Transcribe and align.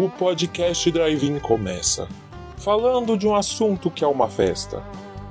o 0.00 0.08
podcast 0.08 0.88
Drive-In 0.92 1.40
começa. 1.40 2.06
Falando 2.56 3.18
de 3.18 3.26
um 3.26 3.34
assunto 3.34 3.90
que 3.90 4.04
é 4.04 4.06
uma 4.06 4.28
festa. 4.28 4.80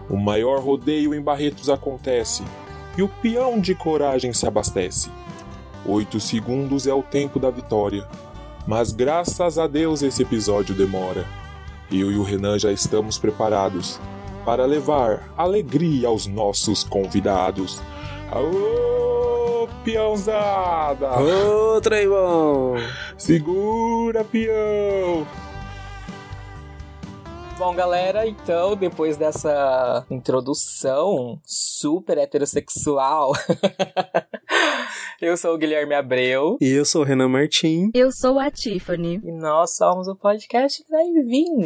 O 0.09 0.17
maior 0.17 0.59
rodeio 0.59 1.15
em 1.15 1.21
Barretos 1.21 1.69
acontece 1.69 2.43
e 2.97 3.01
o 3.01 3.07
peão 3.07 3.61
de 3.61 3.73
coragem 3.73 4.33
se 4.33 4.45
abastece. 4.45 5.09
Oito 5.85 6.19
segundos 6.19 6.85
é 6.85 6.93
o 6.93 7.01
tempo 7.01 7.39
da 7.39 7.49
vitória, 7.49 8.05
mas 8.67 8.91
graças 8.91 9.57
a 9.57 9.67
Deus 9.67 10.01
esse 10.01 10.23
episódio 10.23 10.75
demora. 10.75 11.25
Eu 11.89 12.11
e 12.11 12.17
o 12.17 12.23
Renan 12.23 12.59
já 12.59 12.69
estamos 12.69 13.17
preparados 13.17 14.01
para 14.43 14.65
levar 14.65 15.33
alegria 15.37 16.09
aos 16.09 16.27
nossos 16.27 16.83
convidados. 16.83 17.81
Aô, 18.29 18.96
peãozada! 19.87 21.17
Ô, 21.17 21.79
Treivão! 21.79 22.73
Segura, 23.17 24.21
peão! 24.25 25.25
Bom, 27.57 27.73
galera, 27.73 28.27
então, 28.27 28.75
depois 28.75 29.15
dessa 29.15 30.05
introdução 30.11 31.39
super 31.45 32.17
heterossexual, 32.17 33.31
eu 35.21 35.37
sou 35.37 35.55
o 35.55 35.57
Guilherme 35.57 35.95
Abreu. 35.95 36.57
E 36.59 36.69
eu 36.69 36.83
sou 36.83 37.03
o 37.03 37.05
Renan 37.05 37.29
Martim. 37.29 37.89
Eu 37.93 38.11
sou 38.11 38.37
a 38.37 38.51
Tiffany. 38.51 39.21
E 39.23 39.31
nós 39.31 39.77
somos 39.77 40.09
o 40.09 40.15
podcast 40.17 40.83
Drive-In. 40.87 41.61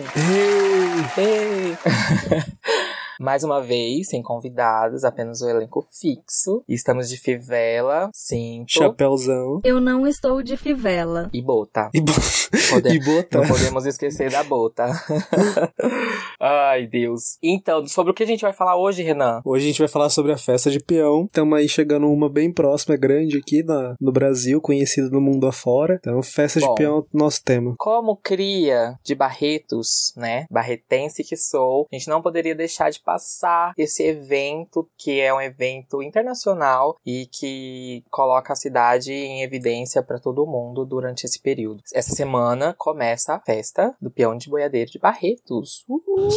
Ei! 1.17 1.23
Ei. 1.23 1.77
Mais 3.21 3.43
uma 3.43 3.61
vez, 3.61 4.09
sem 4.09 4.23
convidados, 4.23 5.03
apenas 5.03 5.41
o 5.41 5.47
elenco 5.47 5.85
fixo. 5.91 6.63
Estamos 6.67 7.07
de 7.07 7.17
fivela, 7.17 8.09
cinto 8.11 8.71
Chapéuzão. 8.71 9.61
Eu 9.63 9.79
não 9.79 10.07
estou 10.07 10.41
de 10.41 10.57
fivela. 10.57 11.29
e 11.31 11.39
bota. 11.39 11.91
E, 11.93 12.01
bo... 12.01 12.11
Pode- 12.71 12.89
e 12.97 12.99
bota. 12.99 13.37
Não 13.37 13.47
podemos 13.47 13.85
esquecer 13.85 14.31
da 14.31 14.43
bota. 14.43 14.87
Ai, 16.41 16.87
Deus. 16.87 17.37
Então, 17.43 17.85
sobre 17.87 18.11
o 18.11 18.15
que 18.15 18.23
a 18.23 18.25
gente 18.25 18.41
vai 18.41 18.53
falar 18.53 18.75
hoje, 18.75 19.03
Renan? 19.03 19.39
Hoje 19.45 19.65
a 19.65 19.67
gente 19.67 19.79
vai 19.79 19.87
falar 19.87 20.09
sobre 20.09 20.31
a 20.31 20.37
festa 20.37 20.71
de 20.71 20.79
peão. 20.79 21.25
Estamos 21.25 21.59
aí 21.59 21.69
chegando 21.69 22.07
uma 22.07 22.27
bem 22.27 22.51
próxima, 22.51 22.97
grande 22.97 23.37
aqui 23.37 23.61
na, 23.61 23.95
no 24.01 24.11
Brasil, 24.11 24.59
conhecida 24.59 25.11
no 25.11 25.21
mundo 25.21 25.45
afora. 25.45 25.99
Então, 26.01 26.23
festa 26.23 26.59
Bom. 26.59 26.69
de 26.69 26.75
peão 26.75 26.97
é 26.97 26.99
o 27.01 27.07
nosso 27.13 27.43
tema. 27.43 27.75
Como 27.77 28.15
cria 28.15 28.95
de 29.03 29.13
Barretos, 29.13 30.11
né? 30.17 30.47
Barretense 30.49 31.23
que 31.23 31.37
sou, 31.37 31.87
a 31.91 31.95
gente 31.95 32.09
não 32.09 32.19
poderia 32.19 32.55
deixar 32.55 32.89
de 32.89 32.99
passar 33.11 33.73
esse 33.77 34.03
evento, 34.03 34.87
que 34.97 35.19
é 35.19 35.33
um 35.33 35.41
evento 35.41 36.01
internacional 36.01 36.97
e 37.05 37.27
que 37.27 38.03
coloca 38.09 38.53
a 38.53 38.55
cidade 38.55 39.11
em 39.11 39.43
evidência 39.43 40.01
para 40.01 40.19
todo 40.19 40.45
mundo 40.45 40.85
durante 40.85 41.25
esse 41.25 41.41
período. 41.41 41.83
Essa 41.93 42.15
semana 42.15 42.73
começa 42.77 43.33
a 43.33 43.39
festa 43.39 43.93
do 44.01 44.09
peão 44.09 44.37
de 44.37 44.49
boiadeiro 44.49 44.89
de 44.91 44.99
Barretos. 44.99 45.83
Uhul! 45.89 46.31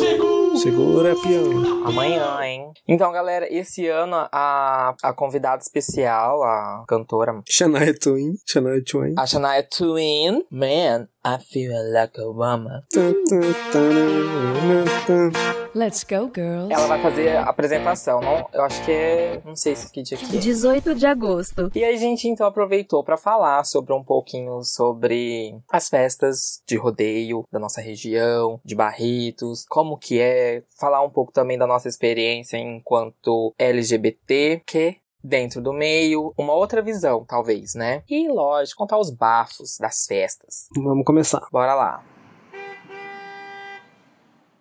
Segura, 0.57 1.15
peão. 1.15 1.87
Amanhã, 1.87 2.41
hein? 2.43 2.73
Então, 2.89 3.13
galera, 3.13 3.47
esse 3.53 3.87
ano 3.87 4.17
a, 4.33 4.95
a 5.03 5.13
convidada 5.13 5.63
especial, 5.63 6.43
a 6.43 6.85
cantora 6.89 7.41
Shania 7.49 7.95
Twain. 7.97 8.35
Shania 8.47 8.83
Twain. 8.83 9.15
a 9.17 9.27
Shania 9.27 9.63
Twain, 9.63 10.43
man, 10.51 11.09
I 11.25 11.39
feel 11.39 11.93
like 11.93 12.19
a 12.19 12.29
woman. 12.29 12.83
Let's 15.75 16.05
go, 16.05 16.31
girls. 16.33 16.73
Ela 16.73 16.87
vai 16.87 17.03
fazer 17.03 17.37
a 17.37 17.43
apresentação, 17.45 18.21
não? 18.21 18.49
Eu 18.53 18.63
acho 18.63 18.85
que 18.85 18.93
é. 18.93 19.43
Não 19.45 19.57
sei 19.57 19.75
se 19.75 19.91
que 19.91 20.03
dia 20.03 20.17
que 20.17 20.25
é. 20.37 20.39
18 20.39 20.95
de 20.95 21.05
agosto. 21.05 21.71
E 21.75 21.85
a 21.85 21.97
gente 21.97 22.29
então 22.29 22.47
aproveitou 22.47 23.03
para 23.03 23.17
falar 23.17 23.65
sobre 23.65 23.93
um 23.93 24.05
pouquinho 24.05 24.63
sobre 24.63 25.59
as 25.69 25.89
festas 25.89 26.63
de 26.65 26.77
rodeio 26.77 27.45
da 27.51 27.59
nossa 27.59 27.81
região, 27.81 28.61
de 28.65 28.77
Barretos, 28.77 29.67
como 29.69 29.99
que 29.99 30.21
é, 30.21 30.63
falar 30.79 31.03
um 31.03 31.11
pouco 31.11 31.33
também 31.33 31.59
da 31.59 31.67
nossa 31.67 31.89
experiência 31.89 32.57
enquanto 32.57 33.53
LGBT, 33.59 34.63
que 34.65 34.99
dentro 35.25 35.61
do 35.63 35.73
meio, 35.73 36.35
uma 36.37 36.53
outra 36.53 36.83
visão, 36.83 37.25
talvez, 37.25 37.75
né? 37.75 38.03
E 38.09 38.29
lógico, 38.29 38.79
contar 38.79 38.99
os 38.99 39.11
bafos 39.11 39.79
das 39.81 40.07
festas. 40.07 40.69
Vamos 40.77 41.05
começar. 41.05 41.41
Bora 41.51 41.75
lá. 41.75 42.05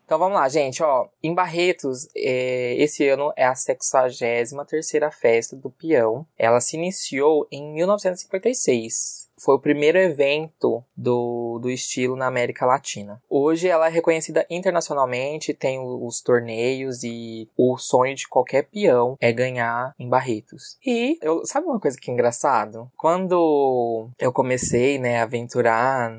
Então 0.05 0.19
vamos 0.19 0.35
lá, 0.35 0.47
gente, 0.49 0.83
ó. 0.83 1.07
Em 1.21 1.33
Barretos, 1.33 2.07
é, 2.15 2.75
esse 2.77 3.07
ano 3.07 3.31
é 3.35 3.45
a 3.45 3.53
63ª 3.53 5.11
festa 5.11 5.55
do 5.55 5.69
peão. 5.69 6.25
Ela 6.37 6.59
se 6.59 6.75
iniciou 6.75 7.47
em 7.51 7.73
1956. 7.73 9.23
Foi 9.43 9.55
o 9.55 9.59
primeiro 9.59 9.97
evento 9.97 10.83
do, 10.95 11.59
do 11.61 11.69
estilo 11.69 12.15
na 12.15 12.27
América 12.27 12.65
Latina. 12.65 13.21
Hoje 13.29 13.67
ela 13.67 13.87
é 13.87 13.89
reconhecida 13.89 14.45
internacionalmente, 14.49 15.53
tem 15.53 15.79
os 15.79 16.21
torneios 16.21 17.03
e 17.03 17.49
o 17.57 17.77
sonho 17.77 18.15
de 18.15 18.27
qualquer 18.27 18.63
peão 18.63 19.17
é 19.19 19.31
ganhar 19.31 19.93
em 19.99 20.07
Barretos. 20.07 20.77
E 20.85 21.17
eu, 21.21 21.45
sabe 21.45 21.67
uma 21.67 21.79
coisa 21.79 21.97
que 21.99 22.09
é 22.09 22.13
engraçado? 22.13 22.89
Quando 22.95 24.09
eu 24.19 24.31
comecei, 24.31 24.99
né, 24.99 25.19
a 25.19 25.23
aventurar 25.23 26.11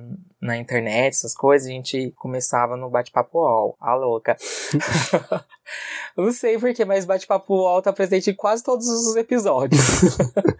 na 0.45 0.59
internet, 0.59 1.15
essas 1.15 1.35
coisas, 1.35 1.67
a 1.67 1.71
gente 1.71 2.13
começava 2.17 2.77
no 2.77 2.91
bate-papo 2.91 3.39
UOL. 3.39 3.77
A 3.81 3.95
louca. 3.95 4.37
Não 6.15 6.31
sei 6.31 6.59
porquê, 6.59 6.85
mas 6.85 7.07
bate-papo 7.07 7.55
UOL 7.55 7.81
tá 7.81 7.93
presente 7.93 8.31
em 8.31 8.35
quase 8.35 8.63
todos 8.63 8.87
os 8.87 9.17
episódios. 9.17 9.81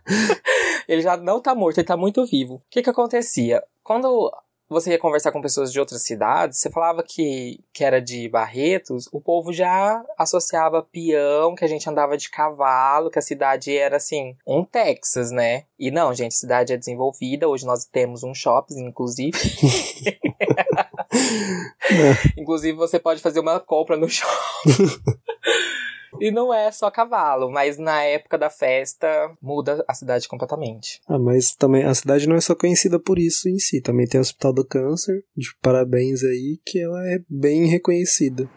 ele 0.89 1.03
já 1.03 1.17
não 1.19 1.41
tá 1.41 1.55
morto, 1.55 1.79
ele 1.79 1.87
tá 1.87 1.97
muito 1.97 2.25
vivo. 2.25 2.55
O 2.55 2.63
que 2.71 2.83
que 2.83 2.91
acontecia? 2.91 3.63
Quando 3.83 4.33
você 4.75 4.91
ia 4.91 4.99
conversar 4.99 5.33
com 5.33 5.41
pessoas 5.41 5.73
de 5.73 5.81
outras 5.81 6.03
cidades, 6.03 6.59
você 6.59 6.71
falava 6.71 7.03
que, 7.03 7.61
que 7.73 7.83
era 7.83 8.01
de 8.03 8.29
Barretos, 8.29 9.09
o 9.13 9.21
povo 9.21 9.53
já 9.53 10.05
associava 10.19 10.83
peão, 10.83 11.55
que 11.55 11.65
a 11.65 11.69
gente 11.69 11.89
andava 11.89 12.17
de 12.17 12.29
cavalo, 12.29 13.11
que 13.11 13.19
a 13.19 13.23
cidade 13.23 13.75
era 13.75 13.97
assim, 13.97 14.37
um 14.47 14.65
Texas, 14.65 15.31
né? 15.31 15.65
E 15.79 15.91
não, 15.91 16.13
gente, 16.13 16.33
a 16.33 16.37
cidade 16.37 16.73
é 16.73 16.77
desenvolvida, 16.77 17.49
hoje 17.49 17.65
nós 17.65 17.87
temos 17.87 18.23
um 18.23 18.35
shopping, 18.35 18.81
inclusive. 18.81 19.39
Inclusive, 22.37 22.77
você 22.77 22.99
pode 22.99 23.21
fazer 23.21 23.41
uma 23.41 23.61
compra 23.61 23.97
no 23.97 24.09
shopping. 24.09 24.33
E 26.21 26.31
não 26.31 26.53
é 26.53 26.71
só 26.71 26.91
cavalo, 26.91 27.51
mas 27.51 27.79
na 27.79 28.03
época 28.03 28.39
da 28.39 28.51
festa 28.51 29.09
muda 29.41 29.85
a 29.89 29.95
cidade 29.95 30.29
completamente. 30.29 31.01
Ah, 31.09 31.19
mas 31.19 31.55
também 31.55 31.85
a 31.85 31.95
cidade 31.95 32.29
não 32.29 32.37
é 32.37 32.41
só 32.41 32.55
conhecida 32.55 32.99
por 32.99 33.19
isso 33.19 33.49
em 33.49 33.59
si. 33.59 33.81
Também 33.81 34.07
tem 34.07 34.19
o 34.19 34.23
Hospital 34.23 34.53
do 34.53 34.65
Câncer. 34.67 35.25
De 35.37 35.49
parabéns 35.61 36.23
aí, 36.23 36.59
que 36.65 36.79
ela 36.81 37.07
é 37.09 37.19
bem 37.29 37.67
reconhecida. 37.67 38.49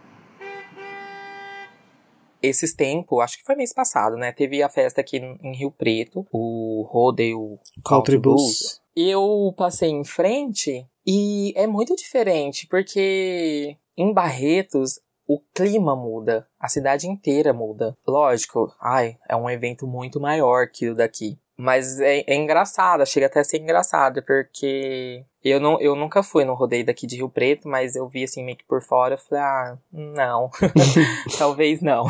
Esses 2.42 2.74
tempos, 2.74 3.20
acho 3.20 3.38
que 3.38 3.44
foi 3.44 3.56
mês 3.56 3.74
passado, 3.74 4.16
né? 4.16 4.32
Teve 4.32 4.62
a 4.62 4.70
festa 4.70 5.02
aqui 5.02 5.18
em 5.18 5.58
Rio 5.58 5.72
Preto, 5.72 6.26
o 6.32 6.88
Rodeio 6.88 7.60
Country 7.84 8.20
Blues. 8.20 8.80
Eu 8.96 9.54
passei 9.58 9.90
em 9.90 10.04
frente 10.04 10.88
e 11.06 11.52
é 11.56 11.66
muito 11.66 11.96
diferente, 11.96 12.68
porque 12.68 13.76
em 13.98 14.14
Barretos 14.14 15.00
o 15.28 15.40
clima 15.54 15.96
muda, 15.96 16.48
a 16.60 16.68
cidade 16.68 17.08
inteira 17.08 17.52
muda. 17.54 17.98
Lógico, 18.08 18.74
ai, 18.80 19.18
é 19.28 19.36
um 19.36 19.50
evento 19.50 19.86
muito 19.86 20.20
maior 20.20 20.68
que 20.68 20.90
o 20.90 20.96
daqui. 20.96 21.38
Mas 21.58 22.00
é, 22.00 22.24
é 22.28 22.36
engraçado, 22.36 23.04
chega 23.04 23.26
até 23.26 23.40
a 23.40 23.44
ser 23.44 23.58
engraçado, 23.58 24.22
porque 24.22 25.26
eu, 25.44 25.60
não, 25.60 25.82
eu 25.82 25.96
nunca 25.96 26.22
fui 26.22 26.46
no 26.46 26.54
rodeio 26.54 26.86
daqui 26.86 27.08
de 27.08 27.16
Rio 27.16 27.30
Preto, 27.30 27.68
mas 27.68 27.96
eu 27.96 28.08
vi 28.08 28.24
assim 28.24 28.44
meio 28.44 28.58
que 28.58 28.64
por 28.64 28.80
fora, 28.80 29.16
eu 29.16 29.18
falei, 29.18 29.44
ah, 29.44 29.78
não, 29.92 30.52
talvez 31.40 31.82
não. 31.82 32.06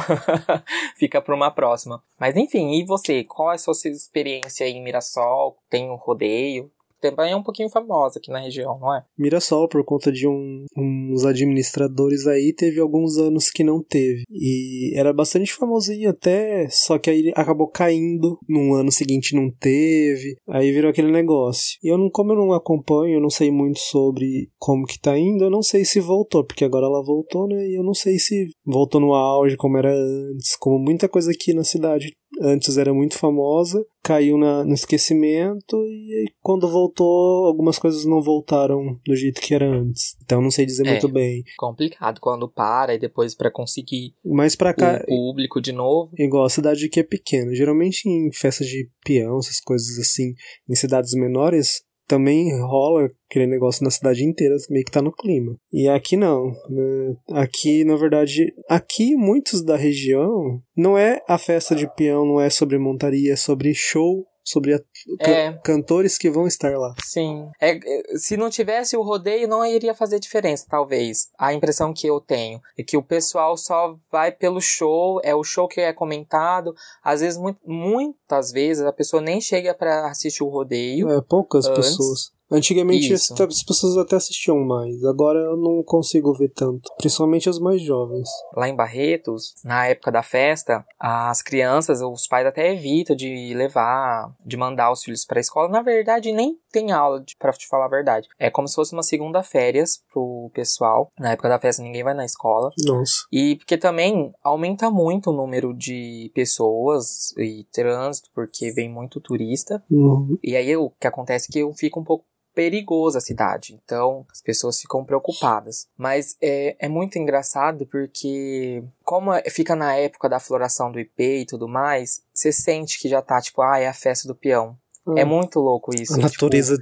Fica 0.97 1.21
pra 1.21 1.33
uma 1.33 1.49
próxima. 1.49 2.03
Mas 2.19 2.35
enfim, 2.35 2.73
e 2.73 2.83
você? 2.83 3.23
Qual 3.23 3.49
é 3.49 3.55
a 3.55 3.57
sua 3.57 3.73
experiência 3.85 4.67
em 4.67 4.83
Mirassol? 4.83 5.57
Tem 5.69 5.89
um 5.89 5.95
rodeio? 5.95 6.69
Também 7.01 7.31
é 7.31 7.35
um 7.35 7.43
pouquinho 7.43 7.69
famosa 7.69 8.19
aqui 8.19 8.31
na 8.31 8.39
região, 8.39 8.77
não 8.79 8.93
é? 8.95 9.03
Mirassol, 9.17 9.67
por 9.67 9.83
conta 9.83 10.11
de 10.11 10.27
um- 10.27 10.65
uns 10.77 11.25
administradores 11.25 12.25
aí, 12.27 12.53
teve 12.53 12.79
alguns 12.79 13.17
anos 13.17 13.49
que 13.49 13.63
não 13.63 13.83
teve. 13.83 14.23
E 14.31 14.93
era 14.97 15.13
bastante 15.13 15.53
famosinho 15.53 16.09
até, 16.09 16.67
só 16.69 16.97
que 16.97 17.09
aí 17.09 17.31
acabou 17.35 17.67
caindo. 17.67 18.37
No 18.47 18.73
ano 18.73 18.91
seguinte 18.91 19.35
não 19.35 19.49
teve. 19.51 20.35
Aí 20.49 20.71
virou 20.71 20.89
aquele 20.91 21.11
negócio. 21.11 21.77
E 21.83 21.91
eu 21.91 21.97
não, 21.97 22.09
como 22.09 22.31
eu 22.31 22.37
não 22.37 22.53
acompanho, 22.53 23.15
eu 23.15 23.21
não 23.21 23.29
sei 23.29 23.51
muito 23.51 23.79
sobre 23.79 24.47
como 24.57 24.85
que 24.85 24.99
tá 24.99 25.17
indo, 25.17 25.43
eu 25.43 25.49
não 25.49 25.61
sei 25.61 25.85
se 25.85 25.99
voltou, 25.99 26.43
porque 26.43 26.65
agora 26.65 26.85
ela 26.85 27.03
voltou, 27.03 27.47
né? 27.47 27.67
E 27.67 27.77
eu 27.77 27.83
não 27.83 27.93
sei 27.93 28.17
se 28.17 28.47
voltou 28.65 28.99
no 28.99 29.13
auge 29.13 29.55
como 29.57 29.77
era 29.77 29.93
antes, 29.93 30.55
como 30.59 30.79
muita 30.79 31.07
coisa 31.07 31.31
aqui 31.31 31.53
na 31.53 31.63
cidade 31.63 32.11
antes 32.41 32.77
era 32.77 32.93
muito 32.93 33.17
famosa, 33.17 33.85
caiu 34.03 34.37
na- 34.37 34.63
no 34.63 34.73
esquecimento 34.73 35.75
e 35.87 36.31
quando 36.41 36.69
voltou, 36.69 37.45
algumas 37.45 37.77
coisas 37.77 38.05
não 38.05 38.21
voltaram 38.21 38.99
do 39.05 39.15
jeito 39.15 39.41
que 39.41 39.53
era 39.53 39.67
antes. 39.69 40.15
Então 40.23 40.41
não 40.41 40.51
sei 40.51 40.65
dizer 40.65 40.85
É. 40.87 40.91
muito 40.91 41.09
bem. 41.09 41.43
Complicado 41.57 42.19
quando 42.21 42.47
para 42.47 42.93
e 42.95 42.99
depois 42.99 43.35
pra 43.35 43.51
conseguir 43.51 44.13
Mas 44.23 44.55
pra 44.55 44.73
cá, 44.73 45.01
o 45.03 45.05
público 45.07 45.61
de 45.61 45.71
novo. 45.71 46.11
igual 46.17 46.45
a 46.45 46.49
cidade 46.49 46.85
aqui 46.85 46.99
é 46.99 47.03
pequena. 47.03 47.53
Geralmente 47.53 48.07
em 48.07 48.31
festas 48.31 48.67
de 48.67 48.89
peão, 49.03 49.39
essas 49.39 49.59
coisas 49.59 49.97
assim, 49.99 50.33
em 50.69 50.75
cidades 50.75 51.13
menores, 51.13 51.81
também 52.07 52.49
rola 52.61 53.09
aquele 53.29 53.45
negócio 53.45 53.83
na 53.83 53.91
cidade 53.91 54.23
inteira, 54.23 54.55
meio 54.69 54.85
que 54.85 54.91
tá 54.91 55.01
no 55.01 55.11
clima. 55.11 55.55
E 55.71 55.87
aqui 55.87 56.15
não, 56.15 56.51
né? 56.69 57.15
Aqui, 57.31 57.83
na 57.83 57.95
verdade, 57.95 58.53
aqui 58.69 59.15
muitos 59.15 59.61
da 59.61 59.75
região 59.75 60.61
não 60.75 60.97
é 60.97 61.21
a 61.27 61.37
festa 61.37 61.75
de 61.75 61.87
peão, 61.95 62.25
não 62.25 62.39
é 62.39 62.49
sobre 62.49 62.77
montaria, 62.77 63.33
é 63.33 63.35
sobre 63.35 63.73
show 63.73 64.25
sobre 64.47 64.73
a, 64.75 64.79
can, 65.19 65.31
É. 65.31 65.53
cantores 65.61 66.17
que 66.17 66.29
vão 66.29 66.47
estar 66.47 66.71
lá. 66.77 66.95
Sim. 67.03 67.49
É, 67.59 67.71
é, 67.71 68.17
se 68.17 68.37
não 68.37 68.49
tivesse 68.49 68.95
o 68.95 69.01
rodeio, 69.01 69.45
não 69.47 69.65
iria 69.65 69.93
fazer 69.93 70.19
diferença, 70.19 70.65
talvez. 70.69 71.27
A 71.37 71.53
impressão 71.53 71.93
que 71.93 72.07
eu 72.07 72.21
tenho 72.21 72.61
é 72.77 72.83
que 72.83 72.95
o 72.95 73.03
pessoal 73.03 73.57
só 73.57 73.97
vai 74.09 74.31
pelo 74.31 74.61
show, 74.61 75.19
é 75.23 75.35
o 75.35 75.43
show 75.43 75.67
que 75.67 75.81
é 75.81 75.91
comentado. 75.91 76.73
Às 77.03 77.19
vezes, 77.19 77.37
mu- 77.37 77.57
muitas 77.65 78.51
vezes, 78.51 78.83
a 78.85 78.93
pessoa 78.93 79.21
nem 79.21 79.41
chega 79.41 79.73
pra 79.73 80.07
assistir 80.09 80.43
o 80.43 80.47
rodeio. 80.49 81.09
É, 81.11 81.21
poucas 81.21 81.65
Antes. 81.65 81.89
pessoas. 81.89 82.36
Antigamente 82.51 83.11
Isso. 83.11 83.33
as 83.33 83.41
as 83.41 83.63
pessoas 83.63 83.97
até 83.97 84.15
assistiam 84.15 84.59
mais, 84.59 85.03
agora 85.03 85.39
eu 85.39 85.57
não 85.57 85.81
consigo 85.83 86.33
ver 86.33 86.49
tanto, 86.49 86.91
principalmente 86.97 87.49
as 87.49 87.59
mais 87.59 87.81
jovens. 87.81 88.29
Lá 88.55 88.69
em 88.69 88.75
Barretos, 88.75 89.55
na 89.63 89.87
época 89.87 90.11
da 90.11 90.21
festa, 90.21 90.85
as 90.99 91.41
crianças, 91.41 92.01
os 92.01 92.27
pais 92.27 92.45
até 92.45 92.73
evitam 92.73 93.15
de 93.15 93.53
levar, 93.53 94.33
de 94.45 94.57
mandar 94.57 94.91
os 94.91 95.03
filhos 95.03 95.25
pra 95.25 95.39
escola. 95.39 95.69
Na 95.69 95.81
verdade, 95.81 96.31
nem 96.31 96.57
tem 96.71 96.91
aula, 96.91 97.23
pra 97.39 97.51
te 97.53 97.67
falar 97.67 97.85
a 97.85 97.89
verdade. 97.89 98.27
É 98.37 98.49
como 98.49 98.67
se 98.67 98.75
fosse 98.75 98.93
uma 98.93 99.03
segunda 99.03 99.43
férias 99.43 100.01
pro 100.11 100.51
pessoal. 100.53 101.11
Na 101.19 101.31
época 101.31 101.49
da 101.49 101.59
festa, 101.59 101.81
ninguém 101.81 102.03
vai 102.03 102.13
na 102.13 102.25
escola. 102.25 102.71
Nossa. 102.85 103.25
E 103.31 103.55
porque 103.55 103.77
também 103.77 104.31
aumenta 104.43 104.89
muito 104.89 105.31
o 105.31 105.33
número 105.33 105.73
de 105.73 106.31
pessoas 106.33 107.31
e 107.37 107.65
trânsito, 107.71 108.29
porque 108.33 108.71
vem 108.71 108.89
muito 108.89 109.19
turista. 109.19 109.83
Uhum. 109.89 110.37
E 110.43 110.55
aí 110.55 110.75
o 110.75 110.91
que 110.99 111.07
acontece 111.07 111.47
é 111.49 111.53
que 111.53 111.73
fica 111.73 111.99
um 111.99 112.03
pouco 112.03 112.25
perigosa 112.57 113.19
a 113.19 113.21
cidade. 113.21 113.79
Então 113.85 114.25
as 114.31 114.41
pessoas 114.41 114.81
ficam 114.81 115.05
preocupadas. 115.05 115.87
Mas 115.95 116.35
é, 116.41 116.75
é 116.79 116.89
muito 116.89 117.19
engraçado 117.19 117.85
porque, 117.85 118.83
como 119.03 119.31
é- 119.31 119.43
fica 119.47 119.75
na 119.75 119.93
época 119.95 120.27
da 120.27 120.39
floração 120.39 120.91
do 120.91 120.99
IP 120.99 121.41
e 121.41 121.45
tudo 121.45 121.67
mais, 121.67 122.23
você 122.33 122.51
sente 122.51 122.99
que 122.99 123.07
já 123.07 123.21
tá 123.21 123.39
tipo, 123.39 123.61
ah, 123.61 123.77
é 123.77 123.87
a 123.87 123.93
festa 123.93 124.27
do 124.27 124.33
peão. 124.33 124.75
É 125.15 125.21
Ah, 125.21 125.25
muito 125.25 125.59
louco 125.59 125.93
isso. 125.93 126.13
A 126.13 126.15
tipo, 126.15 126.23
natureza 126.23 126.75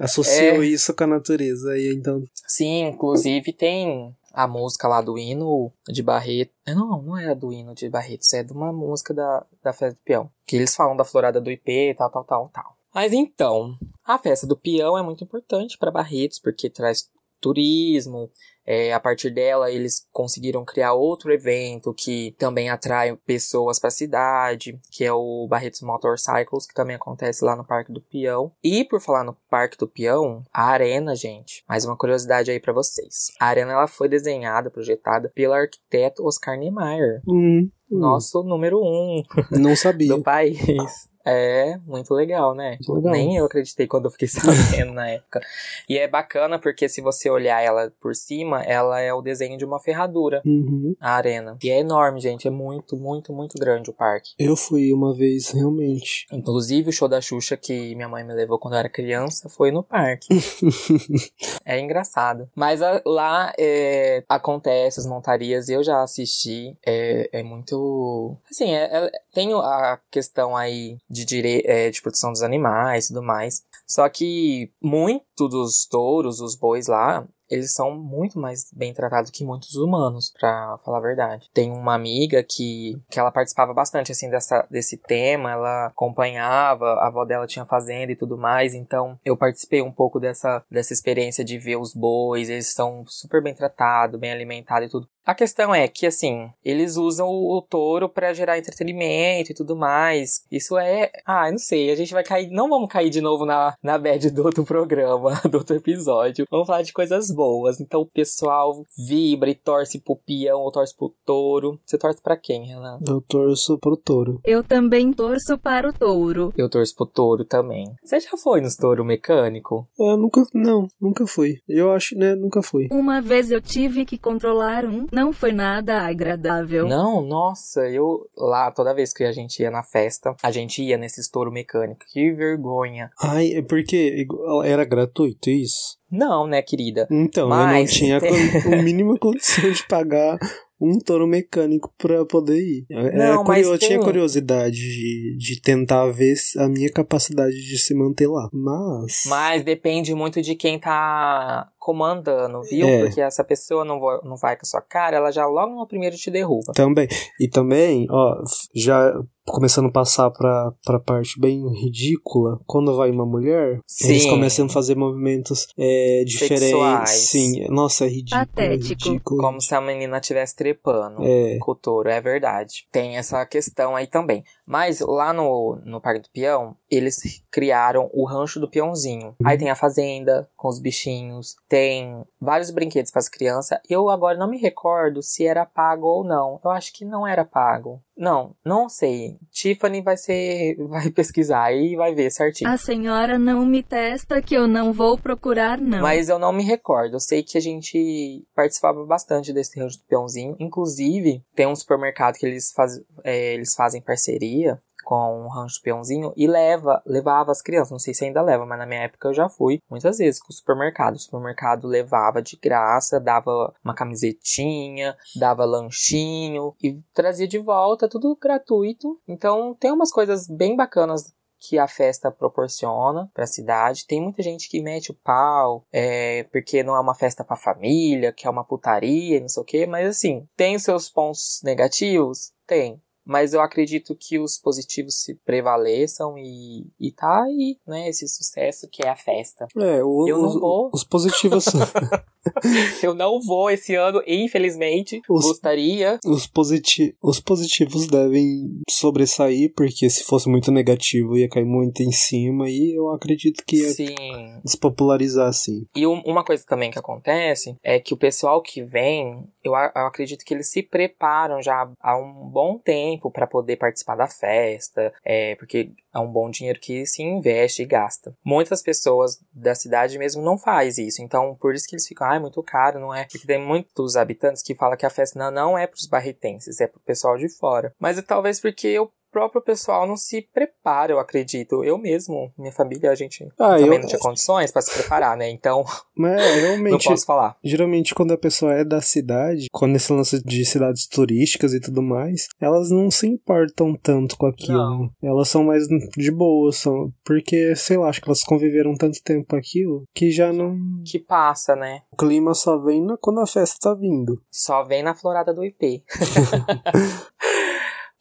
associou 0.00 0.62
é- 0.62 0.66
isso 0.66 0.92
com 0.92 1.04
a 1.04 1.06
natureza, 1.06 1.78
e 1.78 1.94
então. 1.94 2.22
Sim, 2.46 2.88
inclusive 2.88 3.52
tem 3.54 4.14
a 4.34 4.46
música 4.46 4.86
lá 4.86 5.00
do 5.00 5.16
hino 5.16 5.72
de 5.88 6.02
Barreto. 6.02 6.52
É, 6.66 6.74
Não, 6.74 7.00
não 7.00 7.16
é 7.16 7.28
a 7.30 7.34
do 7.34 7.52
hino 7.52 7.74
de 7.74 7.88
Barretos, 7.88 8.32
é 8.34 8.42
de 8.42 8.52
uma 8.52 8.70
música 8.72 9.14
da, 9.14 9.46
da 9.62 9.72
festa 9.72 9.94
do 9.94 10.04
peão. 10.04 10.28
Que 10.46 10.56
eles 10.56 10.74
falam 10.74 10.94
da 10.96 11.04
florada 11.04 11.40
do 11.40 11.50
IP, 11.50 11.94
tal, 11.96 12.10
tal, 12.10 12.24
tal, 12.24 12.50
tal. 12.52 12.76
Mas 12.94 13.12
então, 13.12 13.74
a 14.04 14.18
festa 14.18 14.46
do 14.46 14.56
peão 14.56 14.98
é 14.98 15.02
muito 15.02 15.24
importante 15.24 15.78
para 15.78 15.90
Barretos, 15.90 16.38
porque 16.38 16.68
traz 16.68 17.08
turismo. 17.40 18.30
É, 18.66 18.92
a 18.92 19.00
partir 19.00 19.30
dela, 19.30 19.70
eles 19.70 20.06
conseguiram 20.12 20.64
criar 20.64 20.92
outro 20.92 21.32
evento 21.32 21.92
que 21.94 22.36
também 22.38 22.68
atrai 22.68 23.16
pessoas 23.26 23.80
para 23.80 23.88
a 23.88 23.90
cidade, 23.90 24.78
que 24.92 25.04
é 25.04 25.12
o 25.12 25.46
Barretos 25.48 25.80
Motorcycles, 25.80 26.66
que 26.66 26.74
também 26.74 26.94
acontece 26.94 27.44
lá 27.44 27.56
no 27.56 27.64
Parque 27.64 27.90
do 27.92 28.00
Peão. 28.00 28.52
E 28.62 28.84
por 28.84 29.00
falar 29.00 29.24
no 29.24 29.36
Parque 29.48 29.76
do 29.78 29.88
Peão, 29.88 30.44
a 30.52 30.66
arena, 30.66 31.16
gente, 31.16 31.64
mais 31.68 31.84
uma 31.84 31.96
curiosidade 31.96 32.50
aí 32.50 32.60
para 32.60 32.72
vocês. 32.72 33.32
A 33.40 33.46
arena 33.46 33.72
ela 33.72 33.88
foi 33.88 34.08
desenhada, 34.08 34.70
projetada 34.70 35.32
pelo 35.34 35.54
arquiteto 35.54 36.24
Oscar 36.24 36.56
Niemeyer, 36.56 37.22
Hum, 37.26 37.68
hum, 37.90 37.98
nosso 37.98 38.42
número 38.44 38.78
um 38.80 39.22
Não 39.50 39.74
sabia. 39.74 40.08
do 40.14 40.22
país. 40.22 41.09
É, 41.32 41.78
muito 41.86 42.12
legal, 42.14 42.54
né? 42.54 42.70
Muito 42.72 42.92
legal. 42.94 43.12
Nem 43.12 43.36
eu 43.36 43.44
acreditei 43.44 43.86
quando 43.86 44.06
eu 44.06 44.10
fiquei 44.10 44.28
sabendo 44.82 44.92
na 44.92 45.08
época. 45.08 45.40
E 45.88 45.96
é 45.98 46.08
bacana 46.08 46.58
porque 46.58 46.88
se 46.88 47.00
você 47.00 47.30
olhar 47.30 47.62
ela 47.62 47.92
por 48.00 48.14
cima, 48.14 48.62
ela 48.62 49.00
é 49.00 49.12
o 49.12 49.22
desenho 49.22 49.56
de 49.58 49.64
uma 49.64 49.78
ferradura, 49.80 50.42
Uhum. 50.44 50.94
a 51.00 51.12
arena. 51.14 51.56
E 51.62 51.70
é 51.70 51.78
enorme, 51.80 52.20
gente. 52.20 52.46
É 52.48 52.50
muito, 52.50 52.96
muito, 52.96 53.32
muito 53.32 53.58
grande 53.58 53.90
o 53.90 53.92
parque. 53.92 54.30
Eu 54.38 54.56
fui 54.56 54.92
uma 54.92 55.14
vez, 55.14 55.50
realmente. 55.50 56.26
Inclusive, 56.32 56.88
o 56.90 56.92
show 56.92 57.08
da 57.08 57.20
Xuxa 57.20 57.56
que 57.56 57.94
minha 57.94 58.08
mãe 58.08 58.24
me 58.24 58.34
levou 58.34 58.58
quando 58.58 58.74
eu 58.74 58.80
era 58.80 58.88
criança 58.88 59.48
foi 59.48 59.70
no 59.70 59.82
parque. 59.82 60.28
é 61.64 61.78
engraçado. 61.80 62.48
Mas 62.54 62.82
a- 62.82 63.00
lá 63.04 63.52
é, 63.58 64.22
acontece 64.28 65.00
as 65.00 65.06
montarias, 65.06 65.68
eu 65.68 65.82
já 65.82 66.02
assisti. 66.02 66.76
É, 66.84 67.28
é 67.32 67.42
muito. 67.42 68.36
Assim, 68.50 68.70
é- 68.74 69.06
é- 69.06 69.10
tem 69.32 69.52
a 69.52 69.98
questão 70.10 70.56
aí 70.56 70.98
de, 71.08 71.19
dire... 71.24 71.62
é, 71.64 71.90
de 71.90 72.02
proteção 72.02 72.32
dos 72.32 72.42
animais 72.42 73.04
e 73.04 73.08
tudo 73.08 73.22
mais. 73.22 73.62
Só 73.86 74.08
que 74.08 74.72
muito 74.80 75.48
dos 75.48 75.86
touros, 75.86 76.40
os 76.40 76.56
bois 76.56 76.86
lá, 76.86 77.26
eles 77.50 77.74
são 77.74 77.90
muito 77.90 78.38
mais 78.38 78.70
bem 78.72 78.94
tratados 78.94 79.30
que 79.30 79.44
muitos 79.44 79.74
humanos, 79.74 80.32
pra 80.38 80.78
falar 80.84 80.98
a 80.98 81.02
verdade. 81.02 81.50
Tem 81.52 81.70
uma 81.70 81.94
amiga 81.94 82.44
que, 82.44 82.96
que 83.10 83.18
ela 83.18 83.32
participava 83.32 83.74
bastante, 83.74 84.12
assim, 84.12 84.30
dessa, 84.30 84.64
desse 84.70 84.96
tema, 84.96 85.50
ela 85.50 85.86
acompanhava, 85.86 86.84
a 86.94 87.08
avó 87.08 87.24
dela 87.24 87.48
tinha 87.48 87.64
fazenda 87.64 88.12
e 88.12 88.16
tudo 88.16 88.38
mais, 88.38 88.72
então 88.72 89.18
eu 89.24 89.36
participei 89.36 89.82
um 89.82 89.90
pouco 89.90 90.20
dessa, 90.20 90.64
dessa 90.70 90.92
experiência 90.92 91.44
de 91.44 91.58
ver 91.58 91.76
os 91.76 91.92
bois, 91.92 92.48
eles 92.48 92.72
são 92.72 93.04
super 93.08 93.42
bem 93.42 93.54
tratados, 93.54 94.20
bem 94.20 94.30
alimentados 94.30 94.88
e 94.88 94.90
tudo. 94.90 95.08
A 95.24 95.34
questão 95.34 95.74
é 95.74 95.86
que, 95.86 96.06
assim, 96.06 96.50
eles 96.64 96.96
usam 96.96 97.28
o, 97.28 97.58
o 97.58 97.62
touro 97.62 98.08
pra 98.08 98.32
gerar 98.32 98.58
entretenimento 98.58 99.52
e 99.52 99.54
tudo 99.54 99.76
mais. 99.76 100.44
Isso 100.50 100.78
é. 100.78 101.10
Ah, 101.26 101.48
eu 101.48 101.52
não 101.52 101.58
sei. 101.58 101.90
A 101.90 101.94
gente 101.94 102.12
vai 102.12 102.24
cair. 102.24 102.50
Não 102.50 102.68
vamos 102.68 102.88
cair 102.88 103.10
de 103.10 103.20
novo 103.20 103.44
na, 103.44 103.74
na 103.82 103.98
bad 103.98 104.30
do 104.30 104.44
outro 104.44 104.64
programa, 104.64 105.40
do 105.50 105.58
outro 105.58 105.76
episódio. 105.76 106.46
Vamos 106.50 106.66
falar 106.66 106.82
de 106.82 106.92
coisas 106.92 107.30
boas. 107.30 107.80
Então 107.80 108.00
o 108.00 108.06
pessoal 108.06 108.84
vibra 109.06 109.50
e 109.50 109.54
torce 109.54 110.00
pro 110.00 110.16
peão 110.16 110.60
ou 110.60 110.72
torce 110.72 110.96
pro 110.96 111.14
touro. 111.24 111.78
Você 111.84 111.98
torce 111.98 112.20
pra 112.22 112.36
quem, 112.36 112.66
Renan? 112.66 112.98
Eu 113.06 113.20
torço 113.20 113.78
pro 113.78 113.96
touro. 113.96 114.40
Eu 114.44 114.64
também 114.64 115.12
torço 115.12 115.58
para 115.58 115.88
o 115.88 115.92
touro. 115.92 116.52
Eu 116.56 116.68
torço 116.68 116.94
pro 116.94 117.06
touro 117.06 117.44
também. 117.44 117.84
Você 118.02 118.20
já 118.20 118.36
foi 118.36 118.60
nos 118.60 118.76
touro 118.76 119.04
mecânico? 119.04 119.86
Eu 119.98 120.16
nunca. 120.16 120.42
Não, 120.54 120.88
nunca 121.00 121.26
fui. 121.26 121.58
Eu 121.68 121.92
acho, 121.92 122.16
né? 122.16 122.34
Nunca 122.34 122.62
fui. 122.62 122.88
Uma 122.90 123.20
vez 123.20 123.50
eu 123.50 123.60
tive 123.60 124.04
que 124.04 124.18
controlar 124.18 124.84
um, 124.84 125.06
não 125.12 125.32
foi 125.32 125.52
nada 125.52 126.02
agradável. 126.02 126.86
Não, 126.86 127.20
nossa, 127.22 127.88
eu 127.88 128.28
lá, 128.36 128.70
toda 128.70 128.94
vez 128.94 129.12
que 129.12 129.24
a 129.24 129.32
gente 129.32 129.60
ia 129.62 129.70
na 129.70 129.82
festa, 129.82 130.34
a 130.42 130.50
gente 130.50 130.82
ia 130.82 130.96
nesses 130.96 131.28
touro 131.28 131.50
mecânico. 131.52 132.00
Que 132.12 132.32
vergonha. 132.32 133.10
Ai, 133.20 133.52
é 133.54 133.62
porque 133.62 134.26
era 134.64 134.84
gratuito 134.84 135.50
isso? 135.50 135.98
Não, 136.10 136.46
né, 136.46 136.60
querida? 136.62 137.06
Então, 137.10 137.44
eu 137.44 137.48
Mas 137.50 137.90
não 137.90 137.96
tinha 137.98 138.18
tem- 138.20 138.32
o 138.78 138.82
mínimo 138.82 139.18
condição 139.18 139.70
de 139.70 139.86
pagar 139.86 140.38
um 140.82 140.98
touro 140.98 141.26
mecânico 141.26 141.92
pra 141.98 142.24
poder 142.24 142.58
ir. 142.58 142.86
Era 142.90 143.02
Não, 143.34 143.44
curio- 143.44 143.48
mas 143.48 143.66
eu 143.66 143.78
tinha 143.78 143.98
tem- 143.98 144.02
curiosidade 144.02 144.76
de, 144.76 145.36
de 145.38 145.60
tentar 145.60 146.06
ver 146.06 146.34
a 146.56 146.66
minha 146.68 146.90
capacidade 146.90 147.54
de 147.54 147.78
se 147.78 147.94
manter 147.94 148.26
lá. 148.26 148.48
Mas. 148.52 149.24
Mas 149.26 149.62
depende 149.62 150.14
muito 150.14 150.40
de 150.40 150.54
quem 150.54 150.78
tá 150.80 151.68
comandando, 151.80 152.62
viu? 152.62 152.86
É. 152.86 153.00
Porque 153.00 153.20
essa 153.20 153.42
pessoa 153.42 153.84
não 153.84 153.98
vai, 153.98 154.18
não 154.22 154.36
vai 154.36 154.54
com 154.54 154.62
a 154.62 154.68
sua 154.68 154.82
cara, 154.82 155.16
ela 155.16 155.32
já 155.32 155.46
logo 155.46 155.74
no 155.74 155.86
primeiro 155.88 156.14
te 156.14 156.30
derruba. 156.30 156.72
Também. 156.74 157.08
E 157.40 157.48
também, 157.48 158.06
ó, 158.10 158.36
já 158.74 159.12
começando 159.46 159.86
a 159.88 159.92
passar 159.92 160.30
pra, 160.30 160.72
pra 160.84 161.00
parte 161.00 161.40
bem 161.40 161.66
ridícula, 161.74 162.60
quando 162.66 162.94
vai 162.96 163.10
uma 163.10 163.26
mulher, 163.26 163.80
eles 164.04 164.22
Sim. 164.22 164.30
começam 164.30 164.66
a 164.66 164.68
fazer 164.68 164.94
movimentos 164.94 165.66
é, 165.76 166.22
diferentes. 166.24 166.68
Sexuais. 166.68 167.10
Sim, 167.10 167.66
nossa, 167.68 168.04
é 168.04 168.08
ridículo. 168.08 168.42
É 168.42 168.46
Patético. 168.46 169.08
ridículo. 169.08 169.40
Como 169.40 169.60
se 169.60 169.74
a 169.74 169.80
menina 169.80 170.18
estivesse 170.18 170.54
trepando. 170.54 171.24
É. 171.24 171.58
Com 171.58 171.72
o 171.72 171.74
touro, 171.74 172.08
é 172.08 172.20
verdade. 172.20 172.86
Tem 172.92 173.16
essa 173.16 173.44
questão 173.46 173.96
aí 173.96 174.06
também. 174.06 174.44
Mas 174.70 175.00
lá 175.00 175.32
no, 175.32 175.80
no 175.84 176.00
Parque 176.00 176.20
do 176.20 176.30
Peão, 176.30 176.76
eles 176.88 177.42
criaram 177.50 178.08
o 178.14 178.24
rancho 178.24 178.60
do 178.60 178.70
peãozinho. 178.70 179.34
Aí 179.44 179.58
tem 179.58 179.68
a 179.68 179.74
fazenda 179.74 180.48
com 180.56 180.68
os 180.68 180.78
bichinhos, 180.78 181.56
tem 181.68 182.24
vários 182.40 182.70
brinquedos 182.70 183.10
para 183.10 183.18
as 183.18 183.28
crianças. 183.28 183.80
Eu 183.88 184.08
agora 184.08 184.38
não 184.38 184.48
me 184.48 184.58
recordo 184.58 185.24
se 185.24 185.44
era 185.44 185.66
pago 185.66 186.06
ou 186.06 186.22
não. 186.22 186.60
Eu 186.64 186.70
acho 186.70 186.92
que 186.92 187.04
não 187.04 187.26
era 187.26 187.44
pago. 187.44 188.00
Não, 188.20 188.54
não 188.62 188.86
sei. 188.86 189.38
Tiffany 189.50 190.02
vai 190.02 190.14
ser, 190.14 190.76
vai 190.86 191.08
pesquisar 191.10 191.72
e 191.72 191.96
vai 191.96 192.14
ver 192.14 192.30
certinho. 192.30 192.68
A 192.68 192.76
senhora 192.76 193.38
não 193.38 193.64
me 193.64 193.82
testa 193.82 194.42
que 194.42 194.54
eu 194.54 194.68
não 194.68 194.92
vou 194.92 195.16
procurar, 195.16 195.80
não. 195.80 196.02
Mas 196.02 196.28
eu 196.28 196.38
não 196.38 196.52
me 196.52 196.62
recordo. 196.62 197.14
Eu 197.14 197.20
sei 197.20 197.42
que 197.42 197.56
a 197.56 197.60
gente 197.62 198.44
participava 198.54 199.06
bastante 199.06 199.54
desse 199.54 199.80
rancho 199.80 199.96
do 199.96 200.04
peãozinho. 200.04 200.54
Inclusive, 200.60 201.42
tem 201.54 201.66
um 201.66 201.74
supermercado 201.74 202.36
que 202.36 202.44
eles, 202.44 202.70
faz, 202.72 203.00
é, 203.24 203.54
eles 203.54 203.72
fazem 203.74 204.02
parceria 204.02 204.78
com 205.10 205.44
o 205.44 205.48
rancho 205.48 205.80
do 205.80 205.82
peãozinho 205.82 206.32
e 206.36 206.46
leva, 206.46 207.02
levava 207.04 207.50
as 207.50 207.60
crianças. 207.60 207.90
Não 207.90 207.98
sei 207.98 208.14
se 208.14 208.24
ainda 208.24 208.40
leva, 208.40 208.64
mas 208.64 208.78
na 208.78 208.86
minha 208.86 209.00
época 209.00 209.26
eu 209.26 209.34
já 209.34 209.48
fui 209.48 209.82
muitas 209.90 210.18
vezes 210.18 210.40
com 210.40 210.52
o 210.52 210.54
supermercado. 210.54 211.16
O 211.16 211.18
supermercado 211.18 211.88
levava 211.88 212.40
de 212.40 212.56
graça, 212.56 213.18
dava 213.18 213.74
uma 213.84 213.92
camisetinha, 213.92 215.16
dava 215.34 215.64
lanchinho 215.64 216.76
e 216.80 217.02
trazia 217.12 217.48
de 217.48 217.58
volta, 217.58 218.08
tudo 218.08 218.38
gratuito. 218.40 219.20
Então 219.26 219.74
tem 219.74 219.90
umas 219.90 220.12
coisas 220.12 220.46
bem 220.46 220.76
bacanas 220.76 221.34
que 221.58 221.76
a 221.76 221.88
festa 221.88 222.30
proporciona 222.30 223.28
para 223.34 223.42
a 223.42 223.48
cidade. 223.48 224.06
Tem 224.06 224.22
muita 224.22 224.44
gente 224.44 224.68
que 224.68 224.80
mete 224.80 225.10
o 225.10 225.18
pau, 225.24 225.84
é, 225.92 226.44
porque 226.52 226.84
não 226.84 226.94
é 226.94 227.00
uma 227.00 227.16
festa 227.16 227.42
para 227.42 227.56
família, 227.56 228.32
que 228.32 228.46
é 228.46 228.50
uma 228.50 228.64
putaria, 228.64 229.40
não 229.40 229.48
sei 229.48 229.60
o 229.60 229.66
quê, 229.66 229.86
mas 229.86 230.08
assim, 230.08 230.46
tem 230.56 230.78
seus 230.78 231.10
pontos 231.10 231.60
negativos? 231.64 232.52
Tem 232.64 233.02
mas 233.24 233.52
eu 233.52 233.60
acredito 233.60 234.16
que 234.18 234.38
os 234.38 234.58
positivos 234.58 235.22
se 235.22 235.34
prevaleçam 235.44 236.36
e, 236.38 236.86
e 236.98 237.12
tá 237.12 237.42
aí, 237.44 237.76
né, 237.86 238.08
esse 238.08 238.26
sucesso 238.28 238.88
que 238.90 239.02
é 239.02 239.08
a 239.08 239.16
festa. 239.16 239.66
É, 239.76 240.02
o, 240.02 240.26
eu 240.28 240.38
não 240.38 240.48
os, 240.48 240.60
vou. 240.60 240.90
Os 240.92 241.04
positivos. 241.04 241.64
eu 243.02 243.14
não 243.14 243.40
vou 243.40 243.70
esse 243.70 243.94
ano, 243.94 244.22
infelizmente. 244.26 245.20
Os- 245.28 245.44
Gostaria. 245.44 246.18
os, 246.24 246.46
positi 246.46 247.14
os 247.22 247.40
positivos 247.40 248.06
devem 248.06 248.80
sobressair, 248.88 249.72
porque 249.74 250.08
se 250.08 250.24
fosse 250.24 250.48
muito 250.48 250.70
negativo 250.70 251.36
ia 251.36 251.48
cair 251.48 251.64
muito 251.64 252.02
em 252.02 252.12
cima 252.12 252.68
e 252.68 252.96
eu 252.96 253.10
acredito 253.10 253.62
que 253.66 253.76
ia 253.76 253.90
Sim. 253.90 254.60
despopularizar 254.64 255.48
assim. 255.48 255.84
E 255.94 256.06
um- 256.06 256.22
uma 256.24 256.44
coisa 256.44 256.64
também 256.66 256.90
que 256.90 256.98
acontece 256.98 257.74
é 257.82 257.98
que 258.00 258.14
o 258.14 258.16
pessoal 258.16 258.62
que 258.62 258.82
vem, 258.84 259.44
eu, 259.64 259.72
eu 259.72 260.06
acredito 260.06 260.44
que 260.44 260.54
eles 260.54 260.70
se 260.70 260.82
preparam 260.82 261.60
já 261.62 261.90
há 262.00 262.16
um 262.16 262.48
bom 262.50 262.78
tempo 262.78 263.19
para 263.28 263.46
poder 263.46 263.76
participar 263.76 264.14
da 264.14 264.28
festa, 264.28 265.12
é, 265.24 265.56
porque 265.56 265.90
é 266.14 266.18
um 266.20 266.30
bom 266.30 266.48
dinheiro 266.48 266.78
que 266.78 267.04
se 267.04 267.22
investe 267.22 267.82
e 267.82 267.86
gasta. 267.86 268.32
Muitas 268.44 268.82
pessoas 268.82 269.40
da 269.52 269.74
cidade 269.74 270.16
mesmo 270.16 270.42
não 270.42 270.56
faz 270.56 270.96
isso, 270.96 271.22
então 271.22 271.56
por 271.56 271.74
isso 271.74 271.88
que 271.88 271.96
eles 271.96 272.06
ficam, 272.06 272.28
ah, 272.28 272.36
é 272.36 272.38
muito 272.38 272.62
caro, 272.62 273.00
não 273.00 273.12
é? 273.14 273.24
Porque 273.24 273.46
tem 273.46 273.58
muitos 273.58 274.16
habitantes 274.16 274.62
que 274.62 274.74
falam 274.74 274.96
que 274.96 275.06
a 275.06 275.10
festa 275.10 275.38
não, 275.38 275.50
não 275.50 275.78
é 275.78 275.86
para 275.86 275.96
os 275.96 276.06
barretenses, 276.06 276.80
é 276.80 276.86
para 276.86 276.98
o 276.98 277.02
pessoal 277.02 277.36
de 277.36 277.48
fora. 277.48 277.92
Mas 277.98 278.16
é 278.16 278.22
talvez 278.22 278.60
porque 278.60 278.98
o 278.98 279.10
próprio 279.30 279.62
pessoal 279.62 280.06
não 280.06 280.16
se 280.16 280.42
prepara, 280.52 281.12
eu 281.12 281.18
acredito. 281.18 281.84
Eu 281.84 281.96
mesmo, 281.98 282.52
minha 282.58 282.72
família, 282.72 283.10
a 283.10 283.14
gente 283.14 283.44
Ah, 283.58 283.76
também 283.76 283.86
eu. 283.96 284.00
não 284.00 284.06
tinha 284.08 284.18
condições 284.18 284.70
para 284.70 284.82
se 284.82 284.92
preparar, 284.92 285.36
né? 285.36 285.48
Então, 285.50 285.84
Mas 286.16 286.36
não 286.36 286.60
realmente. 286.60 287.04
posso 287.04 287.24
falar. 287.26 287.56
Geralmente, 287.62 288.14
quando 288.14 288.32
a 288.32 288.38
pessoa 288.38 288.72
é 288.74 288.84
da 288.84 289.00
cidade, 289.00 289.66
quando 289.72 289.96
esse 289.96 290.12
lance 290.12 290.42
de 290.44 290.64
cidades 290.64 291.06
turísticas 291.06 291.72
e 291.74 291.80
tudo 291.80 292.02
mais, 292.02 292.46
elas 292.60 292.90
não 292.90 293.10
se 293.10 293.26
importam 293.26 293.94
tanto 293.96 294.36
com 294.36 294.46
aquilo. 294.46 294.78
Não. 294.78 295.10
Elas 295.22 295.48
são 295.48 295.64
mais 295.64 295.84
de 296.16 296.30
boa, 296.30 296.72
são, 296.72 297.12
porque, 297.24 297.74
sei 297.76 297.96
lá, 297.96 298.08
acho 298.08 298.20
que 298.20 298.28
elas 298.28 298.42
conviveram 298.42 298.94
tanto 298.94 299.22
tempo 299.22 299.46
com 299.50 299.56
aquilo 299.56 300.04
que 300.14 300.30
já 300.30 300.52
não. 300.52 300.76
Que 301.04 301.18
passa, 301.18 301.74
né? 301.76 302.02
O 302.12 302.16
clima 302.16 302.54
só 302.54 302.78
vem 302.78 303.02
na- 303.04 303.16
quando 303.20 303.40
a 303.40 303.46
festa 303.46 303.76
tá 303.80 303.94
vindo. 303.94 304.40
Só 304.50 304.82
vem 304.84 305.02
na 305.02 305.14
florada 305.14 305.52
do 305.54 305.64
IP. 305.64 306.02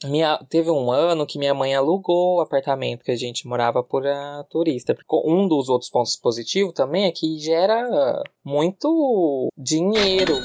Minha, 0.05 0.37
teve 0.49 0.71
um 0.71 0.89
ano 0.91 1.27
que 1.27 1.37
minha 1.37 1.53
mãe 1.53 1.75
alugou 1.75 2.37
o 2.37 2.41
apartamento 2.41 3.03
que 3.03 3.11
a 3.11 3.17
gente 3.17 3.45
morava 3.45 3.83
por 3.83 4.07
a 4.07 4.45
turista. 4.49 4.95
Um 5.25 5.45
dos 5.47 5.67
outros 5.67 5.89
pontos 5.89 6.15
positivos 6.15 6.73
também 6.73 7.05
é 7.05 7.11
que 7.11 7.37
gera 7.37 8.23
muito 8.43 9.49
dinheiro. 9.57 10.35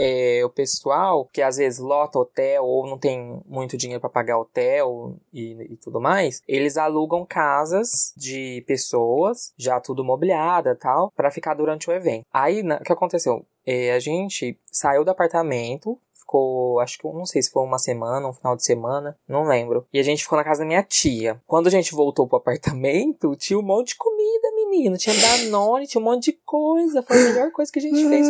É, 0.00 0.44
o 0.44 0.50
pessoal 0.50 1.28
que 1.32 1.42
às 1.42 1.56
vezes 1.56 1.80
lota 1.80 2.20
hotel 2.20 2.64
ou 2.64 2.86
não 2.86 2.96
tem 2.96 3.42
muito 3.46 3.76
dinheiro 3.76 4.00
para 4.00 4.08
pagar 4.08 4.38
hotel 4.38 5.16
e, 5.32 5.72
e 5.72 5.76
tudo 5.76 6.00
mais, 6.00 6.40
eles 6.46 6.76
alugam 6.76 7.26
casas 7.26 8.12
de 8.16 8.62
pessoas 8.64 9.52
já 9.58 9.80
tudo 9.80 10.04
mobiliada 10.04 10.76
tal 10.76 11.10
para 11.16 11.32
ficar 11.32 11.54
durante 11.54 11.90
o 11.90 11.92
evento. 11.92 12.24
Aí 12.32 12.62
o 12.62 12.84
que 12.84 12.92
aconteceu? 12.92 13.44
É, 13.66 13.92
a 13.92 13.98
gente 13.98 14.56
saiu 14.70 15.04
do 15.04 15.10
apartamento, 15.10 15.98
ficou, 16.28 16.78
acho 16.80 16.98
que 16.98 17.06
não 17.06 17.24
sei 17.24 17.40
se 17.40 17.50
foi 17.50 17.62
uma 17.62 17.78
semana, 17.78 18.28
um 18.28 18.34
final 18.34 18.54
de 18.54 18.62
semana, 18.62 19.16
não 19.26 19.48
lembro. 19.48 19.86
E 19.92 19.98
a 19.98 20.02
gente 20.02 20.22
ficou 20.22 20.36
na 20.36 20.44
casa 20.44 20.60
da 20.60 20.66
minha 20.66 20.82
tia. 20.82 21.40
Quando 21.46 21.68
a 21.68 21.70
gente 21.70 21.94
voltou 21.94 22.28
pro 22.28 22.36
apartamento, 22.36 23.34
tinha 23.40 23.58
um 23.58 23.62
monte 23.62 23.88
de 23.88 23.96
comida, 23.96 24.52
menino. 24.54 24.98
Tinha 24.98 25.16
Danone, 25.16 25.86
tinha 25.86 26.00
um 26.00 26.04
monte 26.04 26.26
de 26.26 26.32
coisa. 26.44 27.02
Foi 27.02 27.16
a 27.16 27.24
melhor 27.24 27.50
coisa 27.50 27.72
que 27.72 27.78
a 27.78 27.82
gente 27.82 28.06
fez. 28.06 28.28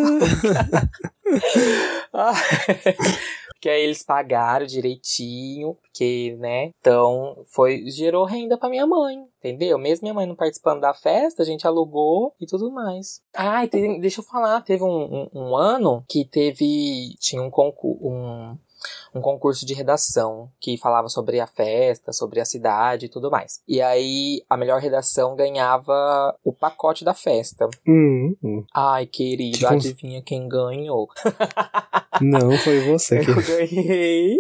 Ah, 2.13 2.33
Porque 3.59 3.69
aí 3.69 3.83
eles 3.83 4.05
pagaram 4.05 4.65
direitinho, 4.67 5.75
porque, 5.83 6.37
né? 6.39 6.71
Então, 6.79 7.45
foi, 7.49 7.91
gerou 7.91 8.25
renda 8.25 8.57
pra 8.57 8.69
minha 8.69 8.87
mãe, 8.87 9.17
entendeu? 9.39 9.77
Mesmo 9.79 10.05
minha 10.05 10.15
mãe 10.15 10.27
não 10.27 10.37
participando 10.37 10.81
da 10.81 10.95
festa, 10.95 11.43
a 11.43 11.45
gente 11.45 11.67
alugou 11.67 12.33
e 12.41 12.47
tudo 12.47 12.71
mais. 12.71 13.21
Ah, 13.35 13.65
e 13.65 13.69
tem- 13.69 14.01
deixa 14.01 14.21
eu 14.21 14.25
falar, 14.25 14.61
teve 14.63 14.85
um, 14.85 14.89
um- 15.25 15.29
um 15.35 15.57
ano 15.57 16.05
que 16.09 16.25
teve, 16.25 17.17
tinha 17.19 17.43
um 17.43 17.51
concurso, 17.51 17.99
um, 18.07 18.57
um 19.15 19.21
concurso 19.21 19.65
de 19.67 19.75
redação 19.75 20.51
que 20.61 20.77
falava 20.79 21.09
sobre 21.09 21.41
a 21.41 21.47
festa, 21.47 22.13
sobre 22.13 22.41
a 22.41 22.45
cidade 22.45 23.07
e 23.07 23.09
tudo 23.09 23.31
mais. 23.31 23.61
E 23.67 23.81
aí, 23.81 24.43
a 24.49 24.57
melhor 24.57 24.81
redação 24.81 25.35
ganhava 25.37 26.37
o 26.45 26.53
pacote 26.53 27.05
da 27.05 27.15
festa. 27.15 27.69
Hum, 27.87 28.37
hum. 28.43 28.65
Ai, 28.75 29.07
querido, 29.07 29.59
Tipo- 29.59 29.73
adivinha 29.73 30.23
quem 30.23 30.49
ganhou? 30.49 31.09
Não, 32.21 32.51
foi 32.59 32.81
você 32.81 33.21
que. 33.25 33.31
Eu 33.31 33.37
ganhei. 33.47 34.39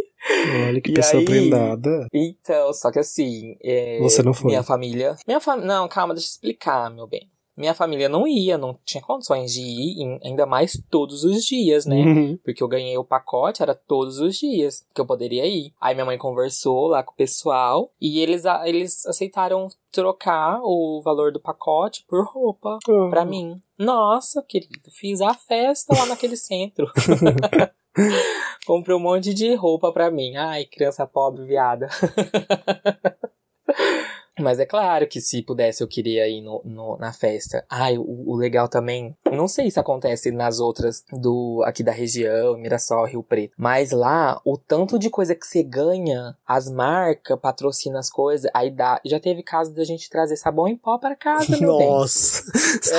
Olha 0.66 0.80
que 0.80 0.90
E 0.90 0.94
pessoa 0.94 1.20
aí? 1.20 1.24
prendada. 1.24 2.06
Então, 2.12 2.72
só 2.72 2.90
que 2.90 2.98
assim. 2.98 3.56
é, 3.62 3.98
Você 4.02 4.22
não 4.22 4.34
foi. 4.34 4.48
Minha 4.50 4.62
família. 4.64 5.16
Minha 5.26 5.40
fam... 5.40 5.56
Não, 5.56 5.88
calma, 5.88 6.12
deixa 6.12 6.26
eu 6.28 6.30
explicar, 6.32 6.90
meu 6.90 7.06
bem. 7.06 7.30
Minha 7.58 7.74
família 7.74 8.08
não 8.08 8.24
ia, 8.24 8.56
não 8.56 8.78
tinha 8.84 9.02
condições 9.02 9.52
de 9.52 9.60
ir, 9.60 10.20
ainda 10.24 10.46
mais 10.46 10.80
todos 10.88 11.24
os 11.24 11.44
dias, 11.44 11.84
né? 11.84 11.96
Uhum. 11.96 12.38
Porque 12.44 12.62
eu 12.62 12.68
ganhei 12.68 12.96
o 12.96 13.04
pacote, 13.04 13.62
era 13.62 13.74
todos 13.74 14.20
os 14.20 14.36
dias 14.36 14.86
que 14.94 15.00
eu 15.00 15.06
poderia 15.06 15.44
ir. 15.44 15.72
Aí 15.80 15.92
minha 15.92 16.06
mãe 16.06 16.16
conversou 16.16 16.86
lá 16.86 17.02
com 17.02 17.12
o 17.12 17.16
pessoal 17.16 17.90
e 18.00 18.20
eles, 18.20 18.44
eles 18.64 19.04
aceitaram 19.06 19.66
trocar 19.90 20.60
o 20.62 21.02
valor 21.02 21.32
do 21.32 21.40
pacote 21.40 22.04
por 22.08 22.24
roupa 22.26 22.78
pra 23.10 23.24
mim. 23.24 23.60
Nossa, 23.76 24.40
querido, 24.42 24.90
fiz 24.92 25.20
a 25.20 25.34
festa 25.34 25.96
lá 25.96 26.06
naquele 26.06 26.36
centro. 26.38 26.86
Comprei 28.64 28.94
um 28.94 29.00
monte 29.00 29.34
de 29.34 29.54
roupa 29.54 29.92
pra 29.92 30.10
mim. 30.10 30.36
Ai, 30.36 30.64
criança 30.64 31.06
pobre, 31.06 31.44
viada. 31.44 31.88
Mas 34.38 34.58
é 34.58 34.66
claro 34.66 35.06
que 35.06 35.20
se 35.20 35.42
pudesse 35.42 35.82
eu 35.82 35.88
queria 35.88 36.28
ir 36.28 36.40
no, 36.40 36.60
no- 36.64 36.96
na 36.98 37.12
festa. 37.12 37.64
Ai, 37.68 37.96
o, 37.98 38.04
o 38.30 38.36
legal 38.36 38.68
também. 38.68 39.16
Não 39.30 39.48
sei 39.48 39.70
se 39.70 39.78
acontece 39.80 40.30
nas 40.30 40.60
outras 40.60 41.04
do 41.12 41.62
aqui 41.64 41.82
da 41.82 41.92
região, 41.92 42.56
Mirassol, 42.56 43.06
Rio 43.06 43.22
Preto. 43.22 43.54
Mas 43.56 43.90
lá, 43.90 44.40
o 44.44 44.56
tanto 44.56 44.98
de 44.98 45.10
coisa 45.10 45.34
que 45.34 45.46
você 45.46 45.62
ganha, 45.62 46.36
as 46.46 46.70
marcas 46.70 47.38
patrocinam 47.40 47.98
as 47.98 48.10
coisas, 48.10 48.50
aí 48.54 48.70
dá. 48.70 49.00
Já 49.04 49.18
teve 49.20 49.42
caso 49.42 49.72
da 49.74 49.84
gente 49.84 50.08
trazer 50.10 50.36
sabão 50.36 50.68
em 50.68 50.76
pó 50.76 50.98
para 50.98 51.16
casa, 51.16 51.56
meu. 51.58 51.78
Nossa. 51.78 52.42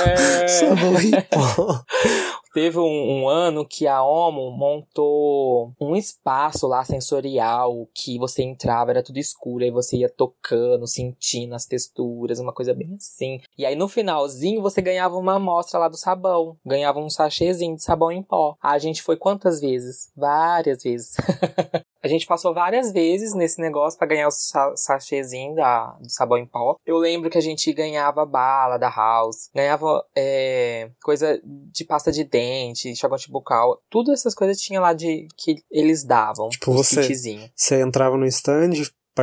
É. 0.08 0.48
Sabão 0.48 1.00
em 1.01 1.12
pó. 1.29 1.84
Teve 2.53 2.79
um, 2.79 3.22
um 3.22 3.29
ano 3.29 3.65
que 3.65 3.88
a 3.88 4.03
Omo 4.03 4.51
montou 4.51 5.74
um 5.79 5.96
espaço 5.96 6.68
lá 6.68 6.84
sensorial 6.84 7.88
que 7.94 8.18
você 8.18 8.44
entrava, 8.44 8.91
era 8.91 9.03
tudo 9.03 9.18
escuro, 9.18 9.63
aí 9.63 9.72
você 9.72 9.98
ia 9.98 10.10
tocando, 10.10 10.88
sentindo 10.88 11.53
as 11.53 11.65
texturas, 11.65 12.39
uma 12.39 12.53
coisa 12.53 12.74
bem 12.74 12.96
assim. 12.96 13.39
E 13.58 13.65
aí 13.65 13.75
no 13.75 13.88
finalzinho 13.88 14.62
você 14.62 14.82
ganhava 14.82 15.15
uma 15.15 15.36
amostra 15.36 15.79
lá 15.79 15.88
do 15.88 15.98
sabão, 15.98 16.58
ganhava 16.65 17.00
um 17.00 17.10
sachêzinho 17.10 17.75
de 17.75 17.84
sabão 17.84 18.12
em 18.12 18.24
pó. 18.24 18.56
A 18.62 18.77
gente 18.79 19.01
foi 19.01 19.15
quantas 19.15 19.62
vezes? 19.62 20.12
Várias 20.15 20.84
vezes. 20.84 21.15
A 22.01 22.08
gente 22.08 22.25
passou 22.25 22.53
várias 22.53 22.91
vezes 22.91 23.34
nesse 23.34 23.60
negócio 23.62 23.98
pra 23.98 24.08
ganhar 24.08 24.27
o 24.27 24.32
sa 24.32 24.74
sachêzinho 24.75 25.56
da, 25.56 25.98
do 26.01 26.10
sabão 26.10 26.38
em 26.38 26.46
pó. 26.46 26.75
Eu 26.86 26.98
lembro 26.98 27.29
que 27.29 27.38
a 27.38 27.41
gente 27.41 27.72
ganhava 27.74 28.25
bala 28.25 28.77
da 28.77 28.89
House, 28.89 29.50
ganhava 29.53 30.03
é, 30.15 30.89
coisa 31.03 31.39
de 31.44 31.84
pasta 31.86 32.12
de 32.12 32.24
dente, 32.24 32.89
enxaguante 32.89 33.29
bucal. 33.32 33.82
Tudo 33.89 34.12
essas 34.13 34.34
coisas 34.34 34.60
tinha 34.62 34.79
lá 34.79 34.94
de 34.94 35.27
que 35.38 35.58
eles 35.70 36.03
davam. 36.06 36.50
Tipo, 36.50 36.72
você- 36.74 37.01
kitzinho. 37.06 37.50
Você 37.56 37.82
entrava 37.82 38.15
no 38.18 38.25
stand, 38.27 38.72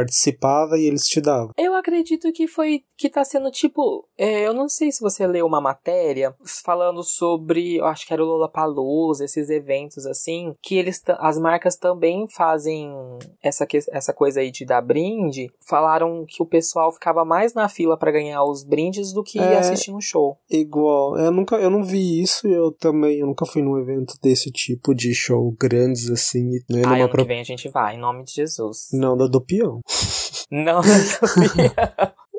participava 0.01 0.79
e 0.79 0.85
eles 0.87 1.07
te 1.07 1.21
davam. 1.21 1.51
Eu 1.57 1.75
acredito 1.75 2.31
que 2.33 2.47
foi 2.47 2.83
que 2.97 3.09
tá 3.09 3.25
sendo 3.25 3.51
tipo. 3.51 4.07
é, 4.19 4.47
eu 4.47 4.53
não 4.55 4.69
sei 4.69 4.91
se 4.93 5.01
você 5.01 5.27
leu 5.27 5.47
uma 5.47 5.61
matéria 5.61 6.35
falando 6.65 7.03
sobre. 7.03 7.77
Eu 7.77 7.87
acho 7.87 8.07
que 8.07 8.13
era 8.13 8.23
o 8.23 8.27
Lollapalooza, 8.27 9.25
esses 9.25 9.49
eventos 9.51 10.07
assim. 10.07 10.55
Que 10.63 10.77
eles 10.77 11.03
as 11.19 11.39
marcas 11.39 11.77
também 11.77 12.27
fazem 12.29 12.93
essa, 13.43 13.67
essa 13.91 14.13
coisa 14.13 14.41
aí 14.41 14.51
de 14.51 14.65
dar 14.65 14.81
brinde. 14.83 15.51
Falaram 15.69 16.25
que 16.27 16.43
o 16.43 16.47
pessoal 16.47 16.93
ficava 16.93 17.25
mais 17.25 17.55
na 17.55 17.69
fila 17.69 17.97
pra 17.99 18.11
ganhar 18.13 18.43
os 18.45 18.65
brindes 18.65 19.13
do 19.13 19.23
que 19.23 19.39
É. 19.39 19.59
assistir 19.59 19.93
um 19.93 20.01
show. 20.01 20.39
Igual, 20.51 21.17
eu 21.19 21.31
nunca, 21.31 21.57
eu 21.57 21.71
não 21.71 21.85
vi 21.85 22.21
isso, 22.23 22.47
eu 22.47 22.73
também, 22.73 23.19
eu 23.21 23.27
nunca 23.27 23.47
fui 23.47 23.63
num 23.63 23.79
evento 23.79 24.15
desse 24.23 24.51
tipo 24.51 24.95
de 24.95 25.15
show 25.15 25.55
grandes 25.59 26.11
assim, 26.11 26.45
né, 26.71 26.83
Ah, 26.87 26.95
ano 26.95 27.09
pro... 27.09 27.23
que 27.23 27.29
vem 27.29 27.41
a 27.41 27.45
gente 27.45 27.69
vai, 27.69 27.95
em 27.97 27.99
nome 28.01 28.25
de 28.25 28.33
Jesus. 28.33 28.89
não 28.93 29.17
da 29.17 29.27
do 29.27 29.41
peão. 29.41 29.81
Não, 30.51 30.81
não 30.81 30.83
sabia. 30.83 31.75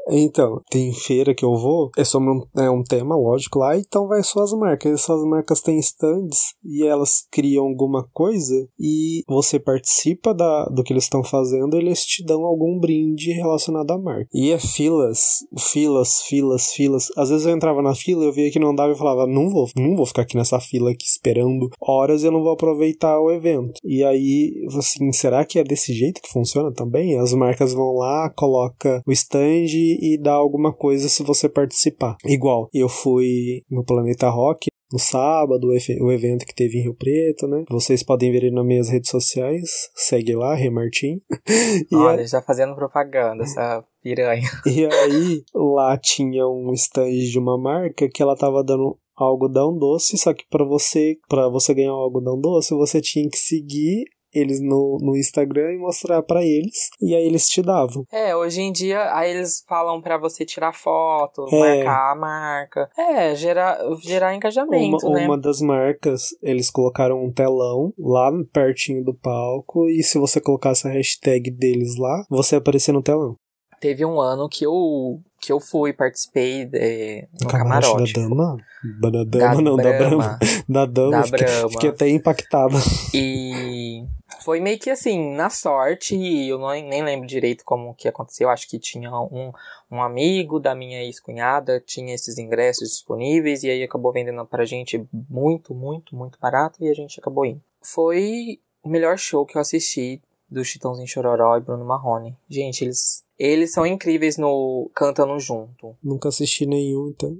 Então, 0.09 0.61
tem 0.69 0.93
feira 0.93 1.33
que 1.33 1.43
eu 1.43 1.55
vou, 1.55 1.89
é 1.97 2.03
sobre 2.03 2.29
um, 2.29 2.41
é 2.61 2.69
um 2.69 2.83
tema, 2.83 3.15
lógico, 3.15 3.59
lá, 3.59 3.77
então 3.77 4.07
vai 4.07 4.23
suas 4.23 4.51
marcas. 4.53 4.99
E 4.99 5.03
suas 5.03 5.23
marcas 5.27 5.61
têm 5.61 5.79
stands 5.79 6.53
e 6.63 6.85
elas 6.85 7.25
criam 7.31 7.65
alguma 7.65 8.07
coisa 8.13 8.67
e 8.79 9.23
você 9.27 9.59
participa 9.59 10.33
da, 10.33 10.65
do 10.65 10.83
que 10.83 10.93
eles 10.93 11.03
estão 11.03 11.23
fazendo, 11.23 11.75
eles 11.75 12.05
te 12.05 12.23
dão 12.25 12.45
algum 12.45 12.79
brinde 12.79 13.31
relacionado 13.31 13.91
à 13.91 13.97
marca. 13.97 14.27
E 14.33 14.51
é 14.51 14.59
filas, 14.59 15.39
filas, 15.57 16.21
filas, 16.21 16.71
filas. 16.71 17.07
Às 17.17 17.29
vezes 17.29 17.45
eu 17.45 17.53
entrava 17.53 17.81
na 17.81 17.95
fila, 17.95 18.23
eu 18.23 18.31
via 18.31 18.51
que 18.51 18.59
não 18.59 18.73
dava 18.73 18.93
e 18.93 18.97
falava, 18.97 19.27
não 19.27 19.49
vou, 19.49 19.67
não 19.75 19.95
vou 19.95 20.05
ficar 20.05 20.23
aqui 20.23 20.35
nessa 20.35 20.59
fila 20.59 20.91
aqui 20.91 21.05
esperando 21.05 21.69
horas, 21.81 22.23
eu 22.23 22.31
não 22.31 22.41
vou 22.41 22.51
aproveitar 22.51 23.19
o 23.19 23.31
evento. 23.31 23.79
E 23.83 24.03
aí, 24.03 24.65
assim, 24.77 25.11
será 25.11 25.45
que 25.45 25.59
é 25.59 25.63
desse 25.63 25.93
jeito 25.93 26.21
que 26.21 26.31
funciona 26.31 26.71
também? 26.71 27.17
As 27.17 27.33
marcas 27.33 27.73
vão 27.73 27.95
lá, 27.95 28.29
coloca 28.35 29.01
o 29.05 29.11
stand 29.11 29.65
e 29.99 30.17
dá 30.17 30.33
alguma 30.33 30.73
coisa 30.73 31.09
se 31.09 31.23
você 31.23 31.49
participar. 31.49 32.17
Igual, 32.25 32.69
eu 32.73 32.87
fui 32.87 33.63
no 33.69 33.83
Planeta 33.83 34.29
Rock 34.29 34.67
no 34.91 34.99
sábado, 34.99 35.67
o 35.67 36.11
evento 36.11 36.45
que 36.45 36.55
teve 36.55 36.77
em 36.77 36.83
Rio 36.83 36.95
Preto, 36.95 37.47
né? 37.47 37.65
Vocês 37.69 38.03
podem 38.03 38.31
ver 38.31 38.51
nas 38.51 38.65
minhas 38.65 38.89
redes 38.89 39.09
sociais. 39.09 39.89
Segue 39.93 40.33
lá, 40.33 40.55
Remartim. 40.55 41.21
Olha, 41.93 42.21
a... 42.21 42.25
já 42.25 42.41
fazendo 42.41 42.75
propaganda, 42.75 43.43
essa 43.43 43.83
piranha. 44.01 44.47
E 44.65 44.85
aí, 44.85 45.43
lá 45.53 45.97
tinha 45.97 46.47
um 46.47 46.71
stand 46.73 47.09
de 47.09 47.39
uma 47.39 47.57
marca 47.57 48.07
que 48.07 48.21
ela 48.21 48.35
tava 48.35 48.63
dando 48.63 48.97
algodão 49.15 49.75
doce, 49.75 50.17
só 50.17 50.33
que 50.33 50.45
para 50.49 50.63
você, 50.63 51.17
para 51.27 51.49
você 51.49 51.73
ganhar 51.73 51.93
o 51.93 51.97
algodão 51.97 52.39
doce, 52.39 52.75
você 52.75 53.01
tinha 53.01 53.27
que 53.29 53.37
seguir 53.37 54.05
eles 54.37 54.61
no, 54.61 54.97
no 55.01 55.15
Instagram 55.15 55.73
e 55.73 55.77
mostrar 55.77 56.21
para 56.23 56.43
eles. 56.43 56.89
E 57.01 57.15
aí 57.15 57.25
eles 57.25 57.47
te 57.47 57.61
davam. 57.61 58.03
É, 58.11 58.35
hoje 58.35 58.61
em 58.61 58.71
dia, 58.71 59.13
aí 59.13 59.31
eles 59.31 59.63
falam 59.67 60.01
para 60.01 60.17
você 60.17 60.45
tirar 60.45 60.73
foto, 60.73 61.45
é. 61.51 61.77
marcar 61.77 62.11
a 62.11 62.15
marca. 62.15 62.89
É, 62.97 63.35
gerar, 63.35 63.79
gerar 64.01 64.35
engajamento, 64.35 65.07
uma, 65.07 65.19
né? 65.19 65.25
Uma 65.25 65.37
das 65.37 65.61
marcas, 65.61 66.29
eles 66.41 66.69
colocaram 66.69 67.23
um 67.23 67.31
telão 67.31 67.93
lá 67.97 68.31
pertinho 68.51 69.03
do 69.03 69.13
palco 69.13 69.87
e 69.89 70.03
se 70.03 70.17
você 70.17 70.39
colocasse 70.39 70.87
a 70.87 70.91
hashtag 70.91 71.51
deles 71.51 71.97
lá, 71.97 72.25
você 72.29 72.55
aparecia 72.55 72.93
no 72.93 73.03
telão. 73.03 73.35
Teve 73.79 74.05
um 74.05 74.19
ano 74.19 74.49
que 74.49 74.65
eu 74.65 75.21
que 75.39 75.51
eu 75.51 75.59
fui, 75.59 75.93
participei 75.93 76.65
de, 76.65 77.27
no 77.41 77.47
camarote. 77.47 78.13
Da 78.13 78.21
dama? 78.21 78.57
Da 78.99 79.09
dama, 79.09 79.55
da 79.55 79.61
não, 79.61 79.77
da 79.77 79.97
Brahma. 79.97 80.39
Da 80.67 80.85
dama, 80.85 81.11
da 81.11 81.23
fiquei, 81.23 81.69
fiquei 81.69 81.89
até 81.89 82.09
impactado. 82.09 82.75
E 83.13 84.03
foi 84.43 84.59
meio 84.59 84.79
que 84.79 84.89
assim, 84.89 85.35
na 85.35 85.49
sorte, 85.49 86.15
eu 86.15 86.57
não, 86.57 86.69
nem 86.69 87.03
lembro 87.03 87.27
direito 87.27 87.63
como 87.63 87.93
que 87.93 88.07
aconteceu. 88.07 88.49
Acho 88.49 88.67
que 88.67 88.79
tinha 88.79 89.11
um, 89.11 89.53
um 89.91 90.01
amigo 90.01 90.59
da 90.59 90.73
minha 90.73 91.03
ex-cunhada, 91.03 91.79
tinha 91.79 92.13
esses 92.13 92.37
ingressos 92.37 92.89
disponíveis, 92.89 93.63
e 93.63 93.69
aí 93.69 93.83
acabou 93.83 94.11
vendendo 94.11 94.45
pra 94.45 94.65
gente 94.65 95.05
muito, 95.29 95.73
muito, 95.73 96.15
muito 96.15 96.39
barato, 96.39 96.83
e 96.83 96.89
a 96.89 96.93
gente 96.93 97.19
acabou 97.19 97.45
indo. 97.45 97.61
Foi 97.81 98.59
o 98.83 98.89
melhor 98.89 99.17
show 99.17 99.45
que 99.45 99.57
eu 99.57 99.61
assisti 99.61 100.21
do 100.49 100.63
Chitãozinho 100.63 101.07
Chororó 101.07 101.57
e 101.57 101.61
Bruno 101.61 101.85
Marrone. 101.85 102.35
Gente, 102.49 102.83
eles 102.83 103.26
eles 103.37 103.71
são 103.71 103.85
incríveis 103.85 104.37
no 104.37 104.89
cantando 104.95 105.39
junto. 105.39 105.95
Nunca 106.03 106.29
assisti 106.29 106.65
nenhum, 106.65 107.09
então. 107.09 107.37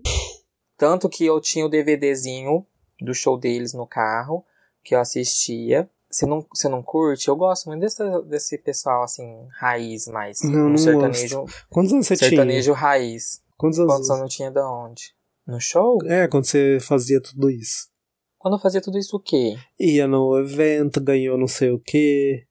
Tanto 0.78 1.10
que 1.10 1.26
eu 1.26 1.42
tinha 1.42 1.66
o 1.66 1.70
DVDzinho 1.70 2.66
do 3.02 3.14
show 3.14 3.38
deles 3.38 3.74
no 3.74 3.88
carro, 3.88 4.46
que 4.84 4.94
eu 4.94 5.00
assistia. 5.00 5.90
Você 6.10 6.26
não, 6.26 6.46
você 6.54 6.70
não 6.70 6.82
curte? 6.82 7.28
Eu 7.28 7.36
gosto 7.36 7.66
muito 7.68 7.82
desse, 7.82 8.04
desse 8.22 8.58
pessoal, 8.60 9.04
assim, 9.04 9.26
raiz 9.60 10.08
mais. 10.08 10.42
Não, 10.44 10.68
um 10.68 10.70
não 10.70 10.78
sertanejo. 10.78 11.42
Gosto. 11.42 11.66
Quantos 11.70 11.94
anos 11.94 12.08
você 12.08 12.16
sertanejo 12.16 12.36
tinha? 12.36 12.46
Sertanejo 12.46 12.74
raiz. 12.74 13.42
Quantos 13.58 13.80
anos? 13.80 13.94
Quantos 13.94 14.10
anos 14.10 14.22
eu 14.22 14.30
tinha 14.30 14.52
da 14.52 14.72
onde? 14.72 15.16
No 15.46 15.60
show? 15.60 15.98
É, 16.06 16.28
quando 16.28 16.46
você 16.46 16.78
fazia 16.80 17.22
tudo 17.22 17.50
isso. 17.50 17.90
Quando 18.38 18.56
eu 18.56 18.60
fazia 18.60 18.82
tudo 18.82 18.98
isso 18.98 19.18
o 19.18 19.20
quê? 19.20 19.58
Ia 19.80 20.08
no 20.08 20.38
evento, 20.40 21.02
ganhou 21.02 21.38
não 21.38 21.48
sei 21.48 21.72
o 21.72 21.80
quê. 21.80 22.47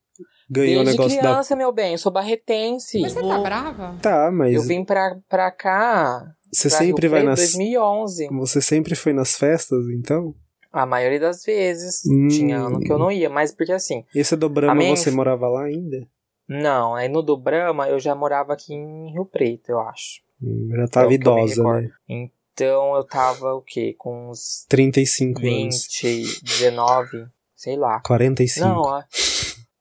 Ganhou 0.49 0.85
Desde 0.85 0.89
o 0.89 0.93
negócio 0.93 1.19
criança, 1.19 1.51
da... 1.55 1.57
meu 1.57 1.73
bem, 1.73 1.93
eu 1.93 1.99
sou 1.99 2.13
barretense. 2.13 3.01
Mas 3.01 3.13
você 3.13 3.21
tá 3.21 3.39
brava? 3.39 3.97
Tá, 4.01 4.31
mas... 4.31 4.55
Eu 4.55 4.63
vim 4.63 4.85
pra, 4.85 5.17
pra 5.29 5.51
cá... 5.51 6.33
Você 6.53 6.69
pra 6.69 6.79
sempre 6.79 7.09
Rio 7.09 7.11
vai 7.11 7.23
nas... 7.25 7.39
2011. 7.41 8.29
Você 8.31 8.61
sempre 8.63 8.95
foi 8.95 9.13
nas 9.13 9.37
festas, 9.37 9.85
então? 9.89 10.35
A 10.73 10.87
maioria 10.87 11.19
das 11.19 11.43
vezes. 11.45 12.03
Hum. 12.07 12.29
Tinha 12.29 12.59
ano 12.59 12.81
que 12.81 12.93
eu 12.93 12.99
não 12.99 13.11
ia, 13.11 13.29
mas 13.29 13.53
porque 13.53 13.73
assim... 13.73 14.05
Esse 14.15 14.37
do 14.37 14.49
Brahma 14.49 14.75
minha 14.75 14.95
você 14.97 15.11
morava 15.11 15.49
lá 15.49 15.65
ainda? 15.65 16.07
Não, 16.49 16.95
aí 16.95 17.09
no 17.09 17.23
do 17.23 17.37
Brahma 17.37 17.89
eu 17.89 17.99
já 17.99 18.15
morava 18.15 18.53
aqui 18.53 18.73
em 18.73 19.11
Rio 19.13 19.25
Preto, 19.25 19.71
eu 19.71 19.81
acho. 19.81 20.21
Hum, 20.41 20.69
já 20.77 20.87
tava 20.87 21.07
É 21.07 21.07
eu 21.07 21.11
me 21.11 21.15
idosa, 21.17 21.63
né? 21.65 21.91
Então 22.09 22.95
eu 22.95 23.05
tava 23.05 23.53
o 23.55 23.61
quê? 23.61 23.95
Com 23.99 24.31
uns 24.31 24.65
35 24.69 25.41
anos. 25.41 25.89
20, 26.03 26.43
19, 26.43 27.27
sei 27.55 27.77
lá. 27.77 28.01
45. 28.01 28.65
Não, 28.67 28.85
a- 28.89 29.05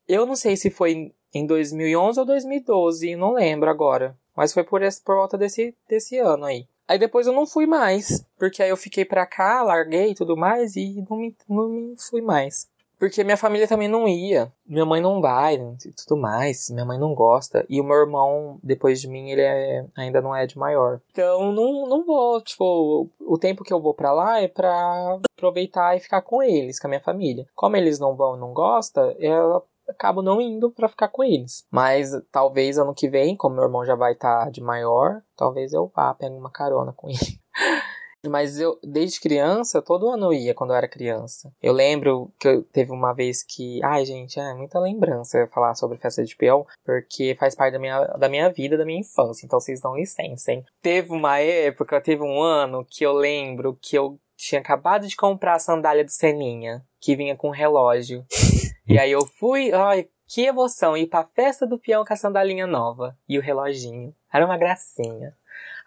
eu 0.07 0.25
não 0.25 0.35
sei 0.35 0.55
se 0.55 0.69
foi 0.69 1.13
em 1.33 1.45
2011 1.45 2.19
ou 2.19 2.25
2012, 2.25 3.15
não 3.15 3.33
lembro 3.33 3.69
agora. 3.69 4.17
Mas 4.35 4.53
foi 4.53 4.63
por, 4.63 4.81
esse, 4.81 5.01
por 5.01 5.15
volta 5.15 5.37
desse, 5.37 5.75
desse 5.87 6.17
ano 6.17 6.45
aí. 6.45 6.67
Aí 6.87 6.99
depois 6.99 7.25
eu 7.25 7.33
não 7.33 7.47
fui 7.47 7.65
mais, 7.65 8.23
porque 8.37 8.61
aí 8.61 8.69
eu 8.69 8.77
fiquei 8.77 9.03
pra 9.03 9.25
cá, 9.25 9.63
larguei 9.63 10.11
e 10.11 10.15
tudo 10.15 10.37
mais, 10.37 10.75
e 10.75 11.03
não 11.09 11.17
me, 11.17 11.35
não 11.49 11.67
me 11.67 11.95
fui 11.97 12.21
mais. 12.21 12.67
Porque 12.97 13.23
minha 13.23 13.37
família 13.37 13.67
também 13.67 13.87
não 13.87 14.07
ia. 14.07 14.51
Minha 14.65 14.85
mãe 14.85 15.01
não 15.01 15.19
vai 15.19 15.55
e 15.55 15.91
tudo 15.91 16.15
mais. 16.15 16.69
Minha 16.69 16.85
mãe 16.85 16.97
não 16.97 17.13
gosta. 17.13 17.65
E 17.67 17.81
o 17.81 17.83
meu 17.83 17.97
irmão, 17.97 18.57
depois 18.63 19.01
de 19.01 19.07
mim, 19.07 19.29
ele 19.31 19.41
é, 19.41 19.85
ainda 19.95 20.21
não 20.21 20.33
é 20.33 20.45
de 20.45 20.57
maior. 20.57 21.01
Então, 21.11 21.51
não, 21.51 21.87
não 21.87 22.05
vou. 22.05 22.41
Tipo, 22.41 23.09
o 23.19 23.37
tempo 23.37 23.63
que 23.63 23.73
eu 23.73 23.81
vou 23.81 23.93
pra 23.93 24.13
lá 24.13 24.41
é 24.41 24.47
pra 24.47 25.19
aproveitar 25.35 25.95
e 25.95 25.99
ficar 25.99 26.21
com 26.21 26.41
eles, 26.41 26.79
com 26.79 26.87
a 26.87 26.89
minha 26.89 27.01
família. 27.01 27.45
Como 27.53 27.75
eles 27.75 27.99
não 27.99 28.15
vão 28.15 28.37
não 28.37 28.53
gostam, 28.53 29.11
eu 29.19 29.61
acabo 29.89 30.21
não 30.21 30.41
indo 30.41 30.71
pra 30.71 30.87
ficar 30.87 31.09
com 31.09 31.23
eles. 31.23 31.65
Mas 31.71 32.11
talvez 32.31 32.77
ano 32.77 32.93
que 32.93 33.09
vem, 33.09 33.35
como 33.35 33.55
meu 33.55 33.65
irmão 33.65 33.85
já 33.85 33.95
vai 33.95 34.13
estar 34.13 34.49
de 34.51 34.61
maior, 34.61 35.21
talvez 35.35 35.73
eu 35.73 35.91
vá, 35.95 36.13
pegue 36.13 36.35
uma 36.35 36.51
carona 36.51 36.93
com 36.93 37.09
ele. 37.09 37.39
Mas 38.29 38.59
eu, 38.59 38.79
desde 38.83 39.19
criança, 39.19 39.81
todo 39.81 40.09
ano 40.09 40.27
eu 40.27 40.33
ia 40.33 40.53
quando 40.53 40.71
eu 40.71 40.75
era 40.75 40.87
criança. 40.87 41.51
Eu 41.61 41.73
lembro 41.73 42.31
que 42.39 42.47
eu, 42.47 42.63
teve 42.63 42.91
uma 42.91 43.13
vez 43.13 43.43
que. 43.43 43.79
Ai, 43.83 44.05
gente, 44.05 44.39
é 44.39 44.53
muita 44.53 44.79
lembrança 44.79 45.47
falar 45.53 45.75
sobre 45.75 45.97
festa 45.97 46.23
de 46.23 46.35
peão, 46.35 46.65
porque 46.83 47.35
faz 47.39 47.55
parte 47.55 47.73
da 47.73 47.79
minha, 47.79 48.03
da 48.03 48.29
minha 48.29 48.49
vida, 48.49 48.77
da 48.77 48.85
minha 48.85 49.01
infância. 49.01 49.45
Então 49.45 49.59
vocês 49.59 49.81
dão 49.81 49.95
licença, 49.95 50.51
hein? 50.51 50.65
Teve 50.81 51.11
uma 51.11 51.39
época, 51.39 52.01
teve 52.01 52.23
um 52.23 52.41
ano 52.41 52.85
que 52.89 53.05
eu 53.05 53.13
lembro 53.13 53.77
que 53.81 53.97
eu 53.97 54.19
tinha 54.37 54.59
acabado 54.59 55.07
de 55.07 55.15
comprar 55.15 55.55
a 55.55 55.59
sandália 55.59 56.03
do 56.03 56.11
Seninha, 56.11 56.83
que 56.99 57.15
vinha 57.15 57.35
com 57.35 57.49
relógio. 57.49 58.25
E 58.87 58.99
aí 58.99 59.11
eu 59.11 59.25
fui, 59.39 59.71
ai, 59.73 60.07
que 60.27 60.43
emoção, 60.43 60.95
ir 60.95 61.07
pra 61.07 61.23
festa 61.23 61.65
do 61.65 61.79
peão 61.79 62.05
com 62.05 62.13
a 62.13 62.15
sandalinha 62.15 62.67
nova 62.67 63.17
e 63.27 63.37
o 63.37 63.41
reloginho. 63.41 64.15
Era 64.31 64.45
uma 64.45 64.57
gracinha. 64.57 65.35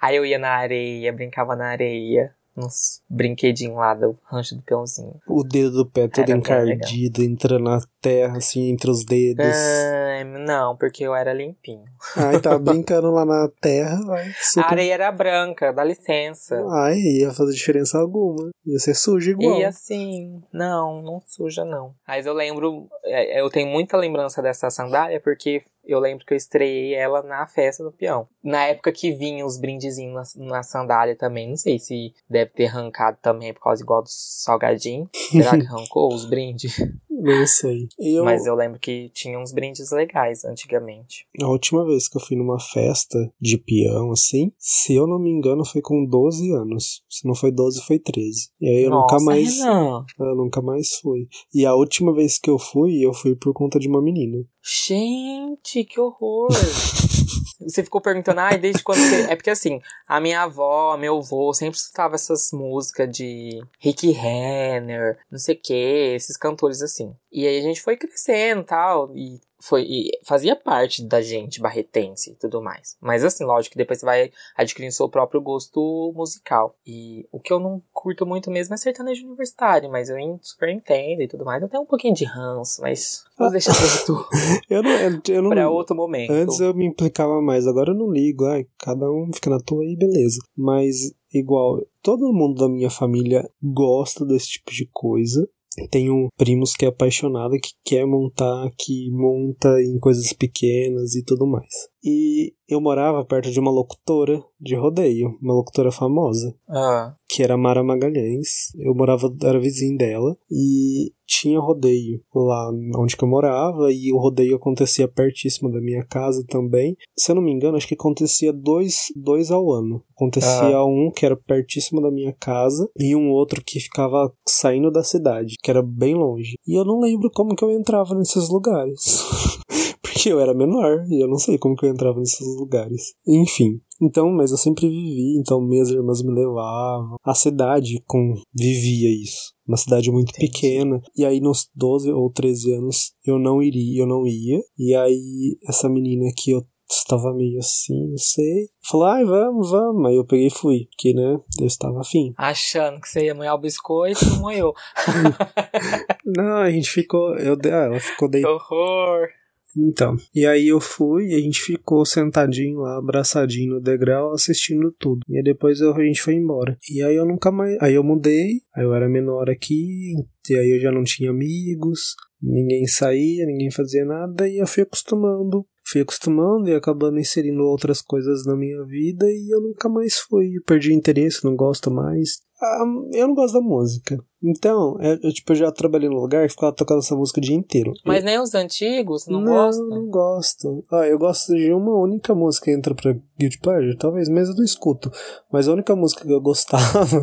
Aí 0.00 0.16
eu 0.16 0.24
ia 0.24 0.38
na 0.38 0.50
areia, 0.50 1.12
brincava 1.12 1.56
na 1.56 1.68
areia, 1.68 2.34
nos 2.58 3.00
brinquedinhos 3.08 3.76
lá 3.76 3.94
do 3.94 4.18
rancho 4.24 4.56
do 4.56 4.62
peãozinho. 4.62 5.14
O 5.26 5.42
dedo 5.44 5.70
do 5.70 5.86
pé 5.86 6.08
todo 6.08 6.28
Era 6.28 6.38
encardido, 6.38 7.22
entrando 7.22 7.64
na 7.64 7.80
terra, 8.00 8.36
assim, 8.36 8.70
entre 8.70 8.90
os 8.90 9.04
dedos. 9.04 9.46
Ai, 9.46 10.24
não, 10.24 10.76
porque 10.76 11.04
eu 11.04 11.14
era 11.14 11.32
limpinho. 11.32 11.84
Ai, 12.16 12.40
tava 12.40 12.58
brincando 12.60 13.10
lá 13.10 13.24
na 13.24 13.48
terra, 13.60 14.00
vai. 14.04 14.28
A 14.28 14.34
Super... 14.40 14.72
areia 14.72 14.94
era 14.94 15.12
branca, 15.12 15.72
dá 15.72 15.84
licença. 15.84 16.62
Ai, 16.70 16.98
ia 16.98 17.32
fazer 17.32 17.52
diferença 17.52 17.98
alguma. 17.98 18.50
Ia 18.66 18.78
ser 18.78 18.94
sujo 18.94 19.30
igual. 19.30 19.58
E 19.58 19.64
assim, 19.64 20.42
não, 20.52 21.00
não 21.02 21.20
suja 21.26 21.64
não. 21.64 21.94
Mas 22.06 22.26
eu 22.26 22.34
lembro, 22.34 22.88
é, 23.04 23.40
eu 23.40 23.48
tenho 23.50 23.68
muita 23.68 23.96
lembrança 23.96 24.42
dessa 24.42 24.70
sandália 24.70 25.20
porque 25.20 25.62
eu 25.88 25.98
lembro 25.98 26.26
que 26.26 26.34
eu 26.34 26.36
estreiei 26.36 26.94
ela 26.94 27.22
na 27.22 27.46
festa 27.46 27.82
do 27.82 27.90
peão. 27.90 28.28
Na 28.44 28.66
época 28.66 28.92
que 28.92 29.10
vinha 29.12 29.44
os 29.44 29.58
brindezinhos 29.58 30.34
na, 30.36 30.46
na 30.46 30.62
sandália 30.62 31.16
também, 31.16 31.48
não 31.48 31.56
sei 31.56 31.78
se 31.78 32.12
deve 32.28 32.50
ter 32.52 32.66
arrancado 32.66 33.16
também 33.22 33.54
por 33.54 33.62
causa 33.62 33.82
igual 33.82 34.02
do 34.02 34.08
salgadinho. 34.08 35.08
Será 35.30 35.58
que 35.58 35.64
arrancou 35.66 36.12
os 36.12 36.26
brindes? 36.26 36.76
Não 37.20 37.46
sei. 37.46 37.88
Eu, 37.98 38.24
Mas 38.24 38.46
eu 38.46 38.54
lembro 38.54 38.78
que 38.78 39.10
tinha 39.12 39.38
uns 39.38 39.52
brindes 39.52 39.90
legais 39.90 40.44
antigamente. 40.44 41.26
A 41.42 41.48
última 41.48 41.84
vez 41.84 42.06
que 42.06 42.16
eu 42.16 42.20
fui 42.20 42.36
numa 42.36 42.60
festa 42.60 43.18
de 43.40 43.58
peão, 43.58 44.12
assim, 44.12 44.52
se 44.56 44.94
eu 44.94 45.06
não 45.06 45.18
me 45.18 45.30
engano, 45.30 45.64
foi 45.64 45.80
com 45.80 46.04
12 46.04 46.52
anos. 46.52 47.02
Se 47.08 47.26
não 47.26 47.34
foi 47.34 47.50
12, 47.50 47.82
foi 47.82 47.98
13. 47.98 48.50
E 48.60 48.68
aí 48.68 48.84
eu 48.84 48.90
Nossa, 48.90 49.16
nunca 49.16 49.24
mais. 49.24 49.58
Renan. 49.58 50.04
Eu 50.20 50.36
nunca 50.36 50.62
mais 50.62 50.94
fui. 51.00 51.28
E 51.52 51.66
a 51.66 51.74
última 51.74 52.12
vez 52.12 52.38
que 52.38 52.50
eu 52.50 52.58
fui, 52.58 53.04
eu 53.04 53.12
fui 53.12 53.34
por 53.34 53.52
conta 53.52 53.78
de 53.80 53.88
uma 53.88 54.00
menina. 54.00 54.38
Gente, 54.70 55.82
que 55.82 55.98
horror! 55.98 56.48
Você 57.58 57.82
ficou 57.82 58.02
perguntando, 58.02 58.40
ai, 58.40 58.58
desde 58.58 58.84
quando 58.84 58.98
você. 58.98 59.22
É 59.22 59.34
porque 59.34 59.50
assim, 59.50 59.80
a 60.06 60.20
minha 60.20 60.42
avó, 60.42 60.96
meu 60.96 61.18
avô 61.18 61.52
sempre 61.52 61.76
escutava 61.76 62.14
essas 62.14 62.50
músicas 62.52 63.10
de 63.10 63.60
Rick 63.80 64.10
Renner, 64.10 65.18
não 65.30 65.38
sei 65.38 65.56
o 65.56 65.60
que, 65.60 65.74
esses 65.74 66.36
cantores 66.36 66.82
assim. 66.82 67.12
E 67.32 67.46
aí 67.46 67.58
a 67.58 67.62
gente 67.62 67.80
foi 67.80 67.96
crescendo 67.96 68.60
e 68.60 68.64
tal, 68.64 69.16
e 69.16 69.40
foi 69.60 69.82
e 69.82 70.10
fazia 70.24 70.54
parte 70.54 71.04
da 71.04 71.20
gente 71.20 71.60
barretense 71.60 72.30
e 72.30 72.34
tudo 72.34 72.62
mais. 72.62 72.96
Mas 73.00 73.24
assim, 73.24 73.44
lógico 73.44 73.72
que 73.72 73.78
depois 73.78 74.00
você 74.00 74.06
vai 74.06 74.30
adquirindo 74.56 74.92
seu 74.92 75.08
próprio 75.08 75.40
gosto 75.40 76.12
musical. 76.14 76.76
E 76.86 77.26
o 77.32 77.40
que 77.40 77.52
eu 77.52 77.58
não 77.58 77.82
curto 77.92 78.24
muito 78.24 78.50
mesmo 78.50 78.74
é 78.74 78.76
sertanejo 78.76 79.26
universitário, 79.26 79.90
mas 79.90 80.08
eu 80.08 80.16
super 80.42 80.68
entendo 80.68 81.22
e 81.22 81.28
tudo 81.28 81.44
mais. 81.44 81.62
Eu 81.62 81.68
tenho 81.68 81.82
um 81.82 81.86
pouquinho 81.86 82.14
de 82.14 82.24
ranço, 82.24 82.80
mas 82.80 83.24
vou 83.38 83.50
deixar 83.50 83.72
pra 83.72 84.04
tu. 84.04 84.28
eu 84.70 84.82
não, 84.82 84.90
eu, 84.90 85.20
eu 85.28 85.42
não, 85.42 85.50
pra 85.50 85.70
outro 85.70 85.96
momento. 85.96 86.30
Antes 86.30 86.60
eu 86.60 86.74
me 86.74 86.86
implicava 86.86 87.40
mais, 87.40 87.66
agora 87.66 87.90
eu 87.90 87.96
não 87.96 88.10
ligo. 88.10 88.44
Ai, 88.44 88.66
cada 88.78 89.10
um 89.10 89.30
fica 89.32 89.50
na 89.50 89.60
tua 89.60 89.82
aí, 89.82 89.96
beleza. 89.96 90.38
Mas 90.56 91.12
igual, 91.32 91.80
todo 92.02 92.32
mundo 92.32 92.60
da 92.60 92.68
minha 92.68 92.90
família 92.90 93.48
gosta 93.62 94.24
desse 94.24 94.48
tipo 94.48 94.70
de 94.70 94.88
coisa. 94.92 95.48
Tenho 95.90 96.28
primos 96.36 96.72
que 96.74 96.84
é 96.84 96.88
apaixonado, 96.88 97.52
que 97.52 97.70
quer 97.84 98.04
montar, 98.04 98.70
que 98.76 99.10
monta 99.10 99.80
em 99.80 99.98
coisas 99.98 100.32
pequenas 100.32 101.14
e 101.14 101.24
tudo 101.24 101.46
mais. 101.46 101.72
E 102.02 102.54
eu 102.68 102.80
morava 102.80 103.24
perto 103.24 103.50
de 103.50 103.60
uma 103.60 103.70
locutora 103.70 104.40
de 104.60 104.74
rodeio, 104.76 105.36
uma 105.40 105.54
locutora 105.54 105.92
famosa, 105.92 106.54
Ah, 106.68 107.14
que 107.28 107.42
era 107.42 107.56
Mara 107.56 107.82
Magalhães. 107.82 108.74
Eu 108.76 108.94
morava, 108.94 109.32
era 109.42 109.60
vizinho 109.60 109.96
dela, 109.96 110.36
e 110.50 111.12
tinha 111.28 111.60
rodeio 111.60 112.22
lá 112.34 112.70
onde 112.96 113.14
eu 113.20 113.28
morava, 113.28 113.92
e 113.92 114.10
o 114.10 114.18
rodeio 114.18 114.56
acontecia 114.56 115.06
pertíssimo 115.06 115.70
da 115.70 115.80
minha 115.80 116.04
casa 116.04 116.42
também. 116.48 116.96
Se 117.16 117.30
eu 117.30 117.36
não 117.36 117.42
me 117.42 117.52
engano, 117.52 117.76
acho 117.76 117.86
que 117.86 117.94
acontecia 117.94 118.52
dois, 118.52 119.12
dois 119.14 119.50
ao 119.50 119.70
ano. 119.70 120.02
Acontecia 120.16 120.82
um 120.82 121.12
que 121.14 121.26
era 121.26 121.36
pertíssimo 121.36 122.00
da 122.00 122.10
minha 122.10 122.34
casa, 122.40 122.88
e 122.98 123.14
um 123.14 123.30
outro 123.30 123.62
que 123.64 123.78
ficava 123.78 124.32
saindo 124.48 124.90
da 124.90 125.04
cidade, 125.04 125.56
que 125.62 125.70
era 125.70 125.82
bem 125.82 126.14
longe. 126.14 126.54
E 126.66 126.78
eu 126.78 126.84
não 126.84 127.00
lembro 127.00 127.30
como 127.32 127.54
que 127.54 127.64
eu 127.64 127.70
entrava 127.70 128.14
nesses 128.14 128.48
lugares. 128.48 128.98
Eu 130.26 130.40
era 130.40 130.54
menor 130.54 131.04
e 131.08 131.22
eu 131.22 131.28
não 131.28 131.38
sei 131.38 131.58
como 131.58 131.76
que 131.76 131.86
eu 131.86 131.90
entrava 131.90 132.18
nesses 132.18 132.46
lugares. 132.58 133.14
Enfim. 133.26 133.80
Então, 134.00 134.30
mas 134.30 134.50
eu 134.50 134.56
sempre 134.56 134.88
vivi, 134.88 135.38
então 135.40 135.60
minhas 135.60 135.90
irmãs 135.90 136.22
me 136.22 136.32
levavam. 136.32 137.16
A 137.24 137.34
cidade 137.34 138.02
convivia 138.06 139.10
isso. 139.10 139.52
Uma 139.66 139.76
cidade 139.76 140.10
muito 140.10 140.30
Entendi. 140.30 140.52
pequena. 140.52 141.00
E 141.16 141.24
aí 141.24 141.40
nos 141.40 141.68
12 141.74 142.12
ou 142.12 142.30
13 142.30 142.74
anos 142.74 143.12
eu 143.26 143.38
não 143.38 143.62
iria, 143.62 144.02
eu 144.02 144.06
não 144.06 144.26
ia. 144.26 144.60
E 144.78 144.94
aí 144.94 145.56
essa 145.68 145.88
menina 145.88 146.26
que 146.36 146.52
eu 146.52 146.62
estava 146.90 147.34
meio 147.34 147.58
assim, 147.58 148.08
não 148.08 148.16
sei. 148.16 148.68
Falou, 148.88 149.06
ai, 149.06 149.24
vamos, 149.24 149.70
vamos. 149.70 150.08
Aí 150.08 150.16
eu 150.16 150.24
peguei 150.24 150.46
e 150.46 150.50
fui, 150.50 150.86
porque, 150.90 151.12
né, 151.12 151.38
eu 151.60 151.66
estava 151.66 152.00
afim. 152.00 152.32
achando 152.36 153.00
que 153.00 153.08
você 153.08 153.26
ia 153.26 153.34
molhar 153.34 153.54
o 153.54 153.60
biscoito, 153.60 154.24
não 154.24 154.40
molhou. 154.40 154.74
Não, 156.24 156.58
a 156.58 156.70
gente 156.70 156.90
ficou, 156.90 157.36
eu, 157.36 157.56
ah, 157.64 157.68
ela 157.86 158.00
ficou 158.00 158.28
que 158.28 158.32
deitada. 158.32 158.54
horror. 158.54 159.28
Então, 159.76 160.16
e 160.34 160.46
aí 160.46 160.68
eu 160.68 160.80
fui 160.80 161.28
e 161.28 161.34
a 161.34 161.40
gente 161.40 161.60
ficou 161.60 162.04
sentadinho 162.04 162.78
lá, 162.80 162.98
abraçadinho 162.98 163.74
no 163.74 163.80
degrau, 163.80 164.32
assistindo 164.32 164.92
tudo. 164.98 165.20
E 165.28 165.36
aí 165.36 165.42
depois 165.42 165.80
eu- 165.80 165.94
a 165.94 166.04
gente 166.04 166.22
foi 166.22 166.34
embora. 166.34 166.76
E 166.90 167.02
aí 167.02 167.14
eu 167.14 167.26
nunca 167.26 167.52
mais. 167.52 167.76
Aí 167.80 167.94
eu 167.94 168.02
mudei, 168.02 168.60
aí 168.74 168.84
eu 168.84 168.94
era 168.94 169.08
menor 169.08 169.50
aqui, 169.50 170.14
e 170.48 170.54
aí 170.54 170.70
eu 170.70 170.80
já 170.80 170.90
não 170.90 171.04
tinha 171.04 171.30
amigos, 171.30 172.14
ninguém 172.42 172.86
saía, 172.86 173.46
ninguém 173.46 173.70
fazia 173.70 174.04
nada, 174.04 174.48
e 174.48 174.58
eu 174.58 174.66
fui 174.66 174.82
acostumando. 174.82 175.66
Fui 175.90 176.02
acostumando 176.02 176.68
e 176.68 176.74
acabando 176.74 177.18
inserindo 177.18 177.62
outras 177.62 178.02
coisas 178.02 178.44
na 178.44 178.54
minha 178.54 178.84
vida 178.84 179.24
e 179.26 179.48
eu 179.50 179.62
nunca 179.62 179.88
mais 179.88 180.18
fui. 180.18 180.50
Perdi 180.66 180.92
interesse, 180.92 181.42
não 181.42 181.56
gosto 181.56 181.90
mais. 181.90 182.40
Ah, 182.60 182.84
eu 183.12 183.28
não 183.28 183.34
gosto 183.34 183.54
da 183.54 183.60
música. 183.60 184.18
Então, 184.42 184.96
é, 185.00 185.18
eu, 185.22 185.32
tipo, 185.32 185.52
eu 185.52 185.56
já 185.56 185.70
trabalhei 185.70 186.08
num 186.08 186.20
lugar 186.20 186.46
que 186.46 186.52
ficava 186.52 186.72
tocando 186.72 186.98
essa 186.98 187.14
música 187.14 187.38
o 187.38 187.42
dia 187.42 187.54
inteiro. 187.54 187.92
Mas 188.04 188.24
nem 188.24 188.40
os 188.40 188.54
antigos, 188.54 189.26
não, 189.28 189.40
não, 189.40 189.52
gosta? 189.52 189.82
não 189.84 190.08
gosto. 190.08 190.84
Ah, 190.90 191.06
eu 191.06 191.18
gosto 191.18 191.54
de 191.54 191.72
uma 191.72 191.96
única 191.96 192.34
música 192.34 192.64
que 192.64 192.72
entra 192.72 192.94
pra 192.94 193.14
Guilty 193.38 193.60
Pleasure, 193.60 193.96
talvez 193.96 194.28
mesmo 194.28 194.54
eu 194.54 194.56
não 194.58 194.64
escuto. 194.64 195.10
Mas 195.52 195.68
a 195.68 195.72
única 195.72 195.94
música 195.94 196.24
que 196.24 196.32
eu 196.32 196.40
gostava 196.40 197.20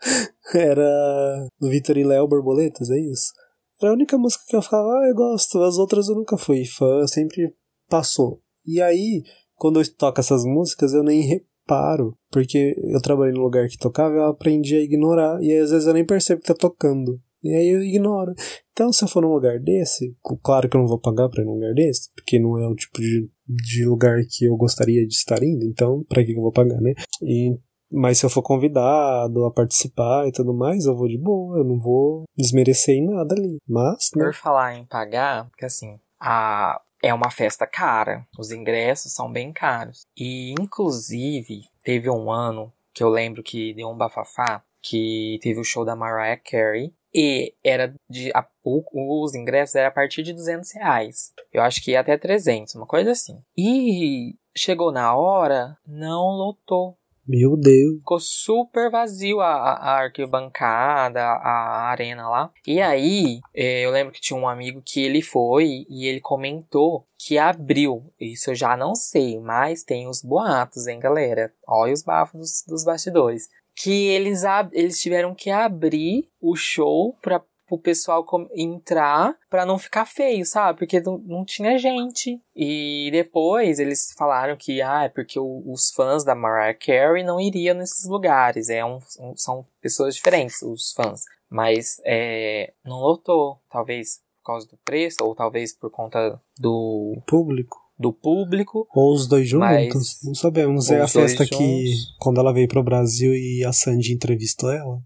era 0.54 1.48
do 1.58 1.70
Vitor 1.70 1.96
e 1.96 2.04
Léo 2.04 2.28
Borboletas, 2.28 2.90
é 2.90 2.98
isso? 2.98 3.32
Era 3.80 3.90
a 3.90 3.94
única 3.94 4.18
música 4.18 4.44
que 4.46 4.56
eu 4.56 4.62
ficava, 4.62 4.86
ah, 4.86 5.08
eu 5.08 5.14
gosto. 5.14 5.62
As 5.62 5.78
outras 5.78 6.08
eu 6.08 6.14
nunca 6.14 6.36
fui 6.36 6.64
fã, 6.66 7.06
sempre 7.06 7.54
passou. 7.88 8.40
E 8.66 8.80
aí, 8.80 9.22
quando 9.54 9.80
eu 9.80 9.94
toco 9.94 10.20
essas 10.20 10.44
músicas, 10.44 10.92
eu 10.92 11.02
nem 11.02 11.22
reparo, 11.64 12.16
porque 12.30 12.74
eu 12.84 13.00
trabalhei 13.00 13.34
num 13.34 13.42
lugar 13.42 13.66
que 13.68 13.78
tocava, 13.78 14.14
eu 14.14 14.26
aprendi 14.26 14.76
a 14.76 14.82
ignorar, 14.82 15.42
e 15.42 15.50
aí, 15.50 15.58
às 15.58 15.70
vezes 15.70 15.86
eu 15.86 15.94
nem 15.94 16.04
percebo 16.04 16.40
que 16.40 16.48
tá 16.48 16.54
tocando. 16.54 17.20
E 17.42 17.54
aí 17.54 17.68
eu 17.68 17.82
ignoro. 17.82 18.32
Então, 18.72 18.90
se 18.90 19.04
eu 19.04 19.08
for 19.08 19.22
num 19.22 19.34
lugar 19.34 19.58
desse, 19.60 20.16
claro 20.42 20.68
que 20.68 20.76
eu 20.76 20.80
não 20.80 20.88
vou 20.88 20.98
pagar 20.98 21.28
pra 21.28 21.42
ir 21.42 21.44
num 21.44 21.54
lugar 21.54 21.74
desse, 21.74 22.10
porque 22.14 22.38
não 22.38 22.58
é 22.58 22.66
o 22.66 22.74
tipo 22.74 22.98
de, 22.98 23.28
de 23.46 23.84
lugar 23.84 24.18
que 24.28 24.46
eu 24.46 24.56
gostaria 24.56 25.06
de 25.06 25.12
estar 25.12 25.42
indo, 25.42 25.64
então, 25.66 26.02
pra 26.08 26.24
que 26.24 26.32
que 26.32 26.38
eu 26.38 26.42
vou 26.42 26.52
pagar, 26.52 26.80
né? 26.80 26.94
E, 27.22 27.54
mas 27.92 28.18
se 28.18 28.24
eu 28.24 28.30
for 28.30 28.42
convidado 28.42 29.44
a 29.44 29.52
participar 29.52 30.26
e 30.26 30.32
tudo 30.32 30.54
mais, 30.54 30.86
eu 30.86 30.96
vou 30.96 31.06
de 31.06 31.18
boa, 31.18 31.58
eu 31.58 31.64
não 31.64 31.78
vou 31.78 32.24
desmerecer 32.34 32.96
em 32.96 33.06
nada 33.06 33.34
ali. 33.34 33.58
Mas, 33.68 34.08
né? 34.16 34.24
Por 34.24 34.34
falar 34.34 34.78
em 34.78 34.86
pagar, 34.86 35.46
porque 35.50 35.66
assim, 35.66 36.00
a 36.18 36.80
é 37.04 37.12
uma 37.12 37.30
festa 37.30 37.66
cara, 37.66 38.26
os 38.38 38.50
ingressos 38.50 39.12
são 39.12 39.30
bem 39.30 39.52
caros. 39.52 40.06
E 40.16 40.52
inclusive 40.58 41.68
teve 41.82 42.08
um 42.08 42.32
ano 42.32 42.72
que 42.94 43.02
eu 43.02 43.10
lembro 43.10 43.42
que 43.42 43.74
deu 43.74 43.90
um 43.90 43.96
bafafá, 43.96 44.62
que 44.80 45.38
teve 45.42 45.60
o 45.60 45.64
show 45.64 45.84
da 45.84 45.94
Mariah 45.94 46.40
Carey 46.42 46.94
e 47.14 47.54
era 47.62 47.94
de 48.08 48.30
a, 48.34 48.46
os 48.64 49.34
ingressos 49.34 49.74
era 49.74 49.88
a 49.88 49.92
partir 49.92 50.22
de 50.22 50.32
200 50.32 50.72
reais. 50.72 51.34
Eu 51.52 51.62
acho 51.62 51.82
que 51.82 51.90
ia 51.90 52.00
até 52.00 52.16
300, 52.16 52.74
uma 52.74 52.86
coisa 52.86 53.10
assim. 53.10 53.38
E 53.56 54.34
chegou 54.56 54.90
na 54.90 55.14
hora, 55.14 55.76
não 55.86 56.28
lotou. 56.30 56.96
Meu 57.26 57.56
Deus. 57.56 57.96
Ficou 57.98 58.20
super 58.20 58.90
vazio 58.90 59.40
a, 59.40 59.46
a- 59.54 60.02
arquibancada, 60.02 61.22
a 61.22 61.88
arena 61.90 62.28
lá. 62.28 62.50
E 62.66 62.80
aí, 62.80 63.40
eh, 63.54 63.80
eu 63.82 63.90
lembro 63.90 64.12
que 64.12 64.20
tinha 64.20 64.38
um 64.38 64.48
amigo 64.48 64.82
que 64.84 65.00
ele 65.02 65.22
foi 65.22 65.86
e 65.88 66.06
ele 66.06 66.20
comentou 66.20 67.06
que 67.18 67.38
abriu. 67.38 68.02
Isso 68.20 68.50
eu 68.50 68.54
já 68.54 68.76
não 68.76 68.94
sei, 68.94 69.40
mas 69.40 69.82
tem 69.82 70.06
os 70.08 70.20
boatos, 70.22 70.86
hein, 70.86 70.98
galera? 71.00 71.52
Olha 71.66 71.92
os 71.94 72.02
bafos 72.02 72.38
dos, 72.40 72.64
dos 72.66 72.84
bastidores. 72.84 73.48
Que 73.76 74.06
eles, 74.08 74.42
eles 74.72 75.00
tiveram 75.00 75.34
que 75.34 75.50
abrir 75.50 76.28
o 76.40 76.54
show 76.54 77.16
pra 77.22 77.42
o 77.74 77.78
pessoal 77.78 78.24
entrar 78.54 79.36
pra 79.50 79.66
não 79.66 79.78
ficar 79.78 80.04
feio, 80.06 80.44
sabe? 80.44 80.78
Porque 80.78 81.00
não, 81.00 81.18
não 81.18 81.44
tinha 81.44 81.78
gente. 81.78 82.40
E 82.54 83.08
depois 83.12 83.78
eles 83.78 84.12
falaram 84.16 84.56
que 84.56 84.80
ah, 84.82 85.04
é 85.04 85.08
porque 85.08 85.38
o- 85.38 85.62
os 85.66 85.90
fãs 85.90 86.24
da 86.24 86.34
Mariah 86.34 86.74
Carey 86.78 87.22
não 87.24 87.40
iriam 87.40 87.76
nesses 87.76 88.04
lugares. 88.06 88.68
É 88.68 88.84
um, 88.84 88.98
um- 89.20 89.36
são 89.36 89.66
pessoas 89.80 90.14
diferentes, 90.14 90.62
os 90.62 90.92
fãs. 90.92 91.22
Mas 91.50 92.00
é, 92.04 92.72
não 92.84 92.98
lotou. 93.00 93.60
Talvez 93.70 94.22
por 94.42 94.46
causa 94.52 94.66
do 94.68 94.76
preço, 94.84 95.16
ou 95.22 95.34
talvez 95.34 95.72
por 95.72 95.90
conta 95.90 96.40
do, 96.58 97.16
Público. 97.26 97.83
Do 97.98 98.12
público. 98.12 98.86
Ou 98.94 99.12
os 99.14 99.26
dois 99.26 99.48
juntos. 99.48 99.68
Mas- 99.68 100.18
Não 100.24 100.34
sabemos. 100.34 100.90
É 100.90 101.00
a 101.00 101.08
festa 101.08 101.44
que, 101.46 101.86
juntos. 101.86 102.16
quando 102.18 102.40
ela 102.40 102.52
veio 102.52 102.68
pro 102.68 102.82
Brasil 102.82 103.34
e 103.34 103.64
a 103.64 103.72
Sandy 103.72 104.12
entrevistou 104.12 104.70
ela. 104.72 105.00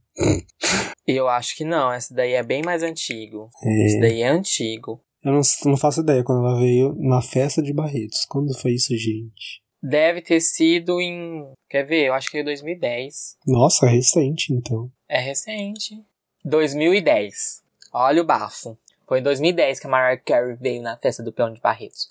Eu 1.06 1.28
acho 1.28 1.56
que 1.56 1.64
não, 1.64 1.92
essa 1.92 2.12
daí 2.14 2.32
é 2.32 2.42
bem 2.42 2.62
mais 2.62 2.82
antigo. 2.82 3.48
É. 3.62 3.84
Esse 3.86 4.00
daí 4.00 4.22
é 4.22 4.28
antigo. 4.28 5.00
Eu 5.24 5.32
não, 5.32 5.40
não 5.66 5.76
faço 5.76 6.00
ideia 6.00 6.22
quando 6.22 6.46
ela 6.46 6.58
veio 6.60 6.94
na 6.98 7.20
festa 7.22 7.62
de 7.62 7.72
Barretos. 7.72 8.24
Quando 8.28 8.56
foi 8.58 8.72
isso, 8.72 8.96
gente? 8.96 9.62
Deve 9.82 10.20
ter 10.20 10.40
sido 10.40 11.00
em. 11.00 11.44
Quer 11.68 11.84
ver? 11.84 12.06
Eu 12.06 12.14
acho 12.14 12.30
que 12.30 12.38
é 12.38 12.42
2010. 12.44 13.36
Nossa, 13.46 13.86
recente, 13.86 14.52
então. 14.52 14.90
É 15.08 15.20
recente. 15.20 16.02
2010. 16.44 17.62
Olha 17.92 18.22
o 18.22 18.26
bafo. 18.26 18.76
Foi 19.06 19.20
em 19.20 19.22
2010 19.22 19.80
que 19.80 19.86
a 19.86 19.90
Mariah 19.90 20.20
Carey 20.24 20.56
veio 20.60 20.82
na 20.82 20.96
festa 20.96 21.22
do 21.22 21.32
Peão 21.32 21.52
de 21.52 21.60
Barretos. 21.60 22.08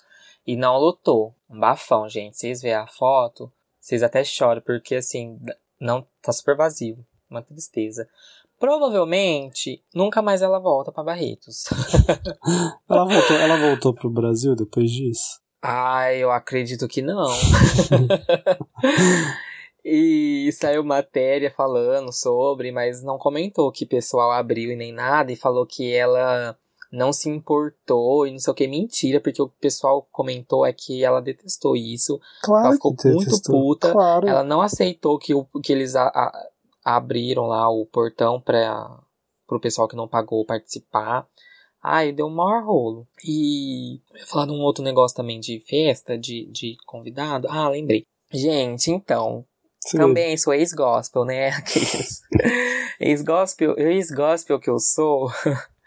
E 0.48 0.56
não 0.56 0.78
lutou. 0.78 1.34
Um 1.50 1.60
bafão, 1.60 2.08
gente. 2.08 2.38
Vocês 2.38 2.62
verem 2.62 2.78
a 2.78 2.86
foto, 2.86 3.52
vocês 3.78 4.02
até 4.02 4.24
choram, 4.24 4.62
porque 4.62 4.94
assim, 4.94 5.38
não 5.78 6.06
tá 6.22 6.32
super 6.32 6.56
vazio. 6.56 7.04
Uma 7.28 7.42
tristeza. 7.42 8.08
Provavelmente, 8.58 9.84
nunca 9.94 10.22
mais 10.22 10.40
ela 10.40 10.58
volta 10.58 10.90
pra 10.90 11.04
Barretos. 11.04 11.64
Ela 12.88 13.04
voltou, 13.04 13.36
ela 13.36 13.56
voltou 13.58 13.94
pro 13.94 14.10
Brasil 14.10 14.56
depois 14.56 14.90
disso? 14.90 15.38
Ai, 15.60 16.16
eu 16.16 16.32
acredito 16.32 16.88
que 16.88 17.02
não. 17.02 17.28
e 19.84 20.50
saiu 20.52 20.82
matéria 20.82 21.50
falando 21.50 22.10
sobre, 22.10 22.72
mas 22.72 23.02
não 23.02 23.18
comentou 23.18 23.70
que 23.70 23.84
pessoal 23.84 24.32
abriu 24.32 24.72
e 24.72 24.76
nem 24.76 24.92
nada, 24.92 25.30
e 25.30 25.36
falou 25.36 25.66
que 25.66 25.94
ela 25.94 26.58
não 26.90 27.12
se 27.12 27.28
importou 27.28 28.26
e 28.26 28.30
não 28.32 28.38
sei 28.38 28.50
o 28.50 28.54
que. 28.54 28.66
Mentira, 28.66 29.20
porque 29.20 29.40
o 29.42 29.48
pessoal 29.48 30.06
comentou 30.10 30.64
é 30.64 30.72
que 30.72 31.04
ela 31.04 31.20
detestou 31.20 31.76
isso. 31.76 32.20
Claro 32.42 32.66
Ela 32.66 32.74
ficou 32.74 32.92
muito 33.04 33.24
detestou. 33.24 33.60
puta. 33.60 33.92
Claro. 33.92 34.26
Ela 34.28 34.42
não 34.42 34.60
aceitou 34.60 35.18
que, 35.18 35.34
o, 35.34 35.44
que 35.62 35.72
eles 35.72 35.94
a- 35.96 36.08
a- 36.08 36.48
abriram 36.84 37.46
lá 37.46 37.68
o 37.68 37.84
portão 37.86 38.40
para 38.40 38.98
o 39.50 39.60
pessoal 39.60 39.86
que 39.88 39.96
não 39.96 40.08
pagou 40.08 40.44
participar. 40.44 41.26
Ai, 41.82 42.10
deu 42.12 42.26
um 42.26 42.30
maior 42.34 42.64
rolo. 42.64 43.06
E 43.24 44.00
falar 44.26 44.46
de 44.46 44.52
um 44.52 44.60
outro 44.60 44.82
negócio 44.82 45.16
também 45.16 45.38
de 45.38 45.60
festa, 45.60 46.18
de, 46.18 46.46
de 46.50 46.76
convidado. 46.86 47.46
Ah, 47.50 47.68
lembrei. 47.68 48.04
Gente, 48.32 48.90
então, 48.90 49.44
Sim. 49.86 49.98
também 49.98 50.36
sou 50.36 50.52
ex-gospel, 50.52 51.24
né? 51.24 51.50
Ex-gospel, 53.00 53.74
ex-gospel 53.78 54.58
que 54.58 54.68
eu 54.68 54.78
sou, 54.78 55.30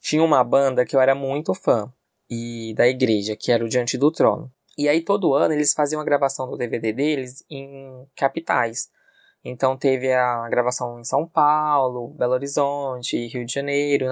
tinha 0.00 0.22
uma 0.22 0.42
banda 0.42 0.84
que 0.84 0.94
eu 0.96 1.00
era 1.00 1.14
muito 1.14 1.54
fã. 1.54 1.92
E 2.28 2.74
da 2.74 2.88
igreja, 2.88 3.36
que 3.36 3.52
era 3.52 3.64
o 3.64 3.68
Diante 3.68 3.98
do 3.98 4.10
Trono. 4.10 4.50
E 4.76 4.88
aí 4.88 5.02
todo 5.02 5.34
ano 5.34 5.54
eles 5.54 5.72
faziam 5.72 6.00
a 6.00 6.04
gravação 6.04 6.50
do 6.50 6.56
DVD 6.56 6.92
deles 6.92 7.44
em 7.48 8.06
capitais. 8.16 8.90
Então 9.44 9.76
teve 9.76 10.10
a 10.12 10.48
gravação 10.48 10.98
em 10.98 11.04
São 11.04 11.28
Paulo, 11.28 12.08
Belo 12.14 12.32
Horizonte, 12.32 13.26
Rio 13.26 13.44
de 13.44 13.52
Janeiro. 13.52 14.06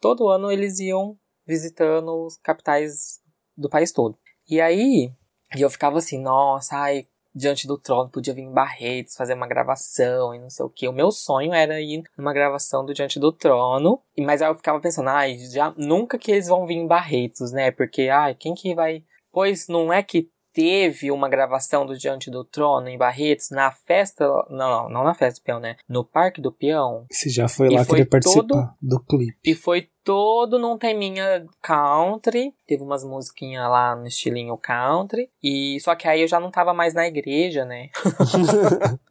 Todo 0.00 0.28
ano 0.28 0.50
eles 0.50 0.80
iam 0.80 1.16
visitando 1.46 2.26
os 2.26 2.36
capitais 2.38 3.20
do 3.56 3.68
país 3.68 3.92
todo. 3.92 4.18
E 4.50 4.60
aí 4.60 5.10
eu 5.56 5.70
ficava 5.70 5.98
assim, 5.98 6.20
nossa, 6.20 6.76
ai, 6.76 7.06
diante 7.34 7.66
do 7.66 7.76
trono, 7.76 8.08
podia 8.08 8.32
vir 8.32 8.42
em 8.42 8.52
Barretos 8.52 9.16
fazer 9.16 9.34
uma 9.34 9.46
gravação 9.46 10.34
e 10.34 10.38
não 10.38 10.48
sei 10.48 10.64
o 10.64 10.68
que. 10.68 10.86
O 10.86 10.92
meu 10.92 11.10
sonho 11.10 11.52
era 11.52 11.80
ir 11.80 12.02
numa 12.16 12.32
gravação 12.32 12.84
do 12.84 12.94
Diante 12.94 13.18
do 13.18 13.32
Trono, 13.32 14.00
mas 14.18 14.40
aí 14.40 14.48
eu 14.48 14.54
ficava 14.54 14.80
pensando, 14.80 15.08
ai, 15.08 15.36
já 15.38 15.74
nunca 15.76 16.18
que 16.18 16.30
eles 16.30 16.48
vão 16.48 16.66
vir 16.66 16.76
em 16.76 16.86
Barretos, 16.86 17.50
né? 17.50 17.70
Porque, 17.70 18.08
ai, 18.08 18.34
quem 18.34 18.54
que 18.54 18.74
vai. 18.74 19.02
Pois 19.32 19.66
não 19.66 19.92
é 19.92 20.02
que 20.02 20.30
teve 20.54 21.10
uma 21.10 21.28
gravação 21.28 21.84
do 21.84 21.98
Diante 21.98 22.30
do 22.30 22.44
Trono 22.44 22.88
em 22.88 22.96
Barretos 22.96 23.50
na 23.50 23.70
festa. 23.72 24.24
Não, 24.48 24.70
não, 24.70 24.88
não 24.88 25.04
na 25.04 25.12
festa 25.12 25.40
do 25.40 25.44
peão, 25.44 25.60
né? 25.60 25.76
No 25.88 26.04
Parque 26.04 26.40
do 26.40 26.52
Peão. 26.52 27.04
Você 27.10 27.28
já 27.28 27.48
foi 27.48 27.68
lá 27.68 27.84
foi 27.84 27.98
querer 27.98 28.08
participar 28.08 28.46
todo- 28.46 28.68
do 28.80 29.00
clipe. 29.04 29.36
E 29.44 29.54
foi 29.54 29.88
todo 30.04 30.58
num 30.58 30.78
teminha 30.78 31.44
country. 31.60 32.54
Teve 32.66 32.82
umas 32.82 33.04
musiquinhas 33.04 33.68
lá 33.68 33.96
no 33.96 34.06
estilinho 34.06 34.56
country. 34.56 35.28
E 35.42 35.78
só 35.80 35.94
que 35.96 36.06
aí 36.06 36.20
eu 36.22 36.28
já 36.28 36.38
não 36.38 36.50
tava 36.50 36.72
mais 36.72 36.94
na 36.94 37.06
igreja, 37.06 37.64
né? 37.64 37.88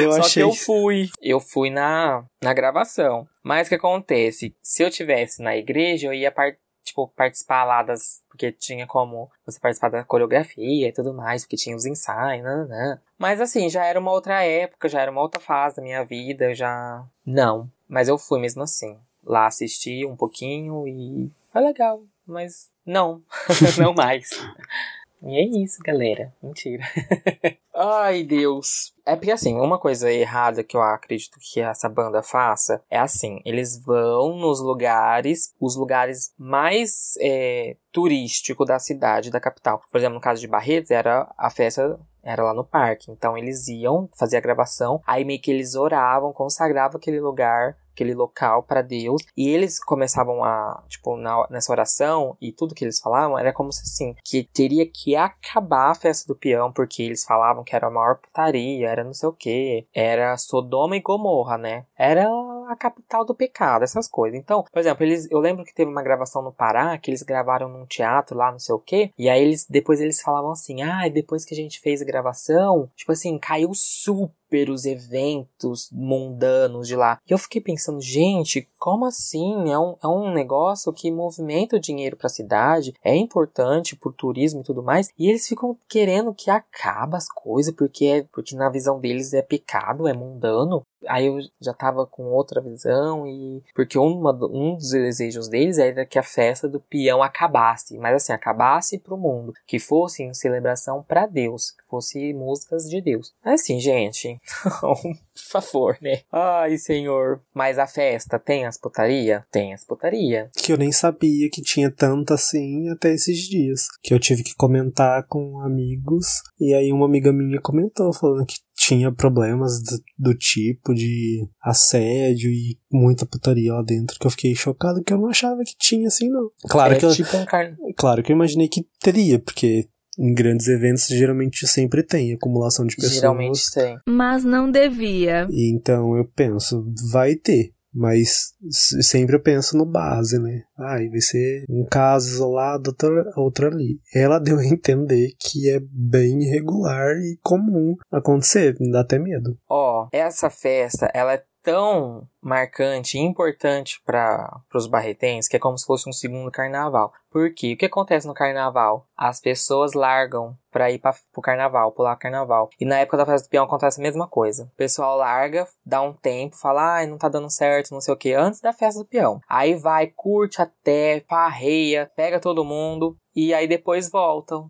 Eu 0.00 0.12
Só 0.12 0.20
achei. 0.20 0.42
que 0.42 0.48
eu 0.48 0.52
fui. 0.54 1.08
Eu 1.20 1.40
fui 1.40 1.68
na, 1.68 2.24
na 2.42 2.54
gravação. 2.54 3.26
Mas 3.42 3.66
o 3.66 3.70
que 3.70 3.74
acontece? 3.74 4.54
Se 4.62 4.82
eu 4.82 4.90
tivesse 4.90 5.42
na 5.42 5.56
igreja, 5.56 6.06
eu 6.06 6.14
ia 6.14 6.30
par- 6.30 6.56
tipo, 6.86 7.08
participar 7.08 7.64
lá 7.64 7.82
das. 7.82 8.22
Porque 8.28 8.52
tinha 8.52 8.86
como 8.86 9.30
você 9.44 9.58
participar 9.58 9.90
da 9.90 10.04
coreografia 10.04 10.88
e 10.88 10.92
tudo 10.92 11.12
mais, 11.12 11.42
porque 11.42 11.56
tinha 11.56 11.76
os 11.76 11.84
ensaios, 11.84 12.68
né? 12.68 13.00
Mas 13.18 13.40
assim, 13.40 13.68
já 13.68 13.84
era 13.84 13.98
uma 13.98 14.12
outra 14.12 14.42
época, 14.42 14.88
já 14.88 15.00
era 15.00 15.10
uma 15.10 15.20
outra 15.20 15.40
fase 15.40 15.76
da 15.76 15.82
minha 15.82 16.04
vida, 16.04 16.54
já. 16.54 17.04
Não. 17.24 17.70
Mas 17.88 18.08
eu 18.08 18.16
fui 18.16 18.40
mesmo 18.40 18.62
assim. 18.62 18.98
Lá 19.24 19.46
assisti 19.46 20.06
um 20.06 20.16
pouquinho 20.16 20.86
e 20.86 21.30
foi 21.52 21.62
legal. 21.62 22.02
Mas 22.24 22.70
não. 22.84 23.22
não 23.78 23.92
mais. 23.92 24.30
E 25.26 25.36
é 25.36 25.44
isso, 25.44 25.82
galera. 25.82 26.32
Mentira. 26.40 26.84
Ai, 27.74 28.22
Deus. 28.22 28.94
É 29.04 29.16
porque 29.16 29.32
assim, 29.32 29.56
uma 29.56 29.78
coisa 29.78 30.10
errada 30.10 30.62
que 30.62 30.76
eu 30.76 30.82
acredito 30.82 31.38
que 31.40 31.60
essa 31.60 31.88
banda 31.88 32.22
faça 32.22 32.82
é 32.88 32.98
assim: 32.98 33.40
eles 33.44 33.78
vão 33.78 34.36
nos 34.36 34.60
lugares, 34.60 35.52
os 35.60 35.76
lugares 35.76 36.32
mais 36.38 37.14
é, 37.20 37.76
turísticos 37.92 38.66
da 38.66 38.78
cidade, 38.78 39.30
da 39.30 39.40
capital. 39.40 39.82
Por 39.90 39.98
exemplo, 39.98 40.14
no 40.14 40.20
caso 40.20 40.40
de 40.40 40.48
Barretos, 40.48 40.90
era 40.90 41.32
a 41.36 41.50
festa. 41.50 41.98
Era 42.22 42.42
lá 42.42 42.52
no 42.52 42.64
parque. 42.64 43.10
Então 43.10 43.38
eles 43.38 43.68
iam 43.68 44.08
fazer 44.18 44.36
a 44.36 44.40
gravação. 44.40 45.00
Aí 45.06 45.24
meio 45.24 45.40
que 45.40 45.50
eles 45.50 45.76
oravam, 45.76 46.32
consagravam 46.32 46.96
aquele 46.96 47.20
lugar 47.20 47.76
aquele 47.96 48.14
local 48.14 48.62
para 48.62 48.82
Deus. 48.82 49.22
E 49.34 49.48
eles 49.48 49.82
começavam 49.82 50.44
a 50.44 50.84
tipo 50.88 51.16
na, 51.16 51.46
nessa 51.50 51.72
oração 51.72 52.36
e 52.40 52.52
tudo 52.52 52.74
que 52.74 52.84
eles 52.84 53.00
falavam 53.00 53.38
era 53.38 53.52
como 53.52 53.72
se 53.72 53.82
assim 53.82 54.14
que 54.22 54.44
teria 54.44 54.86
que 54.86 55.16
acabar 55.16 55.90
a 55.90 55.94
festa 55.94 56.32
do 56.32 56.38
peão 56.38 56.70
porque 56.70 57.02
eles 57.02 57.24
falavam 57.24 57.64
que 57.64 57.74
era 57.74 57.86
a 57.86 57.90
maior 57.90 58.16
putaria 58.16 58.88
era 58.88 59.02
não 59.02 59.14
sei 59.14 59.28
o 59.28 59.32
que 59.32 59.86
era 59.94 60.36
Sodoma 60.36 60.96
e 60.96 61.00
Gomorra 61.00 61.56
né? 61.56 61.86
Era 61.96 62.26
a 62.68 62.76
capital 62.76 63.24
do 63.24 63.34
pecado 63.34 63.82
essas 63.82 64.06
coisas. 64.06 64.38
Então 64.38 64.62
por 64.70 64.78
exemplo 64.78 65.04
eles 65.04 65.30
eu 65.30 65.38
lembro 65.38 65.64
que 65.64 65.74
teve 65.74 65.90
uma 65.90 66.02
gravação 66.02 66.42
no 66.42 66.52
Pará 66.52 66.96
que 66.98 67.10
eles 67.10 67.22
gravaram 67.22 67.68
num 67.68 67.86
teatro 67.86 68.36
lá 68.36 68.52
não 68.52 68.58
sei 68.58 68.74
o 68.74 68.78
que 68.78 69.10
e 69.18 69.28
aí 69.28 69.42
eles 69.42 69.66
depois 69.68 70.00
eles 70.00 70.20
falavam 70.20 70.50
assim 70.50 70.82
ah 70.82 71.08
depois 71.08 71.44
que 71.44 71.54
a 71.54 71.56
gente 71.56 71.80
fez 71.80 72.02
a 72.02 72.04
gravação 72.04 72.90
tipo 72.94 73.12
assim 73.12 73.38
caiu 73.38 73.70
super 73.74 74.36
os 74.70 74.84
eventos 74.84 75.88
mundanos 75.92 76.88
de 76.88 76.96
lá. 76.96 77.18
E 77.28 77.32
eu 77.32 77.38
fiquei 77.38 77.60
pensando, 77.60 78.00
gente, 78.00 78.68
como 78.78 79.04
assim? 79.04 79.70
É 79.70 79.78
um, 79.78 79.96
é 80.02 80.06
um 80.06 80.32
negócio 80.32 80.92
que 80.92 81.10
movimenta 81.10 81.76
o 81.76 81.80
dinheiro 81.80 82.16
para 82.16 82.26
a 82.26 82.30
cidade, 82.30 82.94
é 83.02 83.14
importante 83.16 83.96
pro 83.96 84.12
turismo 84.12 84.60
e 84.60 84.64
tudo 84.64 84.82
mais, 84.82 85.10
e 85.18 85.28
eles 85.28 85.46
ficam 85.46 85.76
querendo 85.88 86.34
que 86.34 86.50
acabe 86.50 87.16
as 87.16 87.28
coisas, 87.28 87.74
porque, 87.74 88.06
é, 88.06 88.22
porque 88.32 88.54
na 88.54 88.70
visão 88.70 89.00
deles 89.00 89.32
é 89.32 89.42
pecado, 89.42 90.08
é 90.08 90.12
mundano. 90.12 90.82
Aí 91.08 91.26
eu 91.26 91.38
já 91.60 91.72
tava 91.72 92.04
com 92.06 92.24
outra 92.24 92.60
visão 92.60 93.26
e 93.26 93.62
porque 93.74 93.98
uma, 93.98 94.32
um 94.46 94.74
dos 94.74 94.90
desejos 94.90 95.48
deles 95.48 95.78
era 95.78 96.04
que 96.04 96.18
a 96.18 96.22
festa 96.22 96.68
do 96.68 96.80
peão 96.80 97.22
acabasse, 97.22 97.96
mas 97.98 98.16
assim, 98.16 98.32
acabasse 98.32 98.98
pro 98.98 99.16
mundo, 99.16 99.52
que 99.66 99.78
fosse 99.78 100.22
em 100.22 100.34
celebração 100.34 101.04
para 101.06 101.26
Deus, 101.26 101.70
que 101.70 101.84
fosse 101.88 102.32
músicas 102.32 102.88
de 102.88 103.00
Deus. 103.00 103.32
Assim, 103.44 103.78
gente, 103.78 104.35
por 104.80 104.98
favor, 105.34 105.98
né? 106.00 106.20
Ai, 106.32 106.76
senhor. 106.78 107.40
Mas 107.54 107.78
a 107.78 107.86
festa 107.86 108.38
tem 108.38 108.66
as 108.66 108.78
putaria? 108.78 109.44
Tem 109.50 109.74
as 109.74 109.84
putaria. 109.84 110.50
Que 110.56 110.72
eu 110.72 110.76
nem 110.76 110.92
sabia 110.92 111.48
que 111.50 111.62
tinha 111.62 111.90
tanto 111.90 112.34
assim 112.34 112.88
até 112.88 113.12
esses 113.12 113.38
dias. 113.38 113.86
Que 114.02 114.14
eu 114.14 114.20
tive 114.20 114.42
que 114.42 114.54
comentar 114.54 115.26
com 115.26 115.60
amigos. 115.60 116.42
E 116.60 116.74
aí 116.74 116.92
uma 116.92 117.06
amiga 117.06 117.32
minha 117.32 117.60
comentou, 117.60 118.12
falando 118.12 118.46
que 118.46 118.56
tinha 118.76 119.10
problemas 119.10 119.82
do, 119.82 120.30
do 120.30 120.34
tipo 120.36 120.94
de 120.94 121.48
assédio 121.62 122.50
e 122.50 122.78
muita 122.92 123.26
putaria 123.26 123.72
lá 123.72 123.82
dentro. 123.82 124.18
Que 124.18 124.26
eu 124.26 124.30
fiquei 124.30 124.54
chocado 124.54 125.02
que 125.02 125.12
eu 125.12 125.18
não 125.18 125.28
achava 125.28 125.62
que 125.64 125.74
tinha 125.78 126.08
assim, 126.08 126.28
não. 126.28 126.50
Claro, 126.68 126.94
é 126.94 126.98
que, 126.98 127.04
eu, 127.04 127.12
tipo 127.12 127.36
um 127.36 127.44
carne. 127.44 127.76
claro 127.96 128.22
que 128.22 128.30
eu 128.30 128.36
imaginei 128.36 128.68
que 128.68 128.86
teria, 129.00 129.38
porque 129.38 129.88
em 130.18 130.32
grandes 130.32 130.68
eventos 130.68 131.06
geralmente 131.06 131.66
sempre 131.66 132.02
tem 132.02 132.32
acumulação 132.32 132.86
de 132.86 132.96
pessoas. 132.96 133.14
Geralmente 133.14 133.62
tem. 133.72 133.98
Mas 134.08 134.44
não 134.44 134.70
devia. 134.70 135.46
E 135.50 135.74
então 135.74 136.16
eu 136.16 136.24
penso, 136.24 136.84
vai 137.10 137.34
ter. 137.34 137.72
Mas 137.98 138.52
sempre 139.00 139.36
eu 139.36 139.42
penso 139.42 139.74
no 139.74 139.86
base, 139.86 140.38
né? 140.38 140.64
Ai, 140.78 141.08
vai 141.08 141.20
ser 141.20 141.64
um 141.66 141.82
caso 141.90 142.28
isolado, 142.28 142.90
outro, 142.90 143.24
outro 143.36 143.68
ali. 143.68 143.98
Ela 144.14 144.38
deu 144.38 144.58
a 144.58 144.66
entender 144.66 145.30
que 145.40 145.70
é 145.70 145.80
bem 145.80 146.42
irregular 146.42 147.16
e 147.16 147.38
comum 147.42 147.94
acontecer, 148.12 148.76
me 148.78 148.92
dá 148.92 149.00
até 149.00 149.18
medo. 149.18 149.56
Ó, 149.66 150.08
essa 150.12 150.50
festa, 150.50 151.10
ela 151.14 151.32
é 151.32 151.42
tão 151.66 152.28
marcante 152.40 153.18
e 153.18 153.20
importante 153.20 154.00
para 154.06 154.62
os 154.72 154.86
barretenses 154.86 155.48
que 155.48 155.56
é 155.56 155.58
como 155.58 155.76
se 155.76 155.84
fosse 155.84 156.08
um 156.08 156.12
segundo 156.12 156.48
carnaval. 156.48 157.12
Por 157.28 157.52
quê? 157.52 157.72
O 157.72 157.76
que 157.76 157.86
acontece 157.86 158.24
no 158.24 158.32
carnaval? 158.32 159.04
As 159.16 159.40
pessoas 159.40 159.92
largam 159.92 160.56
pra 160.70 160.92
ir 160.92 161.00
para 161.00 161.16
pro 161.32 161.42
carnaval, 161.42 161.90
pular 161.90 162.14
o 162.14 162.18
carnaval. 162.18 162.70
E 162.78 162.84
na 162.84 163.00
época 163.00 163.16
da 163.16 163.26
festa 163.26 163.48
do 163.48 163.50
peão 163.50 163.64
acontece 163.64 164.00
a 164.00 164.02
mesma 164.02 164.28
coisa. 164.28 164.70
O 164.72 164.76
pessoal 164.76 165.16
larga, 165.16 165.66
dá 165.84 166.00
um 166.00 166.12
tempo, 166.12 166.56
fala, 166.56 166.98
ai, 166.98 167.06
não 167.08 167.18
tá 167.18 167.28
dando 167.28 167.50
certo, 167.50 167.90
não 167.90 168.00
sei 168.00 168.14
o 168.14 168.16
que, 168.16 168.32
antes 168.32 168.60
da 168.60 168.72
festa 168.72 169.00
do 169.00 169.08
peão. 169.08 169.40
Aí 169.48 169.74
vai, 169.74 170.06
curte 170.14 170.62
até, 170.62 171.24
parreia, 171.26 172.08
pega 172.14 172.38
todo 172.38 172.64
mundo. 172.64 173.16
E 173.36 173.52
aí 173.52 173.68
depois 173.68 174.10
voltam. 174.10 174.66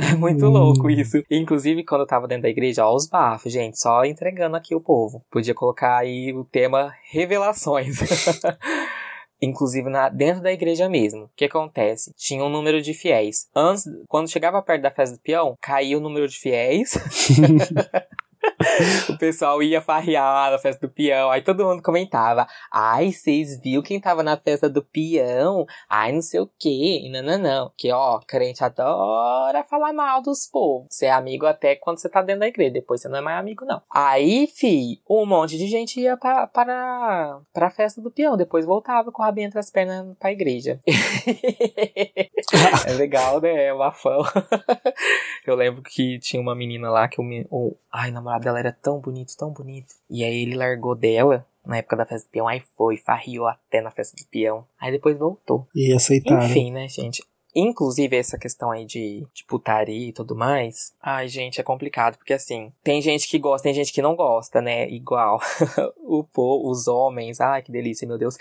É 0.00 0.14
muito 0.14 0.46
Hum. 0.46 0.50
louco 0.50 0.88
isso. 0.88 1.22
Inclusive, 1.30 1.84
quando 1.84 2.00
eu 2.00 2.06
tava 2.06 2.26
dentro 2.26 2.44
da 2.44 2.48
igreja, 2.48 2.86
ó, 2.86 2.94
os 2.94 3.06
bafos, 3.06 3.52
gente, 3.52 3.78
só 3.78 4.02
entregando 4.04 4.56
aqui 4.56 4.74
o 4.74 4.80
povo. 4.80 5.22
Podia 5.30 5.54
colocar 5.54 5.98
aí 5.98 6.32
o 6.32 6.42
tema 6.44 6.90
revelações. 7.10 7.98
Inclusive 9.40 9.88
na, 9.88 10.08
dentro 10.08 10.42
da 10.42 10.50
igreja 10.52 10.88
mesmo. 10.88 11.24
O 11.24 11.30
que 11.36 11.44
acontece? 11.44 12.12
Tinha 12.16 12.42
um 12.42 12.48
número 12.48 12.80
de 12.82 12.92
fiéis. 12.94 13.46
Antes, 13.54 13.84
quando 14.08 14.28
chegava 14.30 14.60
perto 14.62 14.82
da 14.82 14.90
festa 14.90 15.14
do 15.16 15.22
peão, 15.22 15.54
caía 15.60 15.96
o 15.96 16.00
número 16.00 16.26
de 16.26 16.36
fiéis. 16.38 16.94
o 19.08 19.18
pessoal 19.18 19.62
ia 19.62 19.80
farrear 19.80 20.50
na 20.50 20.58
festa 20.58 20.86
do 20.86 20.92
peão. 20.92 21.30
Aí 21.30 21.42
todo 21.42 21.64
mundo 21.64 21.82
comentava: 21.82 22.46
Ai, 22.72 23.12
vocês 23.12 23.60
viu 23.60 23.82
quem 23.82 24.00
tava 24.00 24.22
na 24.22 24.36
festa 24.36 24.68
do 24.68 24.82
peão? 24.82 25.66
Ai, 25.88 26.12
não 26.12 26.22
sei 26.22 26.40
o 26.40 26.50
que. 26.58 27.08
Não, 27.10 27.22
não, 27.22 27.38
não. 27.38 27.72
Que 27.76 27.92
ó, 27.92 28.18
crente 28.20 28.64
adora 28.64 29.64
falar 29.64 29.92
mal 29.92 30.22
dos 30.22 30.46
povos. 30.46 30.86
Você 30.90 31.06
é 31.06 31.12
amigo 31.12 31.46
até 31.46 31.76
quando 31.76 31.98
você 31.98 32.08
tá 32.08 32.22
dentro 32.22 32.40
da 32.40 32.48
igreja. 32.48 32.72
Depois 32.72 33.00
você 33.00 33.08
não 33.08 33.18
é 33.18 33.20
mais 33.20 33.38
amigo, 33.38 33.64
não. 33.64 33.82
Aí, 33.90 34.46
fi, 34.46 35.00
um 35.08 35.26
monte 35.26 35.58
de 35.58 35.66
gente 35.66 36.00
ia 36.00 36.16
pra, 36.16 36.46
para, 36.46 37.70
festa 37.70 38.00
do 38.00 38.10
peão. 38.10 38.36
Depois 38.36 38.64
voltava 38.64 39.12
com 39.12 39.22
o 39.22 39.24
rabinho 39.24 39.46
entre 39.46 39.58
as 39.58 39.70
pernas 39.70 40.16
pra 40.18 40.32
igreja. 40.32 40.80
é 42.86 42.92
legal, 42.94 43.40
né? 43.40 43.66
É 43.66 43.72
uma 43.72 43.92
fã. 43.92 44.18
Eu 45.46 45.54
lembro 45.54 45.82
que 45.82 46.18
tinha 46.18 46.40
uma 46.40 46.54
menina 46.54 46.90
lá 46.90 47.08
que 47.08 47.20
o, 47.20 47.24
me- 47.24 47.46
o 47.50 47.74
ai, 47.92 48.10
o 48.10 48.14
namorado 48.28 48.44
dela 48.44 48.58
era 48.58 48.72
tão 48.72 49.00
bonito, 49.00 49.36
tão 49.36 49.52
bonito. 49.52 49.94
E 50.08 50.24
aí 50.24 50.42
ele 50.42 50.56
largou 50.56 50.94
dela 50.94 51.46
na 51.64 51.78
época 51.78 51.96
da 51.96 52.06
festa 52.06 52.28
do 52.28 52.30
peão. 52.30 52.48
Aí 52.48 52.62
foi, 52.76 52.96
farriou 52.96 53.46
até 53.46 53.80
na 53.80 53.90
festa 53.90 54.16
do 54.16 54.28
peão. 54.28 54.66
Aí 54.80 54.92
depois 54.92 55.18
voltou. 55.18 55.66
E 55.74 55.92
aceitaram. 55.92 56.44
Enfim, 56.44 56.72
né, 56.72 56.88
gente? 56.88 57.22
Inclusive, 57.54 58.16
essa 58.16 58.38
questão 58.38 58.70
aí 58.70 58.84
de, 58.84 59.26
de 59.32 59.44
putaria 59.44 60.08
e 60.08 60.12
tudo 60.12 60.34
mais. 60.34 60.92
Ai, 61.02 61.28
gente, 61.28 61.60
é 61.60 61.64
complicado. 61.64 62.16
Porque 62.16 62.32
assim, 62.32 62.72
tem 62.82 63.00
gente 63.00 63.28
que 63.28 63.38
gosta, 63.38 63.64
tem 63.64 63.74
gente 63.74 63.92
que 63.92 64.02
não 64.02 64.14
gosta, 64.14 64.60
né? 64.60 64.88
Igual 64.88 65.40
o 66.04 66.24
povo, 66.24 66.70
os 66.70 66.86
homens. 66.88 67.40
Ai, 67.40 67.62
que 67.62 67.72
delícia, 67.72 68.06
meu 68.06 68.18
Deus. 68.18 68.36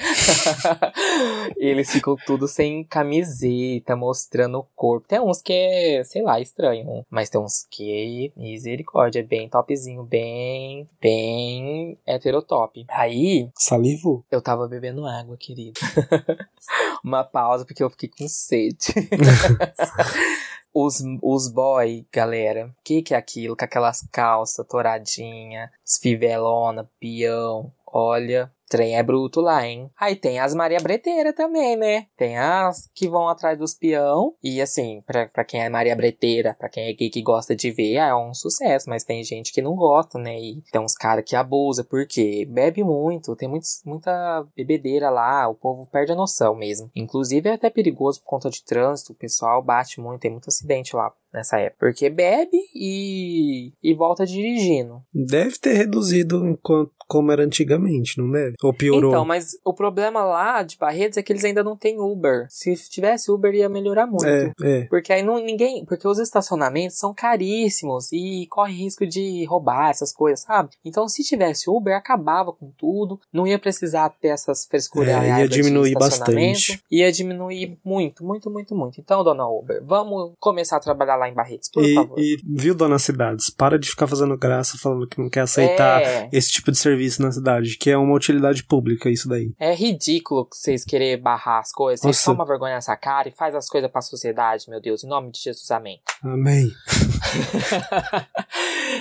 Eles 1.57 1.91
ficam 1.91 2.15
tudo 2.25 2.47
sem 2.47 2.83
camiseta, 2.83 3.95
mostrando 3.95 4.59
o 4.59 4.67
corpo. 4.75 5.07
Tem 5.07 5.19
uns 5.19 5.41
que 5.41 5.53
é, 5.53 6.03
sei 6.03 6.21
lá, 6.21 6.39
estranho. 6.39 7.05
Mas 7.09 7.29
tem 7.29 7.39
uns 7.39 7.65
que, 7.69 8.31
misericórdia, 8.35 9.19
é 9.19 9.23
bem 9.23 9.49
topzinho, 9.49 10.03
bem, 10.03 10.87
bem 11.01 11.97
heterotop. 12.05 12.85
Aí, 12.89 13.49
Salivo? 13.55 14.25
eu 14.29 14.41
tava 14.41 14.67
bebendo 14.67 15.05
água, 15.05 15.37
querido. 15.37 15.79
Uma 17.03 17.23
pausa 17.23 17.65
porque 17.65 17.83
eu 17.83 17.89
fiquei 17.89 18.09
com 18.09 18.27
sede. 18.27 18.93
os, 20.73 21.01
os 21.21 21.47
boy, 21.47 22.05
galera, 22.11 22.73
que 22.83 23.01
que 23.01 23.13
é 23.13 23.17
aquilo? 23.17 23.55
Com 23.55 23.65
aquelas 23.65 24.07
calças 24.11 24.65
touradinha, 24.67 25.71
fivelona, 26.01 26.89
peão. 26.99 27.71
Olha, 27.85 28.51
trem 28.67 28.97
é 28.97 29.03
bruto 29.03 29.41
lá, 29.41 29.65
hein? 29.65 29.89
Aí 29.99 30.15
tem 30.15 30.39
as 30.39 30.53
Maria 30.53 30.79
Breteira 30.79 31.33
também, 31.33 31.75
né? 31.75 32.07
Tem 32.17 32.37
as 32.37 32.89
que 32.93 33.07
vão 33.07 33.27
atrás 33.27 33.57
dos 33.57 33.73
peão. 33.73 34.33
E 34.43 34.61
assim, 34.61 35.01
pra, 35.05 35.27
pra 35.27 35.43
quem 35.43 35.61
é 35.61 35.69
Maria 35.69 35.95
Breteira, 35.95 36.55
pra 36.57 36.69
quem 36.69 36.87
é 36.87 36.93
gay 36.93 37.09
que 37.09 37.21
gosta 37.21 37.55
de 37.55 37.71
ver, 37.71 37.95
é 37.95 38.15
um 38.15 38.33
sucesso. 38.33 38.89
Mas 38.89 39.03
tem 39.03 39.23
gente 39.23 39.51
que 39.51 39.61
não 39.61 39.75
gosta, 39.75 40.19
né? 40.19 40.39
E 40.39 40.61
tem 40.71 40.81
uns 40.81 40.93
caras 40.93 41.23
que 41.25 41.35
abusa, 41.35 41.83
porque 41.83 42.45
bebe 42.45 42.83
muito, 42.83 43.35
tem 43.35 43.47
muitos, 43.47 43.81
muita 43.85 44.45
bebedeira 44.55 45.09
lá, 45.09 45.47
o 45.47 45.55
povo 45.55 45.87
perde 45.87 46.11
a 46.11 46.15
noção 46.15 46.55
mesmo. 46.55 46.89
Inclusive 46.95 47.49
é 47.49 47.53
até 47.53 47.69
perigoso 47.69 48.21
por 48.21 48.27
conta 48.27 48.49
de 48.49 48.63
trânsito, 48.63 49.13
o 49.13 49.15
pessoal 49.15 49.61
bate 49.61 49.99
muito, 49.99 50.21
tem 50.21 50.31
muito 50.31 50.47
acidente 50.47 50.95
lá 50.95 51.11
nessa 51.33 51.59
época. 51.59 51.77
Porque 51.79 52.09
bebe 52.09 52.57
e, 52.73 53.71
e 53.83 53.93
volta 53.93 54.25
dirigindo. 54.25 55.01
Deve 55.13 55.57
ter 55.59 55.73
reduzido 55.73 56.47
enquanto, 56.47 56.91
como 57.07 57.31
era 57.31 57.43
antigamente, 57.43 58.17
não 58.17 58.29
deve? 58.31 58.55
Ou 58.61 58.73
piorou? 58.73 59.11
Então, 59.11 59.25
mas 59.25 59.51
o 59.63 59.73
problema 59.73 60.23
lá 60.23 60.63
de 60.63 60.77
Barretos 60.77 61.17
é 61.17 61.23
que 61.23 61.31
eles 61.31 61.43
ainda 61.43 61.63
não 61.63 61.75
têm 61.75 61.99
Uber. 61.99 62.47
Se 62.49 62.75
tivesse 62.89 63.31
Uber, 63.31 63.53
ia 63.53 63.69
melhorar 63.69 64.07
muito. 64.07 64.25
É, 64.25 64.51
é. 64.61 64.85
Porque 64.85 65.13
aí 65.13 65.23
não, 65.23 65.39
ninguém. 65.39 65.85
Porque 65.85 66.07
os 66.07 66.19
estacionamentos 66.19 66.97
são 66.97 67.13
caríssimos 67.13 68.11
e 68.11 68.47
corre 68.49 68.73
risco 68.73 69.05
de 69.05 69.45
roubar 69.45 69.89
essas 69.89 70.13
coisas, 70.13 70.41
sabe? 70.41 70.71
Então, 70.83 71.07
se 71.07 71.23
tivesse 71.23 71.69
Uber, 71.69 71.95
acabava 71.95 72.51
com 72.51 72.71
tudo. 72.77 73.19
Não 73.31 73.47
ia 73.47 73.59
precisar 73.59 74.09
ter 74.09 74.29
essas 74.29 74.65
frescuras. 74.65 75.09
É, 75.09 75.39
ia 75.41 75.47
diminuir 75.47 75.93
bastante. 75.93 76.81
Ia 76.91 77.11
diminuir 77.11 77.77
muito, 77.83 78.23
muito, 78.23 78.49
muito, 78.49 78.75
muito. 78.75 78.99
Então, 78.99 79.23
dona 79.23 79.47
Uber, 79.47 79.81
vamos 79.83 80.33
começar 80.39 80.77
a 80.77 80.81
trabalhar 80.81 81.16
lá 81.17 81.29
em 81.29 81.33
Barretos, 81.33 81.69
por 81.69 81.83
E, 81.83 81.93
favor. 81.95 82.19
e, 82.19 82.37
viu, 82.45 82.73
dona 82.75 82.97
Cidades? 82.99 83.49
Para 83.49 83.77
de 83.79 83.89
ficar 83.89 84.07
fazendo 84.07 84.37
graça 84.37 84.77
falando 84.77 85.07
que 85.07 85.19
não 85.19 85.29
quer 85.29 85.41
aceitar 85.41 86.01
É. 86.01 86.29
esse 86.31 86.49
tipo 86.51 86.71
de 86.71 86.77
serviço 86.77 87.21
na 87.21 87.31
cidade, 87.31 87.77
que 87.77 87.89
é 87.89 87.97
uma 87.97 88.15
utilidade 88.15 88.63
pública, 88.63 89.09
isso 89.09 89.27
daí. 89.27 89.51
É 89.59 89.73
ridículo 89.73 90.47
vocês 90.51 90.83
querer 90.85 91.17
barrar 91.17 91.59
as 91.59 91.71
coisas. 91.71 92.01
Vocês 92.01 92.23
tomam 92.23 92.45
vergonha 92.45 92.75
nessa 92.75 92.95
cara 92.95 93.27
e 93.29 93.31
faz 93.31 93.53
as 93.55 93.67
coisas 93.67 93.89
pra 93.91 94.01
sociedade, 94.01 94.69
meu 94.69 94.79
Deus. 94.81 95.03
Em 95.03 95.07
nome 95.07 95.31
de 95.31 95.39
Jesus, 95.41 95.69
amém. 95.71 95.99
Amém. 96.23 96.71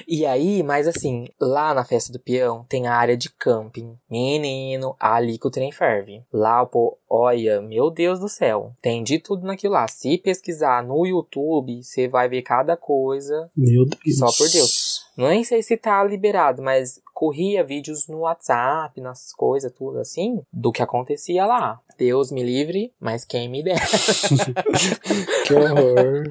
e 0.07 0.25
aí, 0.27 0.63
mas 0.63 0.87
assim, 0.87 1.29
lá 1.41 1.73
na 1.75 1.85
festa 1.85 2.13
do 2.13 2.19
peão 2.21 2.65
tem 2.69 2.87
a 2.87 2.95
área 2.95 3.17
de 3.17 3.31
camping. 3.31 3.97
Menino, 4.11 4.95
ali 5.01 5.39
que 5.39 5.47
o 5.47 5.51
trem 5.51 5.73
ferve. 5.73 6.23
Lá, 6.33 6.65
pô, 6.67 6.99
olha, 7.09 7.61
meu 7.61 7.91
Deus 7.91 8.21
do 8.21 8.29
céu. 8.29 8.73
Tem 8.83 9.03
de 9.03 9.19
tudo 9.19 9.47
naquilo 9.47 9.75
lá. 9.75 9.87
Se 9.89 10.19
pesquisar 10.19 10.83
no 10.85 11.07
YouTube, 11.07 11.83
você 11.83 12.06
vai 12.09 12.29
ver 12.29 12.43
cada 12.43 12.77
coisa. 12.77 13.49
Meu 13.57 13.85
Deus. 13.85 14.19
Só 14.19 14.27
por 14.27 14.51
Deus. 14.51 15.07
Nem 15.17 15.43
sei 15.45 15.63
se 15.63 15.77
tá 15.77 16.05
liberado, 16.05 16.63
mas 16.63 17.01
corria 17.15 17.65
vídeos 17.65 18.07
no 18.07 18.19
WhatsApp, 18.19 19.01
nas 19.01 19.33
coisas, 19.33 19.73
tudo 19.73 19.99
assim, 19.99 20.43
do 20.53 20.71
que 20.71 20.83
acontecia 20.83 21.47
lá. 21.47 21.81
Deus 21.97 22.31
me 22.31 22.43
livre, 22.43 22.93
mas 23.01 23.25
quem 23.25 23.49
me 23.49 23.63
dera. 23.63 23.81
Que 25.47 25.55
horror. 25.55 26.25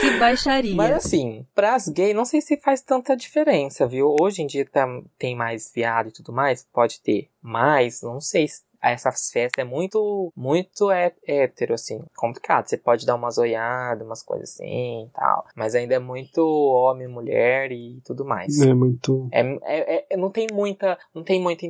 Que 0.00 0.18
baixaria. 0.18 0.74
Mas 0.74 0.92
assim, 0.92 1.46
pras 1.54 1.86
gays, 1.86 2.16
não 2.16 2.24
sei 2.24 2.40
se 2.40 2.56
faz 2.56 2.80
tanta 2.80 3.14
diferença, 3.14 3.86
viu? 3.86 4.16
Hoje 4.18 4.42
em 4.42 4.46
dia 4.46 4.64
tá, 4.64 4.86
tem 5.18 5.36
mais 5.36 5.70
viado 5.72 6.08
e 6.08 6.12
tudo 6.12 6.32
mais, 6.32 6.66
pode 6.72 7.00
ter. 7.00 7.28
Mas, 7.42 8.00
não 8.02 8.20
sei 8.20 8.48
se 8.48 8.62
essas 8.92 9.30
festas 9.30 9.64
é 9.64 9.64
muito, 9.64 10.32
muito 10.36 10.90
é, 10.90 11.12
hétero, 11.26 11.74
assim, 11.74 12.02
complicado. 12.16 12.66
Você 12.68 12.76
pode 12.76 13.06
dar 13.06 13.14
umas 13.14 13.38
olhadas, 13.38 14.06
umas 14.06 14.22
coisas 14.22 14.50
assim 14.50 15.04
e 15.04 15.10
tal. 15.14 15.46
Mas 15.54 15.74
ainda 15.74 15.94
é 15.94 15.98
muito 15.98 16.40
homem, 16.40 17.08
mulher 17.08 17.72
e 17.72 18.00
tudo 18.04 18.24
mais. 18.24 18.60
É 18.60 18.74
muito. 18.74 19.28
É, 19.32 19.40
é, 19.62 20.06
é- 20.10 20.16
não 20.16 20.30
tem 20.30 20.46
muita, 20.52 20.98
não 21.14 21.22
tem 21.22 21.40
muita 21.40 21.66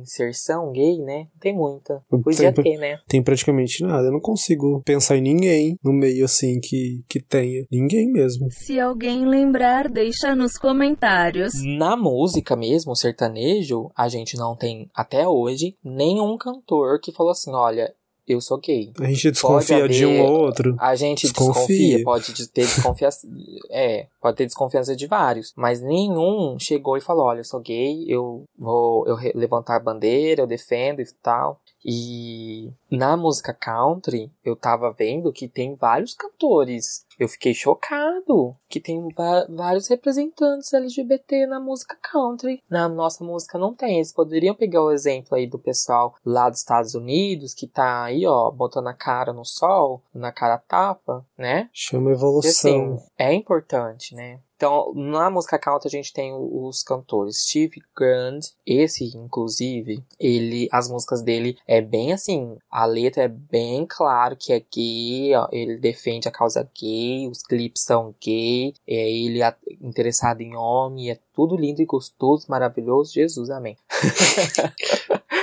inserção 0.00 0.72
gay, 0.72 0.98
né? 0.98 1.26
Não 1.32 1.40
tem 1.40 1.54
muita. 1.54 2.02
Podia 2.08 2.52
Tem- 2.52 2.64
ter, 2.64 2.78
né? 2.78 2.98
Tem 3.08 3.22
praticamente 3.22 3.82
nada. 3.82 4.08
Eu 4.08 4.12
não 4.12 4.20
consigo 4.20 4.82
pensar 4.84 5.16
em 5.16 5.22
ninguém 5.22 5.76
no 5.82 5.92
meio 5.92 6.24
assim 6.24 6.60
que, 6.60 7.04
que 7.08 7.20
tenha. 7.20 7.64
Ninguém 7.70 8.10
mesmo. 8.10 8.48
Se 8.50 8.78
alguém 8.78 9.26
lembrar, 9.26 9.88
deixa 9.88 10.34
nos 10.34 10.56
comentários. 10.56 11.52
Na 11.78 11.96
música 11.96 12.56
mesmo, 12.56 12.94
sertanejo, 12.96 13.90
a 13.96 14.08
gente 14.08 14.36
não 14.36 14.56
tem, 14.56 14.88
até 14.94 15.26
hoje, 15.26 15.76
nenhum 15.84 16.36
cantor 16.36 17.00
que 17.00 17.12
falou 17.12 17.32
assim, 17.32 17.52
olha, 17.52 17.92
eu 18.26 18.40
sou 18.40 18.58
gay. 18.58 18.92
A 19.00 19.06
gente 19.06 19.30
desconfia 19.30 19.88
de 19.88 20.06
um 20.06 20.10
haver- 20.10 20.22
ou 20.30 20.40
outro. 20.42 20.76
A 20.78 20.94
gente 20.94 21.22
Desconfia. 21.22 21.54
desconfia, 21.98 22.04
pode 22.04 22.32
de- 22.32 22.48
ter 22.48 22.62
desconfiança, 22.62 23.26
é, 23.70 24.06
pode 24.20 24.36
ter 24.36 24.46
desconfiança 24.46 24.94
de 24.96 25.06
vários, 25.06 25.52
mas 25.56 25.80
nenhum 25.80 26.56
chegou 26.58 26.96
e 26.96 27.00
falou, 27.00 27.24
olha, 27.26 27.40
eu 27.40 27.44
sou 27.44 27.60
gay, 27.60 28.04
eu 28.08 28.44
vou 28.58 29.06
eu 29.06 29.16
levantar 29.34 29.76
a 29.76 29.80
bandeira, 29.80 30.42
eu 30.42 30.46
defendo 30.46 31.00
e 31.00 31.06
tal. 31.22 31.60
E 31.84 32.72
na 32.90 33.16
música 33.16 33.52
country, 33.52 34.30
eu 34.44 34.54
tava 34.56 34.92
vendo 34.92 35.32
que 35.32 35.48
tem 35.48 35.74
vários 35.74 36.14
cantores. 36.14 37.04
Eu 37.18 37.28
fiquei 37.28 37.54
chocado 37.54 38.54
que 38.68 38.80
tem 38.80 39.00
vários 39.48 39.88
representantes 39.88 40.72
LGBT 40.72 41.46
na 41.46 41.60
música 41.60 41.96
country. 42.00 42.62
Na 42.68 42.88
nossa 42.88 43.24
música 43.24 43.58
não 43.58 43.74
tem. 43.74 43.96
Eles 43.96 44.12
poderiam 44.12 44.54
pegar 44.54 44.82
o 44.82 44.90
exemplo 44.90 45.36
aí 45.36 45.46
do 45.46 45.58
pessoal 45.58 46.14
lá 46.24 46.48
dos 46.48 46.60
Estados 46.60 46.94
Unidos 46.94 47.54
que 47.54 47.66
tá 47.66 48.04
aí, 48.04 48.26
ó, 48.26 48.50
botando 48.50 48.88
a 48.88 48.94
cara 48.94 49.32
no 49.32 49.44
sol, 49.44 50.02
na 50.14 50.32
cara 50.32 50.58
tapa, 50.58 51.24
né? 51.36 51.68
Chama 51.72 52.10
E 52.10 52.14
evolução. 52.14 52.50
assim, 52.50 52.96
é 53.18 53.32
importante, 53.32 54.14
né? 54.14 54.40
Então, 54.62 54.92
na 54.94 55.28
música 55.28 55.58
country 55.58 55.88
a 55.88 55.90
gente 55.90 56.12
tem 56.12 56.32
os 56.32 56.84
cantores 56.84 57.42
Steve 57.48 57.82
Grant, 57.96 58.46
esse 58.64 59.06
inclusive, 59.16 60.04
ele, 60.20 60.68
as 60.70 60.88
músicas 60.88 61.20
dele 61.20 61.58
é 61.66 61.80
bem 61.80 62.12
assim, 62.12 62.56
a 62.70 62.84
letra 62.84 63.24
é 63.24 63.28
bem 63.28 63.84
claro 63.84 64.36
que 64.36 64.52
é 64.52 64.60
gay, 64.60 65.34
ó, 65.34 65.48
ele 65.50 65.78
defende 65.78 66.28
a 66.28 66.30
causa 66.30 66.62
gay, 66.80 67.26
os 67.26 67.42
clipes 67.42 67.82
são 67.82 68.14
gay, 68.24 68.72
é 68.86 69.10
ele 69.10 69.42
a- 69.42 69.56
interessado 69.80 70.42
em 70.42 70.54
homem, 70.54 71.10
é 71.10 71.18
tudo 71.34 71.56
lindo 71.56 71.82
e 71.82 71.84
gostoso, 71.84 72.46
maravilhoso, 72.48 73.12
Jesus, 73.12 73.50
amém. 73.50 73.76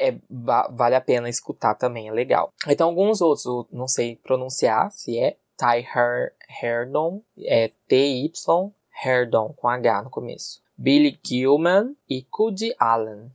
É, 0.00 0.14
va- 0.30 0.68
vale 0.72 0.94
a 0.94 1.00
pena 1.00 1.28
escutar 1.28 1.74
também, 1.74 2.06
é 2.08 2.12
legal. 2.12 2.52
Então, 2.68 2.88
alguns 2.88 3.20
outros, 3.20 3.66
não 3.72 3.88
sei 3.88 4.14
pronunciar 4.14 4.92
se 4.92 5.18
é 5.18 5.36
Ty 5.58 5.84
Her 5.94 6.32
Herdon, 6.62 7.20
é 7.36 7.72
T-Y 7.88 8.72
Herdon, 9.04 9.52
com 9.56 9.68
H 9.68 10.02
no 10.02 10.10
começo. 10.10 10.62
Billy 10.76 11.18
Gilman 11.22 11.96
e 12.08 12.22
Cudi 12.22 12.72
Allen. 12.78 13.30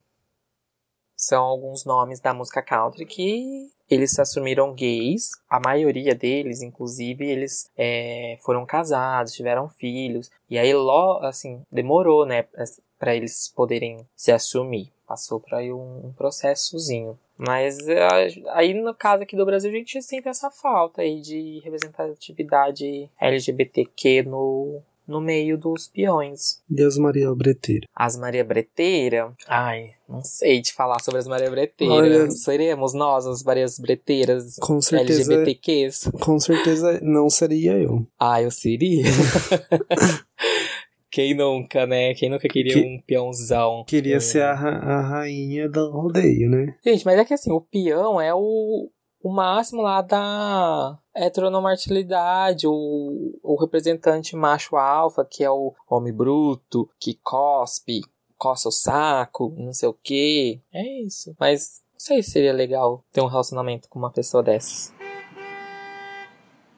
São 1.16 1.44
alguns 1.44 1.86
nomes 1.86 2.20
da 2.20 2.34
música 2.34 2.62
country 2.62 3.06
que 3.06 3.70
eles 3.90 4.12
se 4.12 4.22
assumiram 4.22 4.74
gays. 4.74 5.32
A 5.50 5.60
maioria 5.60 6.16
deles, 6.16 6.62
inclusive, 6.62 7.26
eles 7.26 7.70
é, 7.78 8.38
foram 8.42 8.66
casados, 8.66 9.34
tiveram 9.34 9.70
filhos. 9.70 10.32
E 10.50 10.58
aí, 10.58 10.74
lo, 10.74 11.20
assim, 11.22 11.62
demorou, 11.72 12.26
né, 12.26 12.46
para 12.98 13.16
eles 13.16 13.50
poderem 13.50 14.06
se 14.16 14.32
assumir. 14.32 14.92
Passou 15.08 15.40
por 15.40 15.56
aí 15.56 15.72
um, 15.72 16.08
um 16.08 16.14
processozinho. 16.14 17.20
Mas 17.46 17.78
é, 17.88 18.08
aí 18.54 18.74
no 18.74 18.94
caso 18.94 19.24
aqui 19.24 19.36
do 19.36 19.46
Brasil 19.46 19.70
a 19.70 19.74
gente 19.74 20.02
sente 20.02 20.28
essa 20.28 20.50
falta 20.50 21.02
aí 21.02 21.20
de 21.22 21.60
representatividade 21.64 23.10
LGBTQ 23.20 24.24
no, 24.24 24.82
no 25.08 25.20
meio 25.20 25.58
dos 25.58 25.88
peões. 25.88 26.62
E 26.70 26.82
as 26.82 26.98
Maria 26.98 27.34
Breteira. 27.36 27.86
As 27.96 28.16
Maria 28.18 28.44
Breteira, 28.46 29.34
ai, 29.48 29.92
não 30.08 30.24
sei 30.24 30.62
te 30.62 30.74
falar 30.74 31.00
sobre 31.00 31.20
as 31.20 31.28
Maria 31.28 31.50
Breteira. 31.52 31.94
Olha- 31.94 32.32
Seremos 32.32 32.94
nós 32.94 33.26
as 33.28 33.44
Marias 33.44 33.78
Breteiras 33.78 34.56
Com 34.58 34.80
certeza. 34.80 35.34
LGBTQs? 35.34 36.12
Com 36.22 36.40
certeza 36.40 37.00
não 37.02 37.30
seria 37.30 37.74
eu. 37.74 38.08
Ah, 38.20 38.42
eu 38.42 38.52
seria. 38.52 39.04
Quem 41.14 41.36
nunca, 41.36 41.86
né? 41.86 42.16
Quem 42.16 42.28
nunca 42.28 42.48
queria 42.50 42.74
Que- 42.74 42.82
um 42.82 43.00
peãozão? 43.06 43.84
Queria 43.88 44.18
Um- 44.18 44.20
ser 44.20 44.42
a, 44.42 44.54
ra- 44.56 44.80
a 44.80 45.02
rainha 45.02 45.70
do 45.70 45.92
rodeio, 45.92 46.50
né? 46.50 46.76
Gente, 46.84 47.06
mas 47.06 47.20
é 47.20 47.24
que 47.24 47.36
assim, 47.36 47.52
o 47.52 47.62
peão 47.62 48.20
é 48.20 48.34
o, 48.34 48.90
o 49.24 49.32
máximo 49.32 49.84
lá 49.84 50.02
da 50.02 50.98
heteronormatividade, 51.16 52.68
o, 52.68 53.40
o 53.44 53.56
representante 53.60 54.36
macho 54.36 54.76
alfa, 54.76 55.24
que 55.30 55.44
é 55.44 55.50
o 55.52 55.74
homem 55.90 56.12
bruto, 56.14 56.90
que 57.00 57.14
cospe, 57.24 58.02
coça 58.38 58.70
o 58.70 58.72
saco, 58.72 59.54
não 59.58 59.72
sei 59.74 59.90
o 59.90 59.94
que. 59.94 60.62
É 60.74 61.02
isso. 61.04 61.36
Mas 61.40 61.82
não 61.94 62.00
sei 62.00 62.24
se 62.24 62.32
seria 62.32 62.54
legal 62.54 63.04
ter 63.12 63.22
um 63.22 63.28
relacionamento 63.28 63.88
com 63.88 64.00
uma 64.00 64.12
pessoa 64.12 64.42
dessas. 64.42 64.92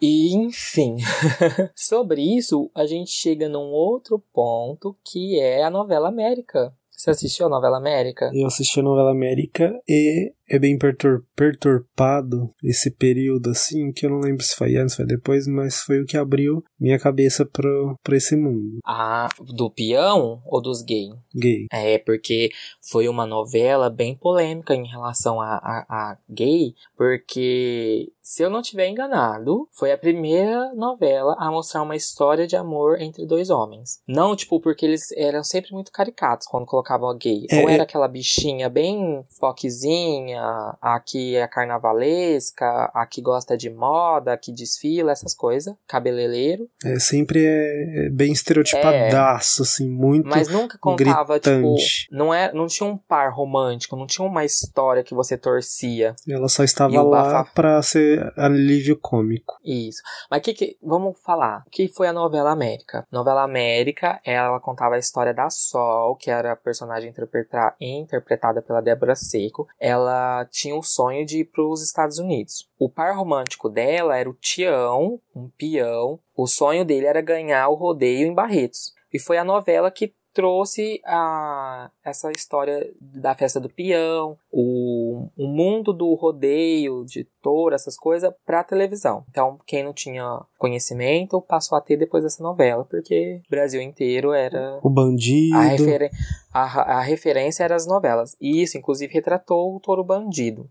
E, 0.08 0.36
enfim, 0.36 0.98
sobre 1.76 2.22
isso, 2.22 2.70
a 2.76 2.86
gente 2.86 3.10
chega 3.10 3.50
num 3.50 3.72
outro 3.72 4.24
ponto 4.32 4.96
que 5.04 5.40
é 5.40 5.64
a 5.64 5.70
novela 5.72 6.10
América. 6.10 6.72
Você 6.92 7.10
assistiu 7.10 7.48
a 7.48 7.50
novela 7.50 7.78
América? 7.78 8.30
Eu 8.32 8.46
assisti 8.46 8.80
a 8.80 8.84
novela 8.84 9.10
América 9.10 9.74
e 9.90 10.32
é 10.50 10.60
bem 10.60 10.78
pertur 10.78 11.24
perturbado 11.36 12.50
esse 12.64 12.90
período 12.92 13.50
assim, 13.50 13.92
que 13.92 14.06
eu 14.06 14.10
não 14.10 14.20
lembro 14.20 14.44
se 14.44 14.56
foi 14.56 14.76
antes, 14.78 14.96
foi 14.96 15.06
depois, 15.06 15.48
mas 15.48 15.80
foi 15.82 16.02
o 16.02 16.06
que 16.06 16.18
abriu 16.18 16.64
minha 16.80 17.00
cabeça 17.00 17.46
pro, 17.46 17.98
pra 18.04 18.16
esse 18.18 18.36
mundo 18.36 18.80
Ah, 18.86 19.28
do 19.56 19.70
peão 19.70 20.42
ou 20.46 20.62
dos 20.62 20.82
gays? 20.82 21.14
gay. 21.36 21.66
É, 21.72 21.98
porque 22.00 22.50
foi 22.90 23.08
uma 23.10 23.26
novela 23.26 23.90
bem 23.90 24.16
polêmica 24.16 24.74
em 24.74 24.88
relação 24.88 25.42
a, 25.42 25.56
a, 25.58 25.86
a 25.90 26.18
gay, 26.30 26.74
porque, 26.96 28.12
se 28.22 28.42
eu 28.44 28.50
não 28.50 28.62
tiver 28.62 28.88
enganado, 28.88 29.68
foi 29.74 29.92
a 29.92 29.98
primeira 29.98 30.74
novela 30.74 31.36
a 31.38 31.52
mostrar 31.52 31.82
uma 31.82 31.96
história 31.96 32.48
de 32.48 32.56
amor 32.56 33.02
entre 33.02 33.26
dois 33.26 33.50
homens. 33.50 34.02
Não, 34.08 34.36
tipo, 34.36 34.60
porque 34.60 34.86
eles 34.86 35.12
eram 35.16 35.44
sempre 35.44 35.74
muito 35.74 35.92
caricatos 35.92 36.48
quando 36.48 36.66
colocavam 36.66 37.10
a 37.10 37.16
gay. 37.18 37.46
É, 37.50 37.62
Ou 37.62 37.70
é. 37.70 37.74
era 37.74 37.84
aquela 37.84 38.08
bichinha 38.08 38.70
bem 38.70 39.26
foquezinha, 39.40 40.35
a 40.38 41.00
que 41.00 41.36
é 41.36 41.48
carnavalesca, 41.48 42.92
a 42.94 43.06
que 43.06 43.22
gosta 43.22 43.58
de 43.58 43.70
moda, 43.70 44.34
a 44.34 44.38
que 44.38 44.52
desfila, 44.52 45.12
essas 45.12 45.34
coisas, 45.34 45.74
cabeleireiro. 45.88 46.68
É, 46.84 47.00
sempre 47.00 47.46
é, 47.46 48.06
é 48.06 48.10
bem 48.10 48.32
estereotipadaço, 48.32 49.64
assim, 49.64 49.90
muito. 49.90 50.28
Mas 50.28 50.48
nunca 50.48 50.78
contava, 50.78 51.40
tipo, 51.40 51.56
gritante. 51.56 52.08
não, 52.12 52.34
é, 52.34 52.52
não 52.54 52.68
tinha 52.68 52.88
um 52.90 52.98
par 52.98 53.32
romântico, 53.34 53.96
não 53.96 54.08
tinha 54.08 54.28
uma 54.28 54.44
história 54.46 55.04
que 55.04 55.14
você 55.16 55.38
torcia. 55.38 56.16
Ela 56.28 56.48
só 56.48 56.64
estava 56.64 57.02
lá 57.02 57.24
bafafá. 57.24 57.52
pra 57.54 57.82
ser 57.82 58.32
alívio 58.38 58.98
cômico. 59.00 59.56
Isso. 59.64 60.02
Mas 60.30 60.42
que 60.42 60.54
que. 60.54 60.78
Vamos 60.82 61.20
falar. 61.24 61.64
O 61.66 61.70
que 61.70 61.88
foi 61.88 62.08
a 62.08 62.14
novela 62.14 62.52
América? 62.52 63.06
Novela 63.12 63.44
América, 63.44 64.20
ela 64.26 64.60
contava 64.60 64.96
a 64.96 65.00
história 65.00 65.34
da 65.34 65.50
Sol, 65.50 66.16
que 66.16 66.30
era 66.30 66.54
a 66.54 66.56
personagem 66.56 67.10
interpreta- 67.10 67.76
interpretada 67.80 68.62
pela 68.62 68.82
Débora 68.82 69.16
Seco. 69.16 69.68
Ela 69.80 70.06
tinha 70.52 70.76
o 70.76 70.84
sonho 70.84 71.26
de 71.26 71.40
ir 71.40 71.46
pros 71.46 71.84
Estados 71.84 72.20
Unidos. 72.20 72.70
O 72.78 72.90
par 72.90 73.16
romântico 73.16 73.70
dela 73.70 74.18
era 74.18 74.30
o 74.30 74.34
Tião, 74.34 75.20
um 75.36 75.50
peão. 75.50 76.20
O 76.36 76.48
sonho 76.48 76.86
dele 76.86 77.06
era 77.06 77.22
ganhar 77.22 77.68
o 77.70 77.76
rodeio 77.76 78.28
em 78.28 78.34
Barretos. 78.34 78.94
E 79.14 79.20
foi 79.20 79.38
a 79.38 79.44
novela 79.44 79.90
que 79.90 80.14
trouxe 80.34 81.02
a, 81.06 81.90
essa 82.04 82.30
história 82.32 82.94
da 83.00 83.34
festa 83.34 83.58
do 83.58 83.70
peão, 83.70 84.38
o, 84.52 85.05
o 85.38 85.48
mundo 85.48 85.94
do 85.94 86.14
rodeio, 86.14 87.06
de 87.06 87.26
touro, 87.42 87.76
essas 87.76 87.98
coisas, 87.98 88.34
pra 88.46 88.64
televisão. 88.64 89.24
Então, 89.30 89.60
quem 89.66 89.84
não 89.84 89.94
tinha 89.94 90.42
conhecimento 90.58 91.42
passou 91.42 91.78
a 91.78 91.82
ter 91.82 91.98
depois 91.98 92.24
dessa 92.24 92.44
novela, 92.44 92.86
porque 92.86 93.42
o 93.46 93.50
Brasil 93.50 93.82
inteiro 93.82 94.32
era. 94.34 94.80
O 94.84 94.90
bandido. 94.90 95.58
A, 95.58 95.62
referen 95.62 96.10
a, 96.54 96.98
a 96.98 97.02
referência 97.02 97.64
era 97.64 97.76
as 97.76 97.86
novelas. 97.86 98.36
E 98.40 98.62
isso, 98.62 98.78
inclusive, 98.78 99.14
retratou 99.14 99.76
o 99.76 99.80
touro 99.80 100.04
bandido. 100.04 100.70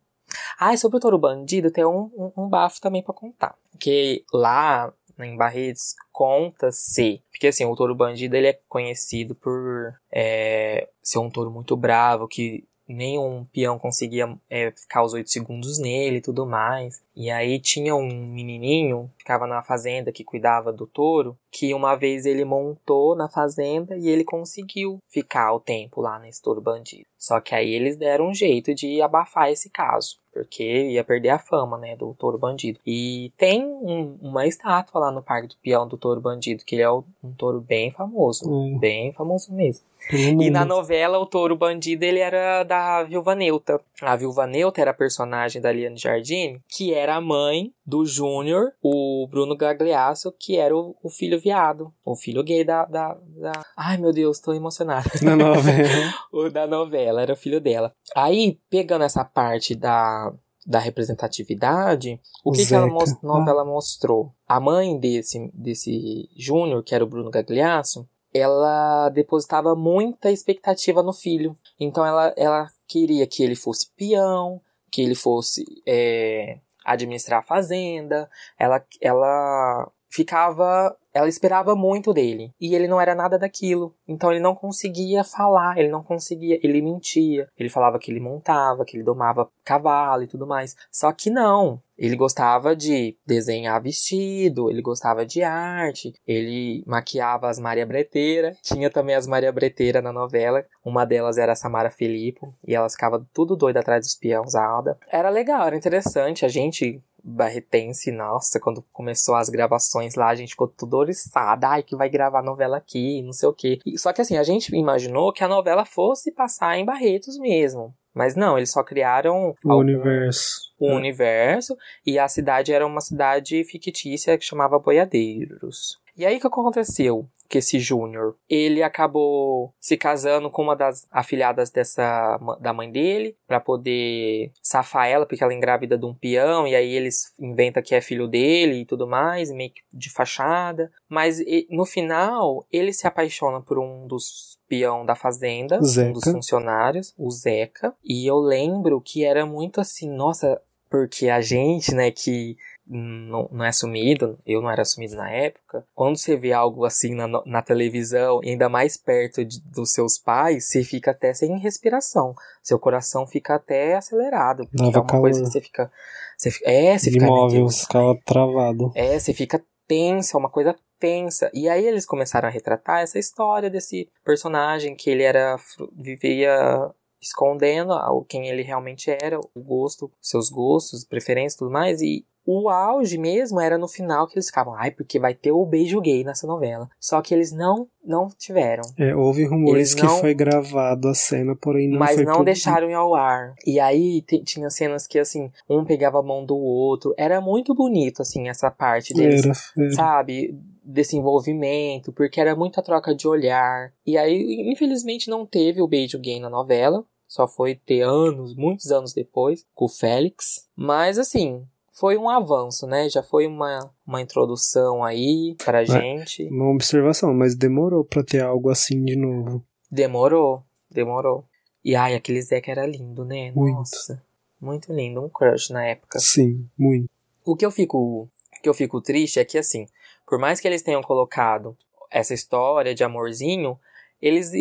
Ah, 0.58 0.72
e 0.72 0.78
sobre 0.78 0.96
o 0.96 1.00
touro 1.00 1.18
bandido, 1.18 1.70
tem 1.70 1.84
um, 1.84 2.10
um, 2.16 2.44
um 2.44 2.48
bafo 2.48 2.80
também 2.80 3.02
pra 3.02 3.14
contar. 3.14 3.54
Que 3.78 4.24
lá 4.32 4.92
em 5.18 5.36
Barretos 5.36 5.94
conta-se. 6.12 7.22
Porque 7.30 7.48
assim, 7.48 7.64
o 7.64 7.76
touro 7.76 7.94
bandido 7.94 8.36
ele 8.36 8.48
é 8.48 8.60
conhecido 8.68 9.34
por 9.34 9.94
é, 10.10 10.88
ser 11.02 11.18
um 11.18 11.30
touro 11.30 11.50
muito 11.50 11.76
bravo, 11.76 12.26
que 12.26 12.64
nenhum 12.88 13.44
peão 13.52 13.78
conseguia 13.78 14.36
é, 14.48 14.70
ficar 14.70 15.02
os 15.02 15.12
oito 15.12 15.30
segundos 15.30 15.78
nele 15.78 16.18
e 16.18 16.22
tudo 16.22 16.46
mais. 16.46 17.02
E 17.16 17.30
aí 17.30 17.58
tinha 17.58 17.94
um 17.94 18.06
menininho 18.06 19.10
que 19.16 19.24
ficava 19.24 19.46
na 19.46 19.62
fazenda 19.62 20.12
que 20.12 20.24
cuidava 20.24 20.72
do 20.72 20.86
touro, 20.86 21.38
que 21.50 21.72
uma 21.72 21.94
vez 21.94 22.26
ele 22.26 22.44
montou 22.44 23.14
na 23.14 23.28
fazenda 23.28 23.96
e 23.96 24.08
ele 24.08 24.24
conseguiu 24.24 24.98
ficar 25.08 25.52
o 25.52 25.60
tempo 25.60 26.00
lá 26.00 26.18
nesse 26.18 26.42
touro 26.42 26.60
bandido. 26.60 27.06
Só 27.16 27.40
que 27.40 27.54
aí 27.54 27.72
eles 27.72 27.96
deram 27.96 28.28
um 28.28 28.34
jeito 28.34 28.74
de 28.74 29.00
abafar 29.00 29.50
esse 29.50 29.70
caso, 29.70 30.18
porque 30.34 30.88
ia 30.90 31.04
perder 31.04 31.30
a 31.30 31.38
fama, 31.38 31.78
né, 31.78 31.94
do 31.96 32.12
touro 32.18 32.36
bandido. 32.36 32.80
E 32.86 33.32
tem 33.38 33.64
um- 33.64 34.18
uma 34.20 34.46
estátua 34.46 35.00
lá 35.00 35.12
no 35.12 35.22
Parque 35.22 35.48
do 35.48 35.54
Peão 35.62 35.86
do 35.86 35.96
touro 35.96 36.20
bandido, 36.20 36.64
que 36.64 36.74
ele 36.74 36.82
é 36.82 36.90
um 36.90 37.04
touro 37.38 37.60
bem 37.60 37.90
famoso, 37.92 38.44
É. 38.74 38.78
bem 38.78 39.12
famoso 39.12 39.52
mesmo. 39.54 39.84
Pelo 40.10 40.42
E 40.42 40.50
na 40.50 40.66
novela, 40.66 41.18
o 41.18 41.24
touro 41.24 41.56
bandido, 41.56 42.04
ele 42.04 42.18
era 42.18 42.62
da 42.62 43.02
Viúva 43.04 43.34
Neuta. 43.34 43.80
A 44.02 44.14
Viúva 44.14 44.46
Neuta 44.46 44.78
era 44.82 44.90
a 44.90 44.94
personagem 44.94 45.62
da 45.62 45.72
Liane 45.72 45.96
Jardine, 45.96 46.60
que 46.68 46.92
era 46.92 47.14
a 47.16 47.20
mãe 47.22 47.72
do 47.86 48.04
Júnior, 48.04 48.72
o 48.82 49.26
Bruno 49.30 49.56
Gagliasso, 49.56 50.30
que 50.38 50.58
era 50.58 50.76
o, 50.76 50.94
o 51.02 51.08
filho 51.08 51.40
viado. 51.40 51.90
O 52.04 52.14
filho 52.14 52.42
gay 52.44 52.62
da, 52.64 52.84
da, 52.84 53.16
da- 53.36 53.64
Ai, 53.74 53.96
meu 53.96 54.12
Deus, 54.12 54.40
tô 54.40 54.52
emocionada. 54.52 55.08
Na 55.22 55.34
novela. 55.36 55.88
o 56.30 56.50
da 56.50 56.66
novela, 56.66 57.22
era 57.22 57.32
o 57.32 57.36
filho 57.36 57.58
dela. 57.60 57.90
Aí, 58.14 58.58
pegando 58.68 59.04
essa 59.04 59.24
parte 59.24 59.74
da, 59.74 60.23
da 60.66 60.78
representatividade, 60.78 62.20
o 62.44 62.52
que, 62.52 62.66
que 62.66 62.74
a 62.74 62.80
Zeca. 62.82 62.92
mos- 62.92 63.22
novela 63.22 63.64
mostrou? 63.64 64.32
A 64.48 64.58
mãe 64.60 64.98
desse, 64.98 65.50
desse 65.52 66.28
Júnior, 66.36 66.82
que 66.82 66.94
era 66.94 67.04
o 67.04 67.06
Bruno 67.06 67.30
Gagliasso, 67.30 68.08
ela 68.32 69.08
depositava 69.10 69.74
muita 69.76 70.30
expectativa 70.30 71.02
no 71.02 71.12
filho. 71.12 71.56
Então 71.78 72.04
ela, 72.04 72.32
ela 72.36 72.68
queria 72.88 73.26
que 73.26 73.42
ele 73.42 73.54
fosse 73.54 73.88
peão, 73.96 74.60
que 74.90 75.02
ele 75.02 75.14
fosse 75.14 75.64
é, 75.86 76.58
administrar 76.84 77.40
a 77.40 77.44
fazenda. 77.44 78.28
Ela, 78.58 78.84
ela 79.00 79.90
ficava. 80.14 80.96
Ela 81.12 81.28
esperava 81.28 81.76
muito 81.76 82.12
dele. 82.12 82.52
E 82.60 82.74
ele 82.74 82.88
não 82.88 83.00
era 83.00 83.14
nada 83.14 83.38
daquilo. 83.38 83.94
Então 84.06 84.30
ele 84.30 84.40
não 84.40 84.54
conseguia 84.54 85.22
falar, 85.22 85.78
ele 85.78 85.88
não 85.88 86.02
conseguia. 86.02 86.58
Ele 86.62 86.80
mentia. 86.82 87.48
Ele 87.56 87.68
falava 87.68 87.98
que 87.98 88.10
ele 88.10 88.20
montava, 88.20 88.84
que 88.84 88.96
ele 88.96 89.04
domava 89.04 89.48
cavalo 89.64 90.22
e 90.22 90.26
tudo 90.26 90.46
mais. 90.46 90.74
Só 90.90 91.12
que 91.12 91.30
não. 91.30 91.80
Ele 91.96 92.16
gostava 92.16 92.74
de 92.74 93.16
desenhar 93.24 93.80
vestido, 93.80 94.68
ele 94.68 94.82
gostava 94.82 95.24
de 95.24 95.44
arte, 95.44 96.12
ele 96.26 96.82
maquiava 96.86 97.48
as 97.48 97.60
Maria 97.60 97.86
Breteira. 97.86 98.56
Tinha 98.62 98.90
também 98.90 99.14
as 99.14 99.28
Maria 99.28 99.52
Breteira 99.52 100.02
na 100.02 100.12
novela. 100.12 100.64
Uma 100.84 101.04
delas 101.04 101.38
era 101.38 101.52
a 101.52 101.56
Samara 101.56 101.90
Filippo, 101.90 102.52
e 102.66 102.74
elas 102.74 102.94
ficavam 102.94 103.24
tudo 103.32 103.54
doida 103.54 103.78
atrás 103.78 104.04
dos 104.04 104.16
peões, 104.16 104.56
a 104.56 104.78
Ada. 104.78 104.98
Era 105.08 105.30
legal, 105.30 105.68
era 105.68 105.76
interessante. 105.76 106.44
A 106.44 106.48
gente, 106.48 107.00
barretense, 107.24 108.12
nossa, 108.12 108.60
quando 108.60 108.84
começou 108.92 109.34
as 109.34 109.48
gravações 109.48 110.14
lá, 110.14 110.28
a 110.28 110.34
gente 110.34 110.50
ficou 110.50 110.68
tudo 110.68 110.96
oriçada. 110.96 111.68
Ai, 111.68 111.82
que 111.82 111.96
vai 111.96 112.08
gravar 112.08 112.42
novela 112.42 112.76
aqui, 112.76 113.22
não 113.22 113.32
sei 113.32 113.48
o 113.48 113.52
quê. 113.54 113.78
E- 113.86 113.98
Só 113.98 114.12
que 114.12 114.20
assim, 114.20 114.36
a 114.36 114.42
gente 114.42 114.74
imaginou 114.76 115.32
que 115.32 115.42
a 115.42 115.48
novela 115.48 115.84
fosse 115.84 116.30
passar 116.32 116.78
em 116.78 116.84
Barretos 116.84 117.38
mesmo. 117.38 117.94
Mas 118.14 118.36
não, 118.36 118.56
eles 118.56 118.70
só 118.70 118.84
criaram 118.84 119.54
O 119.64 119.72
algum- 119.72 119.80
universo. 119.82 120.60
o 120.78 120.92
universo 120.94 121.76
e 122.06 122.16
a 122.18 122.28
cidade 122.28 122.72
era 122.72 122.86
uma 122.86 123.00
cidade 123.00 123.64
fictícia 123.64 124.38
que 124.38 124.44
chamava 124.44 124.78
Boiadeiros. 124.78 125.98
E 126.16 126.24
aí 126.24 126.36
o 126.36 126.40
que 126.40 126.46
aconteceu? 126.46 127.26
Que 127.48 127.58
esse 127.58 127.78
Júnior, 127.78 128.36
ele 128.48 128.82
acabou 128.82 129.72
se 129.78 129.96
casando 129.96 130.50
com 130.50 130.62
uma 130.62 130.74
das 130.74 131.06
afilhadas 131.10 131.70
dessa 131.70 132.38
da 132.60 132.72
mãe 132.72 132.90
dele 132.90 133.36
pra 133.46 133.60
poder 133.60 134.50
safar 134.62 135.08
ela, 135.08 135.26
porque 135.26 135.42
ela 135.42 135.52
é 135.52 135.56
engravida 135.56 135.96
de 135.98 136.06
um 136.06 136.14
peão 136.14 136.66
e 136.66 136.74
aí 136.74 136.94
eles 136.94 137.32
inventam 137.38 137.82
que 137.82 137.94
é 137.94 138.00
filho 138.00 138.26
dele 138.26 138.80
e 138.80 138.86
tudo 138.86 139.06
mais, 139.06 139.50
meio 139.50 139.70
que 139.70 139.82
de 139.92 140.10
fachada. 140.10 140.90
Mas 141.08 141.38
no 141.70 141.84
final, 141.84 142.66
ele 142.72 142.92
se 142.92 143.06
apaixona 143.06 143.60
por 143.60 143.78
um 143.78 144.06
dos 144.06 144.58
peão 144.68 145.04
da 145.04 145.14
fazenda, 145.14 145.76
um 145.76 145.80
dos 145.80 145.92
Zeca. 145.94 146.32
funcionários, 146.32 147.14
o 147.18 147.30
Zeca. 147.30 147.94
E 148.02 148.26
eu 148.26 148.38
lembro 148.38 149.00
que 149.00 149.24
era 149.24 149.44
muito 149.46 149.80
assim, 149.80 150.10
nossa, 150.10 150.60
porque 150.90 151.28
a 151.28 151.40
gente, 151.40 151.94
né, 151.94 152.10
que 152.10 152.56
não, 152.86 153.48
não 153.50 153.64
é 153.64 153.68
assumido, 153.68 154.38
eu 154.46 154.60
não 154.60 154.70
era 154.70 154.82
assumido 154.82 155.16
na 155.16 155.30
época, 155.30 155.84
quando 155.94 156.16
você 156.18 156.36
vê 156.36 156.52
algo 156.52 156.84
assim 156.84 157.14
na, 157.14 157.26
na 157.46 157.62
televisão, 157.62 158.40
e 158.42 158.50
ainda 158.50 158.68
mais 158.68 158.96
perto 158.96 159.44
de- 159.44 159.60
dos 159.62 159.92
seus 159.92 160.18
pais, 160.18 160.68
você 160.68 160.84
fica 160.84 161.10
até 161.12 161.32
sem 161.32 161.58
respiração. 161.58 162.34
Seu 162.62 162.78
coração 162.78 163.26
fica 163.26 163.54
até 163.54 163.94
acelerado. 163.96 164.66
Porque 164.66 164.76
Dava 164.76 164.98
é 164.98 165.00
uma 165.00 165.20
coisa 165.20 165.40
que 165.42 165.46
você 165.50 165.60
fica. 165.60 165.90
Você, 166.36 166.50
é, 166.64 166.98
você 166.98 167.10
fica. 167.10 167.24
Imóvel, 167.24 167.68
ficava 167.68 168.18
travado. 168.24 168.92
É, 168.94 169.18
você 169.18 169.32
fica 169.32 169.62
tenso, 169.86 170.36
é 170.36 170.40
uma 170.40 170.50
coisa 170.50 170.74
tensa. 170.98 171.50
E 171.54 171.68
aí 171.68 171.86
eles 171.86 172.06
começaram 172.06 172.48
a 172.48 172.50
retratar 172.50 173.00
essa 173.00 173.18
história 173.18 173.70
desse 173.70 174.08
personagem 174.24 174.94
que 174.96 175.10
ele 175.10 175.22
era 175.22 175.56
vivia 175.96 176.90
escondendo 177.24 177.94
quem 178.28 178.48
ele 178.48 178.62
realmente 178.62 179.10
era, 179.10 179.38
o 179.38 179.60
gosto, 179.60 180.10
seus 180.20 180.50
gostos, 180.50 181.04
preferências 181.04 181.54
e 181.54 181.58
tudo 181.58 181.70
mais. 181.70 182.00
E 182.00 182.24
o 182.46 182.68
auge 182.68 183.16
mesmo 183.16 183.60
era 183.60 183.78
no 183.78 183.88
final 183.88 184.26
que 184.26 184.34
eles 184.34 184.46
ficavam, 184.46 184.74
ai, 184.74 184.90
porque 184.90 185.18
vai 185.18 185.34
ter 185.34 185.52
o 185.52 185.64
beijo 185.64 186.00
gay 186.00 186.22
nessa 186.22 186.46
novela. 186.46 186.88
Só 187.00 187.22
que 187.22 187.34
eles 187.34 187.52
não 187.52 187.88
não 188.04 188.28
tiveram. 188.38 188.82
É, 188.98 189.16
houve 189.16 189.46
rumores 189.46 189.94
que 189.94 190.06
foi 190.06 190.34
gravado 190.34 191.08
a 191.08 191.14
cena, 191.14 191.56
porém 191.56 191.88
não 191.88 191.98
Mas 191.98 192.16
foi 192.16 192.24
não 192.24 192.44
deixaram 192.44 192.90
ir 192.90 192.94
ao 192.94 193.14
ar. 193.14 193.54
E 193.66 193.80
aí 193.80 194.20
tinha 194.44 194.68
cenas 194.68 195.06
que, 195.06 195.18
assim, 195.18 195.50
um 195.68 195.86
pegava 195.86 196.18
a 196.18 196.22
mão 196.22 196.44
do 196.44 196.54
outro. 196.56 197.14
Era 197.16 197.40
muito 197.40 197.74
bonito, 197.74 198.20
assim, 198.20 198.48
essa 198.48 198.70
parte 198.70 199.14
deles. 199.14 199.42
Era, 199.42 199.54
era. 199.78 199.94
Sabe? 199.94 200.54
Desse 200.84 201.16
envolvimento, 201.16 202.12
porque 202.12 202.38
era 202.38 202.54
muita 202.54 202.82
troca 202.82 203.14
de 203.14 203.26
olhar. 203.26 203.90
E 204.06 204.18
aí, 204.18 204.70
infelizmente, 204.70 205.30
não 205.30 205.46
teve 205.46 205.80
o 205.80 205.88
beijo 205.88 206.18
gay 206.18 206.38
na 206.38 206.50
novela. 206.50 207.02
Só 207.34 207.48
foi 207.48 207.74
ter 207.74 208.02
anos, 208.02 208.54
muitos 208.54 208.92
anos 208.92 209.12
depois, 209.12 209.66
com 209.74 209.86
o 209.86 209.88
Félix. 209.88 210.68
Mas, 210.76 211.18
assim, 211.18 211.66
foi 211.90 212.16
um 212.16 212.30
avanço, 212.30 212.86
né? 212.86 213.08
Já 213.08 213.24
foi 213.24 213.48
uma, 213.48 213.90
uma 214.06 214.20
introdução 214.20 215.02
aí 215.02 215.56
pra 215.64 215.82
é, 215.82 215.84
gente. 215.84 216.44
Uma 216.44 216.70
observação, 216.70 217.34
mas 217.34 217.56
demorou 217.56 218.04
pra 218.04 218.22
ter 218.22 218.40
algo 218.40 218.70
assim 218.70 219.04
de 219.04 219.16
novo. 219.16 219.66
Demorou, 219.90 220.62
demorou. 220.88 221.44
E 221.84 221.96
ai, 221.96 222.14
aquele 222.14 222.40
Zeca 222.40 222.70
era 222.70 222.86
lindo, 222.86 223.24
né? 223.24 223.50
Muito. 223.50 223.78
Nossa, 223.78 224.22
muito 224.60 224.92
lindo, 224.92 225.20
um 225.20 225.28
crush 225.28 225.70
na 225.70 225.84
época. 225.84 226.20
Sim, 226.20 226.68
muito. 226.78 227.10
O 227.44 227.56
que 227.56 227.66
eu 227.66 227.72
fico, 227.72 228.28
que 228.62 228.68
eu 228.68 228.74
fico 228.74 229.00
triste 229.00 229.40
é 229.40 229.44
que 229.44 229.58
assim, 229.58 229.88
por 230.24 230.38
mais 230.38 230.60
que 230.60 230.68
eles 230.68 230.82
tenham 230.82 231.02
colocado 231.02 231.76
essa 232.12 232.32
história 232.32 232.94
de 232.94 233.02
amorzinho, 233.02 233.76
eles 234.22 234.52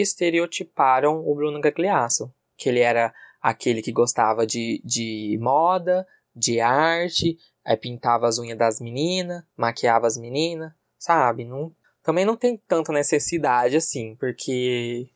estereotiparam 0.00 1.26
o 1.26 1.34
Bruno 1.34 1.60
Gagliasso, 1.60 2.32
que 2.56 2.68
ele 2.68 2.80
era 2.80 3.12
aquele 3.40 3.82
que 3.82 3.92
gostava 3.92 4.46
de, 4.46 4.80
de 4.84 5.38
moda, 5.40 6.06
de 6.34 6.60
arte, 6.60 7.38
aí 7.64 7.76
pintava 7.76 8.26
as 8.26 8.38
unhas 8.38 8.58
das 8.58 8.80
meninas, 8.80 9.42
maquiava 9.56 10.06
as 10.06 10.16
meninas, 10.16 10.72
sabe? 10.98 11.44
Não, 11.44 11.74
também 12.02 12.24
não 12.24 12.36
tem 12.36 12.56
tanta 12.56 12.92
necessidade 12.92 13.76
assim, 13.76 14.16
porque 14.16 15.08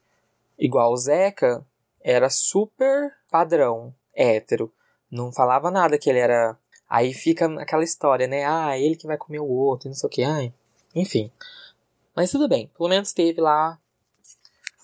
igual 0.59 0.93
o 0.93 0.97
Zeca 0.97 1.65
era 2.01 2.31
super 2.31 3.13
padrão, 3.31 3.95
hétero. 4.15 4.73
Não 5.11 5.33
falava 5.33 5.71
nada 5.71 5.99
que 5.99 6.09
ele 6.09 6.19
era. 6.19 6.57
Aí 6.89 7.13
fica 7.13 7.47
aquela 7.61 7.83
história, 7.83 8.27
né? 8.27 8.45
Ah, 8.45 8.79
ele 8.79 8.97
que 8.97 9.07
vai 9.07 9.17
comer 9.17 9.41
o 9.41 9.49
outro, 9.49 9.89
não 9.89 9.95
sei 9.95 10.07
o 10.07 10.11
que. 10.11 10.23
Ai, 10.23 10.53
enfim. 10.95 11.31
Mas 12.15 12.31
tudo 12.31 12.49
bem, 12.49 12.71
pelo 12.77 12.89
menos 12.89 13.13
teve 13.13 13.41
lá. 13.41 13.79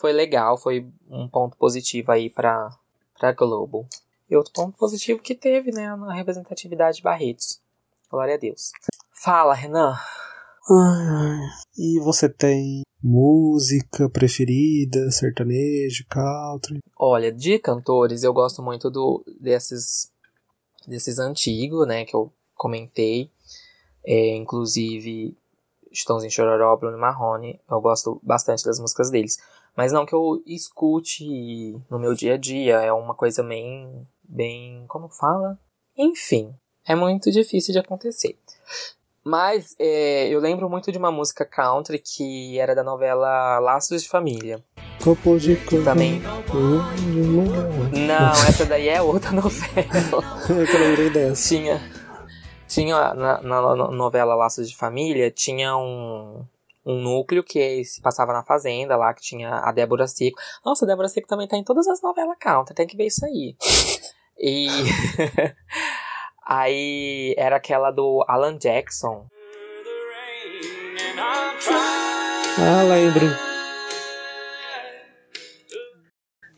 Foi 0.03 0.13
legal, 0.13 0.59
foi 0.59 0.85
um 1.09 1.29
ponto 1.29 1.57
positivo 1.57 2.11
aí 2.11 2.29
pra, 2.29 2.77
pra 3.17 3.31
Globo. 3.31 3.87
E 4.29 4.37
outro 4.37 4.53
ponto 4.53 4.77
positivo 4.77 5.23
que 5.23 5.33
teve, 5.33 5.71
né, 5.71 5.95
na 5.95 6.13
representatividade 6.13 6.97
de 6.97 7.05
Barretos. 7.05 7.61
Glória 8.11 8.35
a 8.35 8.37
Deus. 8.37 8.73
Fala, 9.13 9.55
Renan. 9.55 9.97
Ai, 10.69 11.07
ai. 11.07 11.39
E 11.79 12.01
você 12.01 12.29
tem 12.29 12.83
música 13.01 14.09
preferida, 14.09 15.09
sertanejo, 15.13 16.05
country? 16.09 16.81
Olha, 16.99 17.31
de 17.31 17.61
cantores 17.61 18.25
eu 18.25 18.33
gosto 18.33 18.61
muito 18.61 18.91
do 18.91 19.25
desses 19.41 20.11
desses 20.85 21.21
antigos, 21.21 21.87
né, 21.87 22.05
que 22.05 22.17
eu 22.17 22.33
comentei. 22.57 23.31
É, 24.05 24.35
inclusive 24.35 25.37
Estãozinho 25.93 26.33
Chororó, 26.33 26.77
Bruno 26.77 26.99
Marrone. 26.99 27.61
Eu 27.71 27.81
gosto 27.81 28.21
bastante 28.21 28.65
das 28.65 28.81
músicas 28.81 29.11
deles. 29.13 29.39
Mas 29.77 29.93
não 29.93 30.05
que 30.05 30.15
eu 30.15 30.43
escute 30.47 31.25
no 31.91 31.99
meu 31.99 32.15
dia 32.15 32.35
a 32.35 32.37
dia, 32.37 32.77
é 32.81 32.93
uma 32.93 33.15
coisa 33.15 33.43
bem 33.43 34.07
bem. 34.33 34.85
Como 34.89 35.09
fala? 35.09 35.59
Enfim, 35.97 36.55
é 36.87 36.95
muito 36.95 37.31
difícil 37.31 37.73
de 37.73 37.79
acontecer. 37.79 38.39
Mas 39.25 39.77
é, 39.79 40.29
eu 40.29 40.41
lembro 40.41 40.69
muito 40.69 40.91
de 40.91 40.99
uma 40.99 41.13
música 41.13 41.45
country 41.45 41.99
que 41.99 42.59
era 42.59 42.75
da 42.75 42.83
novela 42.83 43.59
Laços 43.61 44.03
de 44.03 44.09
Família. 44.09 44.63
Copo 45.03 45.39
de 45.39 45.57
copo. 45.57 45.85
Também. 45.85 46.21
Não, 48.07 48.31
essa 48.49 48.65
daí 48.65 48.89
é 48.89 49.01
outra 49.01 49.31
novela. 49.33 50.25
eu 50.49 50.79
lembrei 50.81 51.11
dessa. 51.11 51.49
Tinha. 51.49 51.81
Tinha 52.67 53.15
na, 53.15 53.43
na, 53.43 53.77
na 53.77 53.91
novela 53.91 54.35
Laços 54.35 54.69
de 54.69 54.77
Família, 54.77 55.31
tinha 55.31 55.77
um, 55.77 56.43
um 56.85 57.01
núcleo 57.01 57.45
que 57.45 57.85
se 57.85 58.01
passava 58.01 58.33
na 58.33 58.45
fazenda 58.45 58.97
lá, 58.97 59.15
que 59.15 59.23
tinha 59.23 59.51
a 59.51 59.73
Débora 59.73 60.07
Seco. 60.07 60.39
Nossa, 60.65 60.85
a 60.85 60.89
Débora 60.89 61.09
Seco 61.09 61.29
também 61.29 61.49
tá 61.49 61.57
em 61.57 61.65
todas 61.65 61.87
as 61.87 62.03
novelas 62.03 62.37
country, 62.39 62.75
tem 62.75 62.87
que 62.87 62.97
ver 62.97 63.07
isso 63.07 63.25
aí. 63.25 63.57
E 64.39 64.67
aí 66.45 67.35
era 67.37 67.57
aquela 67.57 67.91
do 67.91 68.25
Alan 68.29 68.57
Jackson. 68.59 69.27
Ah, 72.59 72.83
lembro. 72.83 73.27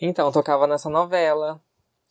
Então, 0.00 0.32
tocava 0.32 0.66
nessa 0.66 0.90
novela. 0.90 1.60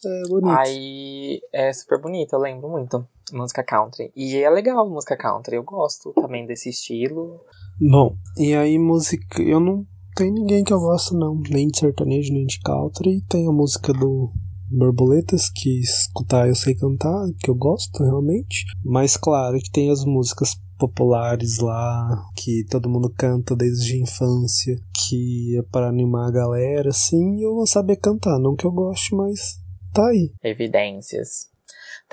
É 0.05 0.29
bonito. 0.29 0.57
Aí 0.57 1.41
é 1.51 1.71
super 1.71 1.99
bonito, 1.99 2.33
eu 2.33 2.39
lembro 2.39 2.69
muito. 2.69 3.07
Música 3.31 3.63
country. 3.63 4.11
E 4.15 4.37
é 4.37 4.49
legal 4.49 4.87
música 4.87 5.17
country, 5.17 5.55
eu 5.55 5.63
gosto 5.63 6.13
também 6.13 6.45
desse 6.45 6.69
estilo. 6.69 7.39
Bom, 7.79 8.15
e 8.37 8.53
aí 8.53 8.77
música. 8.77 9.41
Eu 9.41 9.59
não 9.59 9.85
tenho 10.15 10.33
ninguém 10.33 10.63
que 10.63 10.73
eu 10.73 10.79
gosto, 10.79 11.15
não. 11.15 11.39
Nem 11.49 11.67
de 11.67 11.79
sertanejo, 11.79 12.33
nem 12.33 12.45
de 12.45 12.59
country. 12.59 13.21
Tem 13.27 13.47
a 13.47 13.51
música 13.51 13.93
do 13.93 14.31
borboletas 14.69 15.49
que 15.49 15.79
escutar 15.79 16.47
eu 16.47 16.55
sei 16.55 16.75
cantar, 16.75 17.27
que 17.39 17.49
eu 17.49 17.55
gosto 17.55 18.03
realmente. 18.03 18.65
Mas 18.83 19.15
claro 19.15 19.57
que 19.59 19.71
tem 19.71 19.91
as 19.91 20.03
músicas 20.03 20.55
populares 20.77 21.59
lá 21.59 22.25
que 22.35 22.65
todo 22.69 22.89
mundo 22.89 23.09
canta 23.09 23.55
desde 23.55 23.93
a 23.93 23.99
infância, 23.99 24.75
que 25.07 25.57
é 25.57 25.61
para 25.61 25.87
animar 25.87 26.27
a 26.27 26.31
galera, 26.31 26.89
assim, 26.89 27.41
eu 27.41 27.53
vou 27.53 27.67
saber 27.67 27.97
cantar, 27.97 28.39
não 28.39 28.55
que 28.55 28.65
eu 28.65 28.71
goste, 28.71 29.15
mas 29.15 29.61
tá 29.93 30.07
aí. 30.07 30.33
Evidências. 30.43 31.52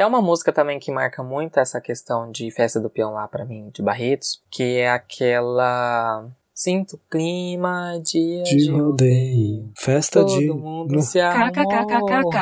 Tem 0.01 0.07
uma 0.07 0.23
música 0.23 0.51
também 0.51 0.79
que 0.79 0.91
marca 0.91 1.23
muito 1.23 1.61
essa 1.61 1.79
questão 1.79 2.31
de 2.31 2.51
festa 2.51 2.81
do 2.81 2.89
peão 2.89 3.13
lá 3.13 3.29
para 3.29 3.45
mim, 3.45 3.69
de 3.69 3.83
Barretos, 3.83 4.43
que 4.51 4.79
é 4.79 4.91
aquela 4.91 6.27
Sinto 6.55 6.99
clima, 7.11 8.01
dia 8.03 8.43
de, 8.45 8.57
de 8.57 8.71
rodeio. 8.71 9.71
Festa 9.77 10.21
Todo 10.21 10.39
de. 10.39 10.49
mundo 10.49 10.95
não. 10.95 11.03
se. 11.03 11.21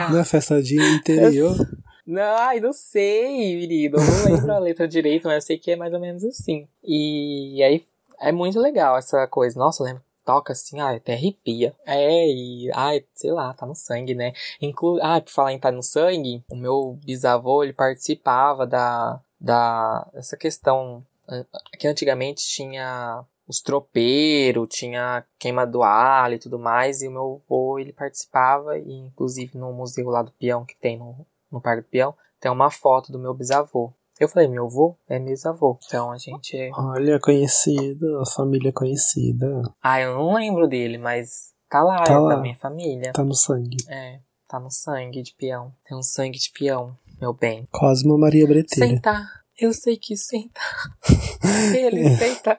Não 0.08 0.20
é 0.20 0.24
festa 0.24 0.62
de 0.62 0.76
interior? 0.76 1.56
Não, 2.06 2.22
ai, 2.38 2.58
não 2.58 2.72
sei, 2.72 3.54
menino. 3.56 3.98
Eu 3.98 4.02
não 4.02 4.36
lembro 4.36 4.52
a 4.54 4.58
letra 4.60 4.88
direito, 4.88 5.24
mas 5.24 5.34
eu 5.34 5.42
sei 5.42 5.58
que 5.58 5.72
é 5.72 5.76
mais 5.76 5.92
ou 5.92 6.00
menos 6.00 6.24
assim. 6.24 6.66
E 6.82 7.62
aí 7.62 7.84
é 8.18 8.32
muito 8.32 8.58
legal 8.58 8.96
essa 8.96 9.26
coisa. 9.26 9.58
Nossa, 9.58 9.82
eu 9.82 9.88
lembro 9.88 10.02
toca 10.28 10.52
assim, 10.52 10.78
ai, 10.78 10.96
até 10.96 11.14
arrepia. 11.14 11.74
É, 11.86 12.28
e, 12.28 12.70
ai, 12.74 13.02
sei 13.14 13.32
lá, 13.32 13.54
tá 13.54 13.64
no 13.64 13.74
sangue, 13.74 14.14
né? 14.14 14.34
Inclu 14.60 14.98
ah, 15.00 15.18
por 15.22 15.30
falar 15.30 15.54
em 15.54 15.58
tá 15.58 15.72
no 15.72 15.82
sangue, 15.82 16.44
o 16.50 16.54
meu 16.54 16.98
bisavô, 17.02 17.64
ele 17.64 17.72
participava 17.72 18.66
da, 18.66 19.18
da, 19.40 20.06
essa 20.12 20.36
questão, 20.36 21.02
eh, 21.30 21.46
que 21.78 21.88
antigamente 21.88 22.46
tinha 22.46 23.24
os 23.46 23.62
tropeiros, 23.62 24.68
tinha 24.70 25.24
queima 25.38 25.66
do 25.66 25.82
alho 25.82 26.34
e 26.34 26.38
tudo 26.38 26.58
mais, 26.58 27.00
e 27.00 27.08
o 27.08 27.10
meu 27.10 27.42
avô, 27.46 27.78
ele 27.78 27.94
participava, 27.94 28.76
e 28.78 28.92
inclusive 28.92 29.56
no 29.56 29.72
museu 29.72 30.10
lá 30.10 30.20
do 30.22 30.32
peão, 30.32 30.66
que 30.66 30.76
tem 30.76 30.98
no, 30.98 31.26
no 31.50 31.58
Parque 31.58 31.84
do 31.84 31.88
Peão, 31.88 32.14
tem 32.38 32.52
uma 32.52 32.70
foto 32.70 33.10
do 33.10 33.18
meu 33.18 33.32
bisavô. 33.32 33.94
Eu 34.20 34.28
falei, 34.28 34.48
meu 34.48 34.66
avô 34.66 34.96
é 35.08 35.18
meu 35.18 35.28
bisavô. 35.28 35.78
Então 35.86 36.10
a 36.10 36.18
gente. 36.18 36.70
Olha, 36.74 37.20
conhecida, 37.20 38.20
a 38.20 38.26
família 38.26 38.72
conhecida. 38.72 39.62
Ah, 39.82 40.00
eu 40.00 40.14
não 40.14 40.34
lembro 40.34 40.66
dele, 40.66 40.98
mas 40.98 41.52
tá 41.70 41.82
lá, 41.82 42.02
tá 42.02 42.14
é 42.14 42.18
lá. 42.18 42.34
da 42.34 42.40
minha 42.40 42.56
família. 42.56 43.12
Tá 43.12 43.22
no 43.22 43.34
sangue. 43.34 43.76
É, 43.88 44.18
tá 44.48 44.58
no 44.58 44.70
sangue 44.70 45.22
de 45.22 45.34
peão. 45.34 45.72
Tem 45.88 45.96
um 45.96 46.02
sangue 46.02 46.38
de 46.38 46.50
peão, 46.50 46.96
meu 47.20 47.32
bem. 47.32 47.68
Cosma 47.70 48.18
Maria 48.18 48.46
Breteira. 48.46 48.94
Senta. 48.94 49.26
Eu 49.56 49.72
sei 49.72 49.96
que 49.96 50.16
senta. 50.16 50.60
Ele 51.76 52.10
senta. 52.16 52.58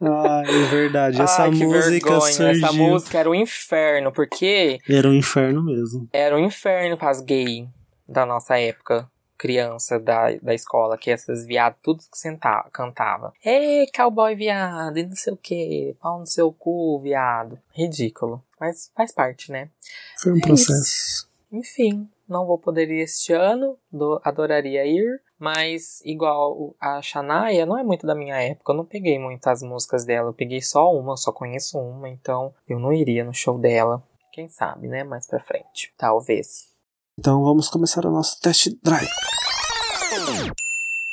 Ah, 0.00 0.42
é 0.44 0.64
verdade. 0.70 1.20
Essa 1.20 1.44
Ai, 1.44 1.50
música 1.50 1.90
vergonha. 1.90 2.20
surgiu... 2.20 2.48
Essa 2.48 2.72
música 2.72 3.18
era 3.18 3.30
um 3.30 3.34
inferno, 3.34 4.10
porque... 4.10 4.78
Era 4.88 5.08
um 5.08 5.14
inferno 5.14 5.62
mesmo. 5.62 6.08
Era 6.12 6.34
um 6.34 6.40
inferno 6.40 6.96
para 6.96 7.10
as 7.10 7.20
gays 7.20 7.68
da 8.08 8.26
nossa 8.26 8.58
época. 8.58 9.08
Criança 9.42 9.98
da, 9.98 10.30
da 10.40 10.54
escola, 10.54 10.96
que 10.96 11.10
essas 11.10 11.44
viadas 11.44 11.76
tudo 11.82 12.04
que 12.08 12.16
sentava, 12.16 12.70
cantava. 12.70 13.32
Ei, 13.44 13.88
cowboy 13.88 14.36
viado, 14.36 14.96
e 14.98 15.02
não 15.04 15.16
sei 15.16 15.32
o 15.32 15.36
que, 15.36 15.96
pau 16.00 16.20
no 16.20 16.26
seu 16.28 16.52
cu, 16.52 17.00
viado. 17.00 17.58
Ridículo. 17.74 18.40
Mas 18.60 18.92
faz 18.94 19.10
parte, 19.10 19.50
né? 19.50 19.68
Foi 20.16 20.30
um 20.30 20.36
é 20.36 20.40
processo. 20.42 21.28
Enfim, 21.50 22.08
não 22.28 22.46
vou 22.46 22.56
poder 22.56 22.88
ir 22.88 23.00
este 23.00 23.32
ano, 23.32 23.76
do, 23.90 24.20
adoraria 24.22 24.86
ir, 24.86 25.20
mas 25.36 26.00
igual 26.04 26.76
a 26.80 27.02
Shania 27.02 27.66
não 27.66 27.76
é 27.76 27.82
muito 27.82 28.06
da 28.06 28.14
minha 28.14 28.40
época, 28.40 28.70
eu 28.70 28.76
não 28.76 28.84
peguei 28.84 29.18
muitas 29.18 29.60
músicas 29.60 30.04
dela, 30.04 30.28
eu 30.28 30.34
peguei 30.34 30.62
só 30.62 30.88
uma, 30.94 31.14
eu 31.14 31.16
só 31.16 31.32
conheço 31.32 31.80
uma, 31.80 32.08
então 32.08 32.54
eu 32.68 32.78
não 32.78 32.92
iria 32.92 33.24
no 33.24 33.34
show 33.34 33.58
dela. 33.58 34.00
Quem 34.30 34.48
sabe, 34.48 34.86
né? 34.86 35.02
Mais 35.02 35.26
pra 35.26 35.40
frente. 35.40 35.92
Talvez. 35.98 36.71
Então 37.18 37.42
vamos 37.42 37.68
começar 37.68 38.06
o 38.06 38.10
nosso 38.10 38.40
test 38.40 38.68
drive. 38.82 39.06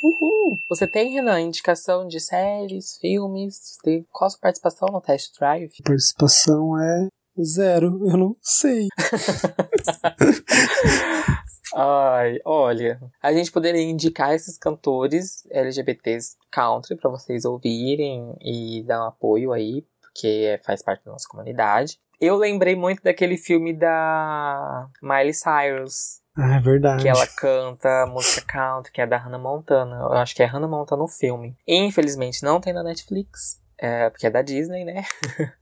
Uhul! 0.02 0.58
Você 0.68 0.86
tem, 0.86 1.12
Renan, 1.12 1.42
indicação 1.42 2.08
de 2.08 2.18
séries, 2.18 2.96
filmes? 2.98 3.76
Qual 4.10 4.26
a 4.26 4.30
sua 4.30 4.40
participação 4.40 4.88
no 4.90 5.02
test 5.02 5.38
drive? 5.38 5.70
Participação 5.84 6.80
é 6.80 7.08
zero, 7.44 8.08
eu 8.08 8.16
não 8.16 8.34
sei. 8.40 8.88
Ai, 11.76 12.38
olha, 12.46 12.98
a 13.22 13.34
gente 13.34 13.52
poderia 13.52 13.82
indicar 13.82 14.34
esses 14.34 14.56
cantores 14.56 15.46
LGBTs 15.50 16.34
country 16.50 16.96
para 16.96 17.10
vocês 17.10 17.44
ouvirem 17.44 18.34
e 18.40 18.82
dar 18.84 19.04
um 19.04 19.08
apoio 19.08 19.52
aí, 19.52 19.84
porque 20.00 20.58
faz 20.64 20.82
parte 20.82 21.04
da 21.04 21.12
nossa 21.12 21.28
comunidade. 21.28 21.98
Eu 22.20 22.36
lembrei 22.36 22.76
muito 22.76 23.02
daquele 23.02 23.36
filme 23.38 23.72
da 23.72 24.86
Miley 25.02 25.32
Cyrus, 25.32 26.20
Ah, 26.36 26.56
é 26.56 26.60
verdade. 26.60 27.02
que 27.02 27.08
ela 27.08 27.26
canta 27.26 28.06
música 28.06 28.44
country, 28.46 28.92
que 28.92 29.00
é 29.00 29.06
da 29.06 29.16
Hannah 29.16 29.38
Montana. 29.38 29.96
Eu 29.96 30.12
acho 30.12 30.34
que 30.34 30.42
é 30.42 30.46
Hannah 30.46 30.68
Montana 30.68 31.00
no 31.02 31.08
filme. 31.08 31.56
Infelizmente 31.66 32.42
não 32.42 32.60
tem 32.60 32.72
na 32.74 32.82
Netflix, 32.82 33.60
é, 33.78 34.10
porque 34.10 34.26
é 34.26 34.30
da 34.30 34.42
Disney, 34.42 34.84
né? 34.84 35.02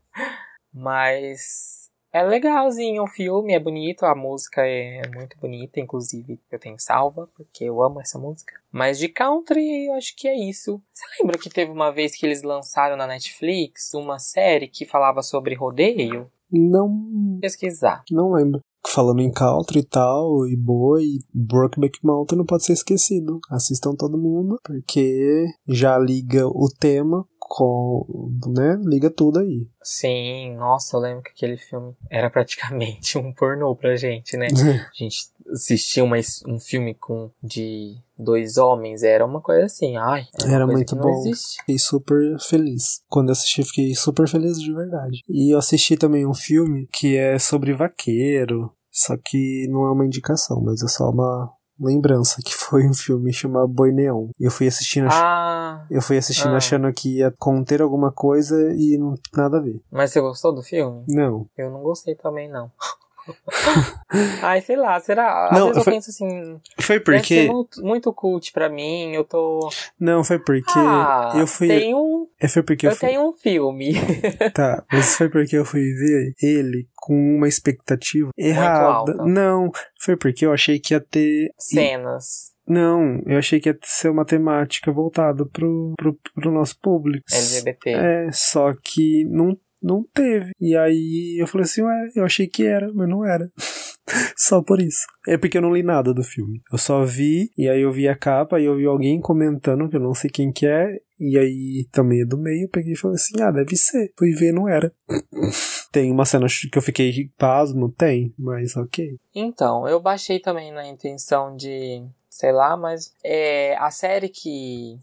Mas 0.75 1.89
é 2.13 2.23
legalzinho 2.23 3.03
o 3.05 3.07
filme, 3.09 3.55
é 3.55 3.61
bonito, 3.61 4.05
a 4.05 4.15
música 4.15 4.67
é 4.67 5.03
muito 5.15 5.39
bonita, 5.39 5.79
inclusive 5.79 6.41
eu 6.51 6.59
tenho 6.59 6.79
salva, 6.79 7.29
porque 7.37 7.65
eu 7.65 7.83
amo 7.83 8.01
essa 8.01 8.19
música. 8.19 8.55
Mas 8.71 8.99
de 8.99 9.09
country, 9.09 9.87
eu 9.87 9.95
acho 9.95 10.15
que 10.17 10.27
é 10.27 10.35
isso. 10.35 10.83
Você 10.93 11.05
lembra 11.21 11.39
que 11.39 11.49
teve 11.51 11.71
uma 11.71 11.93
vez 11.93 12.17
que 12.17 12.27
eles 12.27 12.43
lançaram 12.43 12.97
na 12.97 13.07
Netflix 13.07 13.95
uma 13.95 14.19
série 14.19 14.69
que 14.69 14.85
falava 14.87 15.23
sobre 15.23 15.55
rodeio? 15.55 16.31
Não, 16.51 17.39
Pesquisar. 17.41 18.03
não 18.11 18.33
lembro. 18.33 18.61
Falando 18.87 19.21
em 19.21 19.31
country 19.31 19.81
e 19.81 19.85
tal, 19.85 20.47
e 20.47 20.57
boa, 20.57 21.03
e 21.03 21.19
Brokeback 21.35 21.99
Mountain 22.03 22.39
não 22.39 22.47
pode 22.47 22.65
ser 22.65 22.73
esquecido. 22.73 23.39
Assistam 23.51 23.95
todo 23.95 24.17
mundo, 24.17 24.59
porque 24.65 25.47
já 25.67 25.99
liga 25.99 26.47
o 26.47 26.69
tema 26.81 27.27
com, 27.39 28.31
né, 28.47 28.79
liga 28.85 29.11
tudo 29.11 29.41
aí. 29.41 29.67
Sim, 29.83 30.55
nossa, 30.57 30.97
eu 30.97 31.01
lembro 31.01 31.23
que 31.23 31.31
aquele 31.31 31.57
filme 31.57 31.95
era 32.11 32.31
praticamente 32.31 33.17
um 33.19 33.33
pornô 33.33 33.75
pra 33.75 33.97
gente, 33.97 34.37
né? 34.37 34.47
A 34.47 34.95
gente 34.95 35.31
assistia 35.53 36.05
uma, 36.05 36.17
um 36.47 36.59
filme 36.59 36.95
com 36.95 37.31
de 37.43 37.97
dois 38.19 38.57
homens, 38.57 39.03
era 39.03 39.25
uma 39.25 39.41
coisa 39.41 39.67
assim, 39.67 39.97
ai, 39.97 40.27
era, 40.43 40.53
Era 40.55 40.67
muito 40.67 40.97
bom. 40.97 41.09
existe. 41.21 41.59
Fiquei 41.61 41.79
super 41.79 42.37
feliz. 42.41 43.01
Quando 43.09 43.29
eu 43.29 43.33
assisti, 43.33 43.63
fiquei 43.65 43.95
super 43.95 44.29
feliz 44.29 44.61
de 44.61 44.73
verdade. 44.73 45.21
E 45.29 45.55
eu 45.55 45.59
assisti 45.59 45.97
também 45.97 46.27
um 46.27 46.35
filme 46.35 46.89
que 46.93 47.17
é 47.17 47.39
sobre 47.39 47.73
vaqueiro. 47.75 48.73
Só 48.91 49.17
que 49.17 49.69
não 49.71 49.85
é 49.87 49.93
uma 49.93 50.05
indicação, 50.05 50.61
mas 50.61 50.83
é 50.83 50.89
só 50.89 51.11
uma 51.11 51.53
lembrança 51.81 52.41
que 52.45 52.53
foi 52.57 52.89
um 52.89 52.95
filme 52.95 53.33
chamado 53.33 53.69
Boi 53.69 53.93
Neon. 53.93 54.29
E 54.41 54.45
eu 54.45 54.51
fui 54.51 54.67
assistindo, 54.67 55.09
Ah, 55.13 55.87
eu 55.91 56.03
fui 56.03 56.19
assistindo 56.19 56.55
ah. 56.55 56.57
achando 56.57 56.93
que 56.93 57.19
ia 57.19 57.33
conter 57.39 57.81
alguma 57.81 58.11
coisa 58.11 58.57
e 58.75 58.99
não 58.99 59.15
nada 59.37 59.59
a 59.59 59.61
ver. 59.61 59.81
mas 59.91 60.11
você 60.11 60.21
gostou 60.21 60.53
do 60.53 60.63
filme? 60.63 61.05
Não. 61.09 61.47
Eu 61.57 61.71
não 61.71 61.83
gostei 61.83 62.17
também, 62.17 62.51
não. 62.51 62.71
ai, 64.43 64.61
sei 64.61 64.77
lá, 64.77 64.99
será? 65.01 65.49
Às 65.49 65.59
Não, 65.59 65.67
vezes 65.67 65.79
eu 65.79 65.85
foi- 65.85 65.93
penso 65.93 66.11
assim, 66.11 66.61
Foi 66.81 67.01
porque. 67.01 67.47
muito, 67.47 67.83
muito 67.83 68.13
cult 68.13 68.53
pra 68.53 68.69
mim, 68.69 69.13
eu 69.13 69.25
tô... 69.25 69.69
Não, 69.99 70.23
foi 70.25 70.39
porque 70.39 70.73
ah, 70.79 71.33
eu 71.37 71.47
fui. 71.47 71.69
tem 71.69 71.95
um, 71.95 72.27
É, 72.41 72.49
foi 72.49 72.63
porque 72.63 72.87
eu 72.87 72.91
eu 72.91 72.97
fui. 72.97 73.09
tenho 73.09 73.29
um 73.29 73.33
filme. 73.33 73.93
Tá, 74.55 74.85
mas 74.93 75.17
foi 75.17 75.29
porque 75.29 75.57
eu 75.57 75.65
fui 75.65 75.81
ver 75.81 76.33
ele 76.43 76.89
com 76.97 77.15
uma 77.37 77.49
expectativa 77.49 78.31
errada. 78.37 79.15
Não, 79.25 79.71
foi 80.01 80.17
porque 80.17 80.45
eu 80.47 80.53
achei 80.53 80.79
que 80.79 80.95
ia 80.95 81.01
ter. 81.01 81.51
Cenas 81.59 82.53
Não, 82.67 83.21
eu 83.27 83.39
achei 83.39 83.61
que 83.61 83.69
ia 83.69 83.79
ser 83.83 84.09
uma 84.11 84.25
temática 84.25 84.91
voltada 84.93 85.45
pro, 85.47 85.93
pro, 85.97 86.17
pro 86.35 86.51
nosso 86.53 86.79
público. 86.81 87.25
LGBT. 87.33 87.91
É, 87.91 88.31
só 88.33 88.73
que 88.83 89.25
não, 89.27 89.57
não 89.83 90.05
teve. 90.13 90.53
E 90.61 90.77
aí 90.77 91.37
eu 91.41 91.47
falei 91.47 91.65
assim, 91.65 91.83
ué, 91.83 92.11
eu 92.15 92.25
achei 92.25 92.47
que 92.47 92.65
era, 92.65 92.93
mas 92.93 93.09
não 93.09 93.25
era. 93.25 93.51
só 94.37 94.63
por 94.63 94.81
isso. 94.81 95.07
É 95.27 95.37
porque 95.37 95.59
eu 95.59 95.63
não 95.63 95.73
li 95.73 95.83
nada 95.83 96.13
do 96.13 96.23
filme. 96.23 96.61
Eu 96.73 96.79
só 96.79 97.05
vi, 97.05 97.51
e 97.57 97.69
aí 97.69 97.83
eu 97.83 97.93
vi 97.93 98.09
a 98.09 98.17
capa, 98.17 98.61
e 98.61 98.65
eu 98.65 98.77
vi 98.77 98.87
alguém 98.87 99.21
comentando, 99.21 99.89
que 99.89 99.97
eu 99.97 100.01
não 100.01 100.15
sei 100.15 100.31
quem 100.31 100.53
que 100.53 100.67
é, 100.67 100.99
e 101.19 101.37
aí 101.37 101.87
também 101.91 102.23
é 102.23 102.25
do 102.25 102.39
meio, 102.39 102.65
eu 102.65 102.69
peguei 102.69 102.93
e 102.93 102.97
falei 102.97 103.17
assim, 103.17 103.41
ah, 103.43 103.51
deve 103.51 103.77
ser. 103.77 104.13
Fui 104.17 104.33
ver, 104.33 104.53
não 104.53 104.69
era. 104.69 104.93
Tem 105.91 106.11
uma 106.13 106.25
cena 106.25 106.47
que 106.47 106.79
eu 106.79 106.83
fiquei 106.83 107.31
pasmo? 107.37 107.91
Tem, 107.91 108.33
mas 108.39 108.77
ok. 108.77 109.17
Então, 109.35 109.89
eu 109.89 109.99
baixei 110.01 110.39
também 110.39 110.73
na 110.73 110.87
intenção 110.87 111.57
de, 111.57 112.05
sei 112.29 112.53
lá, 112.53 112.77
mas 112.77 113.15
é, 113.25 113.77
a 113.79 113.91
série 113.91 114.29
que 114.29 114.99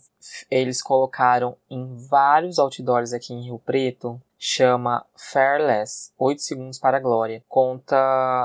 eles 0.50 0.82
colocaram 0.82 1.58
em 1.70 1.96
vários 2.10 2.60
outdoors 2.60 3.14
aqui 3.14 3.34
em 3.34 3.44
Rio 3.44 3.60
Preto 3.60 4.22
chama 4.46 5.04
Fairless, 5.18 6.12
8 6.20 6.40
segundos 6.40 6.78
para 6.78 6.98
a 6.98 7.00
glória. 7.00 7.44
Conta 7.48 7.96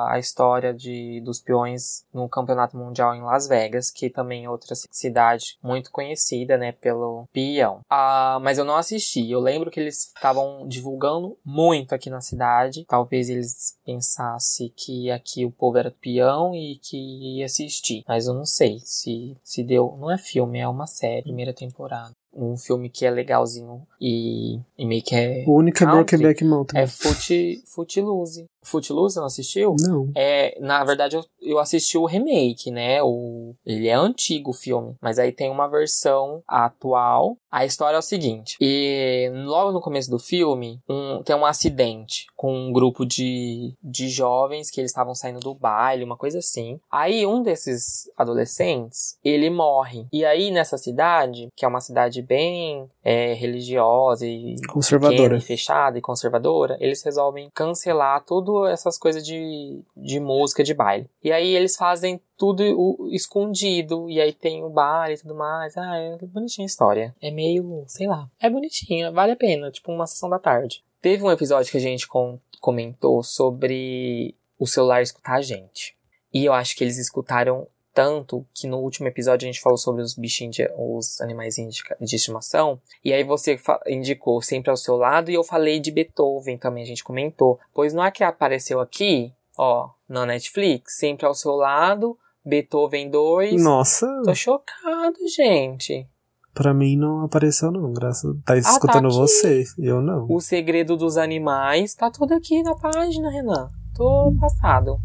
a 0.09 0.19
história 0.19 0.73
de, 0.73 1.21
dos 1.21 1.41
peões 1.41 2.07
no 2.13 2.27
campeonato 2.27 2.75
mundial 2.77 3.15
em 3.15 3.21
Las 3.21 3.47
Vegas, 3.47 3.91
que 3.91 4.09
também 4.09 4.47
é 4.47 4.51
outra 4.51 4.75
cidade 4.75 5.59
muito 5.63 5.91
conhecida, 5.91 6.57
né, 6.57 6.73
pelo 6.73 7.29
peão. 7.33 7.81
Ah, 7.91 8.39
mas 8.41 8.57
eu 8.57 8.65
não 8.65 8.77
assisti. 8.77 9.31
Eu 9.31 9.41
lembro 9.41 9.71
que 9.71 9.79
eles 9.79 10.07
estavam 10.07 10.67
divulgando 10.67 11.37
muito 11.45 11.95
aqui 11.95 12.09
na 12.09 12.23
cidade. 12.23 12.87
Talvez 12.89 13.29
eles 13.29 13.79
pensassem 13.85 14.73
que 14.75 15.11
aqui 15.11 15.45
o 15.45 15.51
povo 15.51 15.77
era 15.77 15.91
peão 15.91 16.55
e 16.55 16.79
que 16.83 16.97
ia 17.37 17.45
assistir. 17.45 18.05
Mas 18.09 18.27
eu 18.27 18.33
não 18.33 18.47
sei 18.47 18.79
se, 18.81 19.37
se 19.45 19.63
deu. 19.63 19.99
Não 20.01 20.11
é 20.11 20.17
filme, 20.17 20.61
é 20.61 20.67
uma 20.67 20.87
série, 20.87 21.25
primeira 21.25 21.53
temporada. 21.53 22.15
Um 22.43 22.57
filme 22.57 22.89
que 22.89 23.05
é 23.05 23.11
legalzinho 23.11 23.87
e, 24.01 24.59
e 24.79 24.87
meio 24.87 25.03
que 25.03 25.15
é. 25.15 25.45
O 25.47 25.59
único 25.59 25.77
é 25.77 25.87
Country 25.87 26.17
Brokeback 26.17 26.45
Mountain. 26.45 26.81
É 26.81 26.87
Foot, 26.87 27.63
Footloose. 27.67 28.47
Footloose, 28.63 29.17
não 29.17 29.27
assistiu? 29.27 29.75
Não. 29.81 30.11
É, 30.15 30.57
na 30.61 30.85
verdade, 30.85 31.17
eu, 31.17 31.25
eu 31.41 31.59
assisti 31.59 31.97
o 31.97 32.07
remake, 32.07 32.71
né? 32.71 33.03
O, 33.03 33.55
ele 33.65 33.89
é 33.89 33.95
antigo 33.95 34.51
o 34.51 34.55
filme, 34.55 34.95
mas 35.01 35.19
aí 35.19 35.33
tem 35.33 35.51
uma 35.51 35.69
versão 35.69 36.43
atual. 36.47 37.37
A 37.51 37.65
história 37.65 37.97
é 37.97 37.99
o 37.99 38.03
seguinte: 38.03 38.57
e 38.61 39.31
logo 39.45 39.73
no 39.73 39.81
começo 39.81 40.11
do 40.11 40.19
filme, 40.19 40.81
um, 40.89 41.23
tem 41.23 41.35
um 41.35 41.47
acidente 41.47 42.27
com 42.37 42.55
um 42.55 42.73
grupo 42.73 43.05
de, 43.05 43.75
de 43.83 44.09
jovens 44.09 44.71
que 44.71 44.81
eles 44.81 44.91
estavam 44.91 45.15
saindo 45.15 45.41
do 45.41 45.55
baile, 45.55 46.05
uma 46.05 46.17
coisa 46.17 46.39
assim. 46.39 46.79
Aí 46.91 47.27
um 47.27 47.43
desses 47.43 48.11
adolescentes, 48.17 49.19
ele 49.25 49.51
morre. 49.51 50.07
E 50.13 50.25
aí 50.25 50.51
nessa 50.51 50.77
cidade, 50.77 51.49
que 51.57 51.65
é 51.65 51.69
uma 51.69 51.81
cidade 51.81 52.23
bem 52.23 52.89
é, 53.03 53.33
religiosa 53.35 54.27
e 54.27 54.57
Conservadora. 54.69 55.37
e 55.37 55.41
fechada 55.41 55.99
e 55.99 56.03
conservadora, 56.03 56.77
eles 56.81 57.03
resolvem 57.03 57.49
cancelar 57.55 58.23
tudo 58.25 58.67
essas 58.67 58.99
coisas 58.99 59.25
de, 59.25 59.83
de 59.97 60.21
música 60.21 60.63
de 60.63 60.75
baile. 60.75 61.09
E 61.25 61.33
aí 61.33 61.55
eles 61.55 61.77
fazem 61.77 62.21
tudo 62.37 62.63
o- 62.79 63.09
escondido, 63.13 64.09
e 64.11 64.21
aí 64.21 64.33
tem 64.33 64.63
o 64.65 64.71
baile 64.71 65.15
e 65.15 65.19
tudo 65.19 65.35
mais. 65.35 65.77
Ah, 65.77 65.97
é 65.97 66.19
bonitinha 66.27 66.65
a 66.65 66.67
história. 66.67 67.15
É 67.21 67.31
meio, 67.31 67.85
sei 67.87 68.07
lá, 68.07 68.29
é 68.41 68.51
bonitinha, 68.51 69.11
vale 69.11 69.33
a 69.33 69.37
pena, 69.37 69.71
tipo 69.71 69.91
uma 69.93 70.07
sessão 70.07 70.29
da 70.29 70.39
tarde. 70.39 70.83
Teve 71.01 71.23
um 71.25 71.31
episódio 71.31 71.71
que 71.71 71.79
a 71.79 71.81
gente 71.81 72.07
com- 72.07 72.39
comentou 72.61 73.23
sobre 73.23 74.35
o 74.59 74.67
celular 74.67 75.01
escutar 75.01 75.37
a 75.37 75.43
gente. 75.43 75.97
E 76.33 76.45
eu 76.45 76.53
acho 76.53 76.77
que 76.77 76.85
eles 76.85 76.99
escutaram 76.99 77.67
tanto 77.93 78.47
que 78.55 78.67
no 78.67 78.79
último 78.79 79.09
episódio 79.09 79.47
a 79.49 79.51
gente 79.53 79.61
falou 79.61 79.77
sobre 79.79 80.03
os 80.03 80.15
bichinhos, 80.15 80.55
de, 80.57 80.69
os 80.77 81.21
animais 81.21 81.55
de 81.57 81.69
de 82.01 82.17
estimação. 82.17 82.81
E 83.05 83.13
aí 83.13 83.25
você 83.25 83.59
indicou 83.87 84.41
sempre 84.43 84.71
ao 84.71 84.77
seu 84.77 84.97
lado 84.97 85.31
e 85.31 85.35
eu 85.35 85.43
falei 85.45 85.81
de 85.81 85.91
Beethoven 85.91 86.57
também, 86.59 86.83
a 86.83 86.87
gente 86.87 87.05
comentou. 87.05 87.59
Pois 87.75 87.93
não 87.93 88.05
é 88.05 88.11
que 88.11 88.23
apareceu 88.25 88.81
aqui, 88.81 89.33
ó, 89.59 89.91
na 90.09 90.25
Netflix, 90.27 90.97
sempre 90.97 91.27
ao 91.27 91.35
seu 91.35 91.53
lado, 91.57 92.17
Beethoven 92.45 93.11
2. 93.11 93.63
Nossa, 93.63 94.07
Tô 94.25 94.35
chocado, 94.35 95.17
gente. 95.35 96.07
pra 96.55 96.73
mim 96.73 96.97
não 96.97 97.25
apareceu 97.25 97.71
não, 97.71 97.93
graças. 97.93 98.35
Tá 98.45 98.55
tá 98.55 98.59
escutando 98.59 99.09
aqui. 99.09 99.17
você, 99.17 99.65
eu 99.79 100.01
não. 100.01 100.27
O 100.29 100.41
segredo 100.41 100.97
dos 100.97 101.17
animais 101.17 101.95
tá 101.95 102.11
tudo 102.11 102.35
aqui 102.35 102.63
na 102.63 102.75
página, 102.77 103.31
Renan. 103.31 103.69
Tô 103.95 104.33
passado. 104.41 104.99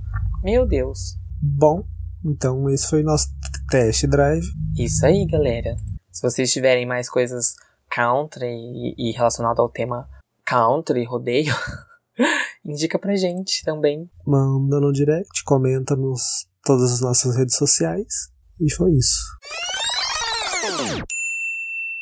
Meu 0.44 0.66
Deus. 0.66 1.18
Bom, 1.42 1.84
então 2.26 2.68
esse 2.70 2.90
foi 2.90 3.04
nosso 3.04 3.28
test 3.70 4.06
drive. 4.08 4.46
Isso 4.78 5.06
aí, 5.06 5.26
galera. 5.28 5.78
Se 6.12 6.22
vocês 6.22 6.52
tiverem 6.52 6.86
mais 6.86 7.10
coisas 7.10 7.54
country 7.90 8.48
e, 8.48 8.96
e 8.98 9.12
relacionado 9.12 9.60
ao 9.60 9.70
tema 9.70 10.10
country, 10.44 11.04
rodeio, 11.06 11.54
indica 12.66 12.98
pra 12.98 13.16
gente 13.16 13.64
também. 13.64 14.10
Manda 14.26 14.80
no 14.80 14.92
direct, 14.92 15.44
comenta 15.44 15.96
nos 15.96 16.48
todas 16.64 16.92
as 16.94 17.02
nossas 17.02 17.38
redes 17.38 17.56
sociais. 17.56 18.32
E 18.60 18.74
foi 18.74 18.92
isso. 18.94 19.24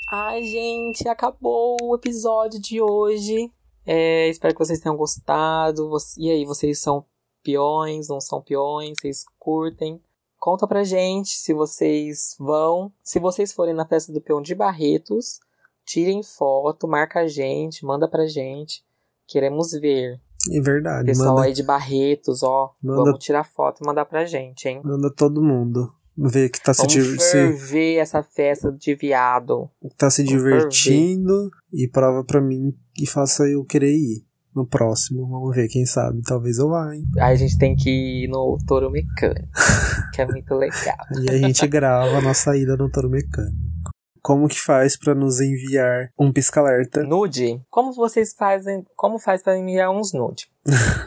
Ai, 0.09 0.43
gente, 0.43 1.07
acabou 1.07 1.76
o 1.82 1.95
episódio 1.95 2.61
de 2.61 2.80
hoje. 2.80 3.51
É, 3.86 4.30
espero 4.30 4.53
que 4.53 4.63
vocês 4.63 4.80
tenham 4.80 4.95
gostado. 4.95 5.89
E 6.17 6.30
aí, 6.30 6.45
vocês 6.45 6.80
são 6.80 7.03
peões, 7.43 8.07
não 8.07 8.21
são 8.21 8.41
peões? 8.41 8.99
Vocês 8.99 9.24
curtem? 9.39 9.99
Conta 10.44 10.68
pra 10.68 10.84
gente 10.84 11.30
se 11.39 11.54
vocês 11.54 12.36
vão. 12.38 12.91
Se 13.02 13.18
vocês 13.18 13.54
forem 13.54 13.74
na 13.74 13.88
festa 13.88 14.12
do 14.12 14.20
peão 14.20 14.41
de 14.41 14.54
Barretos, 14.54 15.39
tirem 15.86 16.22
foto, 16.22 16.86
marca 16.86 17.22
a 17.22 17.28
gente, 17.28 17.86
manda 17.86 18.10
pra 18.10 18.28
gente. 18.28 18.84
Queremos 19.26 19.72
ver. 19.72 20.20
É 20.52 20.60
verdade. 20.60 21.06
Pessoal 21.06 21.36
manda, 21.36 21.48
aí 21.48 21.54
de 21.54 21.64
Barretos, 21.64 22.44
ó. 22.44 22.74
Manda- 22.84 23.04
Vamos 23.06 23.24
tirar 23.24 23.46
foto 23.46 23.82
e 23.82 23.88
mandar 23.88 24.04
pra 24.04 24.26
gente, 24.26 24.68
hein? 24.68 24.82
manda 24.84 25.10
todo 25.10 25.41
mundo 25.41 25.89
ver 26.18 26.50
que 26.50 26.62
tá 26.62 26.74
se, 26.74 26.82
Vamos 26.82 27.24
se- 27.24 27.32
ferver 27.32 27.96
essa 27.96 28.22
festa 28.22 28.70
de 28.70 28.96
viado. 28.96 29.70
tá 29.98 30.10
se 30.10 30.26
Vamos 30.26 30.44
divertindo 30.44 31.50
e 31.72 31.88
prova 31.88 32.22
pra 32.22 32.41
mim 32.41 32.78
e 33.00 33.08
faça 33.08 33.48
eu 33.48 33.64
querer 33.64 33.94
ir. 33.96 34.26
No 34.56 34.68
próximo, 34.68 35.28
vamos 35.28 35.56
ver, 35.56 35.68
quem 35.68 35.86
sabe. 35.86 36.22
Talvez 36.22 36.60
eu 36.60 36.70
vá, 36.70 36.93
hein? 36.95 37.04
Aí 37.20 37.34
a 37.34 37.36
gente 37.36 37.58
tem 37.58 37.76
que 37.76 37.89
ir 37.89 38.28
no 38.28 38.58
touro 38.68 38.91
mecânico, 38.91 39.47
que 40.14 40.22
é 40.22 40.26
muito 40.26 40.54
legal. 40.54 40.97
E 41.22 41.30
a 41.30 41.38
gente 41.38 41.68
grava 41.68 42.18
a 42.18 42.22
nossa 42.22 42.56
ida 42.56 42.78
no 42.78 42.89
touro 42.89 43.10
mecânico. 43.10 43.58
Como 44.22 44.47
que 44.47 44.60
faz 44.60 44.97
pra 44.97 45.14
nos 45.14 45.41
enviar 45.41 46.10
um 46.18 46.32
pisca-alerta? 46.32 47.04
Nude? 47.04 47.62
Como 47.70 47.91
vocês 47.91 48.34
fazem? 48.34 48.86
Como 48.95 49.20
faz 49.20 49.43
pra 49.43 49.58
enviar 49.58 49.89
uns 49.91 50.14
nude? 50.14 50.47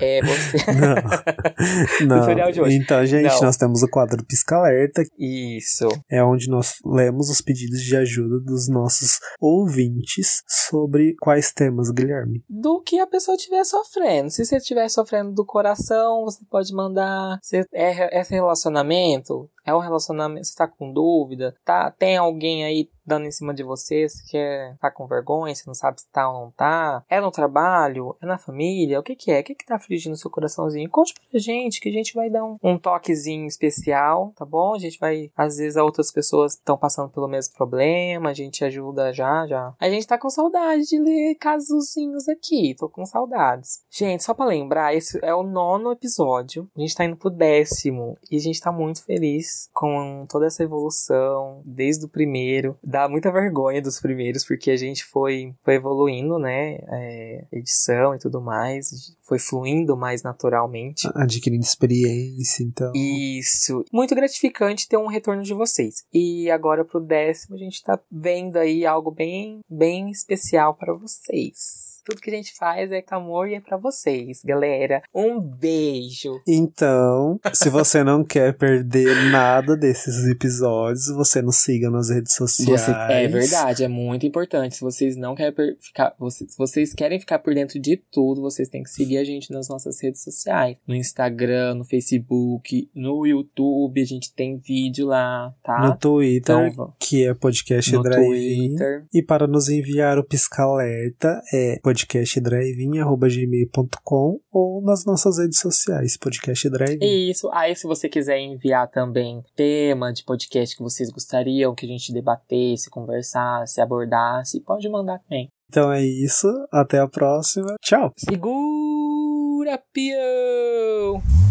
É 0.01 0.21
você. 0.23 0.59
Não. 2.05 2.27
Não. 2.27 2.71
Então, 2.71 3.07
gente, 3.07 3.33
Não. 3.33 3.41
nós 3.43 3.57
temos 3.57 3.83
o 3.83 3.89
quadro 3.89 4.25
Pisca-Alerta, 4.25 5.03
Isso. 5.19 5.89
é 6.11 6.23
onde 6.23 6.49
nós 6.51 6.75
lemos 6.85 7.31
os 7.31 7.41
pedidos 7.41 7.81
de 7.81 7.97
ajuda 7.97 8.39
dos 8.41 8.69
nossos 8.69 9.19
ouvintes 9.41 10.43
sobre 10.47 11.15
quais 11.21 11.53
temas, 11.53 11.91
Guilherme. 11.91 12.45
Do 12.49 12.83
que 12.83 12.99
a 12.99 13.07
pessoa 13.07 13.37
estiver 13.37 13.65
sofrendo. 13.65 14.31
Se 14.31 14.45
você 14.45 14.57
estiver 14.57 14.89
sofrendo 14.89 15.33
do 15.33 15.45
coração, 15.45 16.25
você 16.25 16.45
pode 16.51 16.75
mandar. 16.75 17.39
Se 17.43 17.65
é, 17.73 18.21
é 18.21 18.23
relacionamento? 18.23 19.49
É 19.67 19.75
um 19.75 19.81
relacionamento? 19.81 20.47
Você 20.47 20.55
tá 20.55 20.69
com 20.69 20.93
dúvida? 20.93 21.57
Tá, 21.65 21.91
tem 21.91 22.17
alguém 22.17 22.65
aí 22.65 22.89
dando 23.05 23.27
em 23.27 23.31
cima 23.33 23.53
de 23.53 23.65
você? 23.65 24.09
Você 24.09 24.23
quer 24.31 24.77
tá 24.81 24.91
com 24.91 25.07
vergonha? 25.07 25.55
Você 25.55 25.65
não 25.67 25.75
sabe 25.75 26.01
se 26.01 26.11
tá 26.11 26.29
ou 26.29 26.41
não 26.41 26.51
tá? 26.53 27.05
É 27.09 27.21
no 27.21 27.33
trabalho? 27.33 28.17
É 28.21 28.27
na 28.27 28.39
família? 28.39 29.01
O 29.01 29.03
que 29.03 29.17
que 29.17 29.31
é? 29.31 29.41
O 29.41 29.45
que 29.45 29.55
que 29.55 29.67
tá 29.67 29.77
afligindo 29.77 30.15
o 30.15 30.19
seu 30.19 30.31
coraçãozinho? 30.31 30.89
Conte 30.89 31.15
pra 31.15 31.39
gente 31.39 31.81
que 31.81 31.89
a 31.89 31.93
gente 31.93 32.15
vai 32.15 32.31
dar 32.31 32.45
um, 32.45 32.59
um 32.63 32.79
toquezinho 32.79 33.47
especial, 33.47 34.33
tá 34.37 34.45
bom? 34.45 34.75
A 34.75 34.79
gente 34.79 34.99
vai. 34.99 35.31
Às 35.37 35.57
vezes 35.57 35.77
outras 35.77 36.13
pessoas 36.13 36.55
estão 36.55 36.77
passando 36.77 37.11
pelo 37.11 37.29
mesmo 37.29 37.55
problema, 37.55 38.31
a 38.31 38.35
gente 38.35 38.65
ajuda 38.65 39.13
já, 39.13 39.47
já. 39.47 39.75
A 39.81 39.89
gente 39.89 40.07
tá 40.07 40.19
com 40.19 40.31
saudade 40.31 40.83
de 40.87 40.99
ler 40.99 41.35
casozinhos 41.37 42.29
aqui, 42.29 42.75
tô 42.79 42.89
com 42.89 43.05
saudades. 43.05 43.81
Gente, 43.91 44.23
só 44.23 44.33
pra 44.33 44.47
lembrar, 44.47 44.95
esse 44.95 45.19
é 45.23 45.35
o 45.35 45.43
nono 45.43 45.93
episódio. 45.93 46.69
A 46.77 46.81
gente 46.81 46.95
tá 46.95 47.05
indo 47.05 47.17
pro 47.17 47.31
décimo 47.31 48.17
e 48.31 48.37
a 48.37 48.41
gente 48.41 48.61
tá 48.61 48.71
muito 48.71 49.05
feliz 49.05 49.56
com 49.73 50.27
toda 50.29 50.47
essa 50.47 50.63
evolução 50.63 51.63
desde 51.65 52.07
o 52.07 52.09
primeiro. 52.09 52.77
Dá 52.83 53.09
muita 53.09 53.33
vergonha 53.33 53.83
dos 53.83 54.01
primeiros 54.01 54.45
porque 54.45 54.71
a 54.71 54.77
gente 54.77 55.05
foi, 55.05 55.55
foi 55.65 55.75
evoluindo, 55.75 56.39
né? 56.39 56.79
É, 56.89 57.45
edição 57.53 58.15
e 58.15 58.19
tudo 58.19 58.41
mais, 58.41 59.17
foi 59.23 59.39
fluindo 59.39 59.97
mais 59.97 60.23
naturalmente. 60.23 61.09
Adquirindo 61.15 61.65
experiência, 61.65 62.63
então. 62.63 62.93
Isso. 62.95 63.85
Muito 63.93 64.15
gratificante 64.15 64.89
ter 64.89 64.97
um 64.97 65.09
retorno 65.09 65.43
de 65.43 65.55
vocês. 65.55 66.05
E 66.13 66.51
agora 66.51 66.85
pro 66.85 67.01
décimo 67.01 67.57
a 67.57 67.59
gente 67.59 67.83
tá 67.83 67.99
vendo 68.11 68.57
aí 68.57 68.87
algo 68.87 69.11
bem, 69.11 69.61
bem 69.69 70.11
especial 70.11 70.75
para 70.75 70.95
vocês. 70.95 71.86
Tudo 72.07 72.21
que 72.21 72.31
a 72.31 72.35
gente 72.35 72.55
faz 72.55 72.93
é 72.93 73.03
com 73.03 73.17
amor 73.17 73.49
e 73.49 73.55
é 73.55 73.61
pra 73.61 73.77
vocês, 73.77 74.41
galera. 74.45 75.03
Um 75.13 75.41
beijo. 75.41 76.41
Então, 76.47 77.41
se 77.53 77.69
você 77.69 78.05
não 78.05 78.23
quer 78.23 78.57
perder 78.57 79.29
nada 79.33 79.77
desses 79.77 80.25
episódios, 80.29 81.09
você 81.09 81.43
nos 81.43 81.57
siga 81.57 81.91
nas 81.91 82.09
redes 82.09 82.33
sociais. 82.37 82.81
Você- 82.81 82.93
é 82.93 83.27
verdade, 83.27 83.83
é 83.83 83.89
muito 83.89 84.25
importante. 84.25 84.77
Se 84.77 84.83
vocês 84.83 85.17
não 85.17 85.35
querem 85.35 85.53
per- 85.53 85.77
ficar, 85.81 86.15
você- 86.17 86.47
se 86.49 86.57
vocês 86.57 86.95
querem 86.95 87.19
ficar 87.19 87.41
por 87.41 87.53
dentro 87.53 87.81
de 87.81 87.97
tudo, 87.97 88.41
vocês 88.41 88.69
têm 88.69 88.85
que 88.85 88.91
seguir 88.91 89.19
a 89.19 89.25
gente 89.25 89.53
nas 89.53 89.69
nossas 89.69 90.01
redes 90.01 90.23
sociais, 90.23 90.77
no 90.87 90.95
Instagram, 90.95 91.75
no 91.75 91.85
Facebook, 91.85 92.89
no 92.95 93.27
YouTube, 93.27 94.01
a 94.01 94.05
gente 94.07 94.33
tem 94.33 94.57
vídeo 94.57 95.09
lá, 95.09 95.53
tá? 95.65 95.81
No 95.81 95.97
Twitter, 95.97 96.69
Então, 96.69 96.95
que 97.01 97.27
é 97.27 97.35
podcast 97.35 97.93
no. 97.93 98.03
Twitter. 98.05 99.05
E 99.13 99.21
para 99.25 99.49
nos 99.49 99.69
enviar 99.69 100.19
o 100.21 100.25
pisca-alerta 100.25 101.43
é 101.53 101.81
podcastdrivein.gmail.com 101.97 104.41
ou 104.53 104.83
nas 104.83 105.07
nossas 105.07 105.39
redes 105.39 105.59
sociais, 105.59 106.19
podcast 106.19 106.69
Drive-In. 106.69 107.31
Isso. 107.31 107.49
Aí, 107.53 107.75
se 107.75 107.87
você 107.87 108.07
quiser 108.09 108.39
enviar 108.39 108.91
também 108.91 109.43
tema 109.55 110.13
de 110.13 110.25
podcast 110.25 110.77
que 110.77 110.83
vocês 110.83 111.09
gostariam 111.11 111.75
que 111.75 111.87
a 111.87 111.89
gente 111.89 112.13
debatesse, 112.13 112.91
conversasse, 112.91 113.81
abordasse, 113.81 114.61
pode 114.61 114.87
mandar 114.89 115.21
também. 115.21 115.49
Então 115.69 115.91
é 115.91 116.05
isso, 116.05 116.47
até 116.71 117.01
a 117.01 117.09
próxima. 117.09 117.75
Tchau! 117.83 118.13
Segura, 118.17 119.83
peão! 119.93 121.46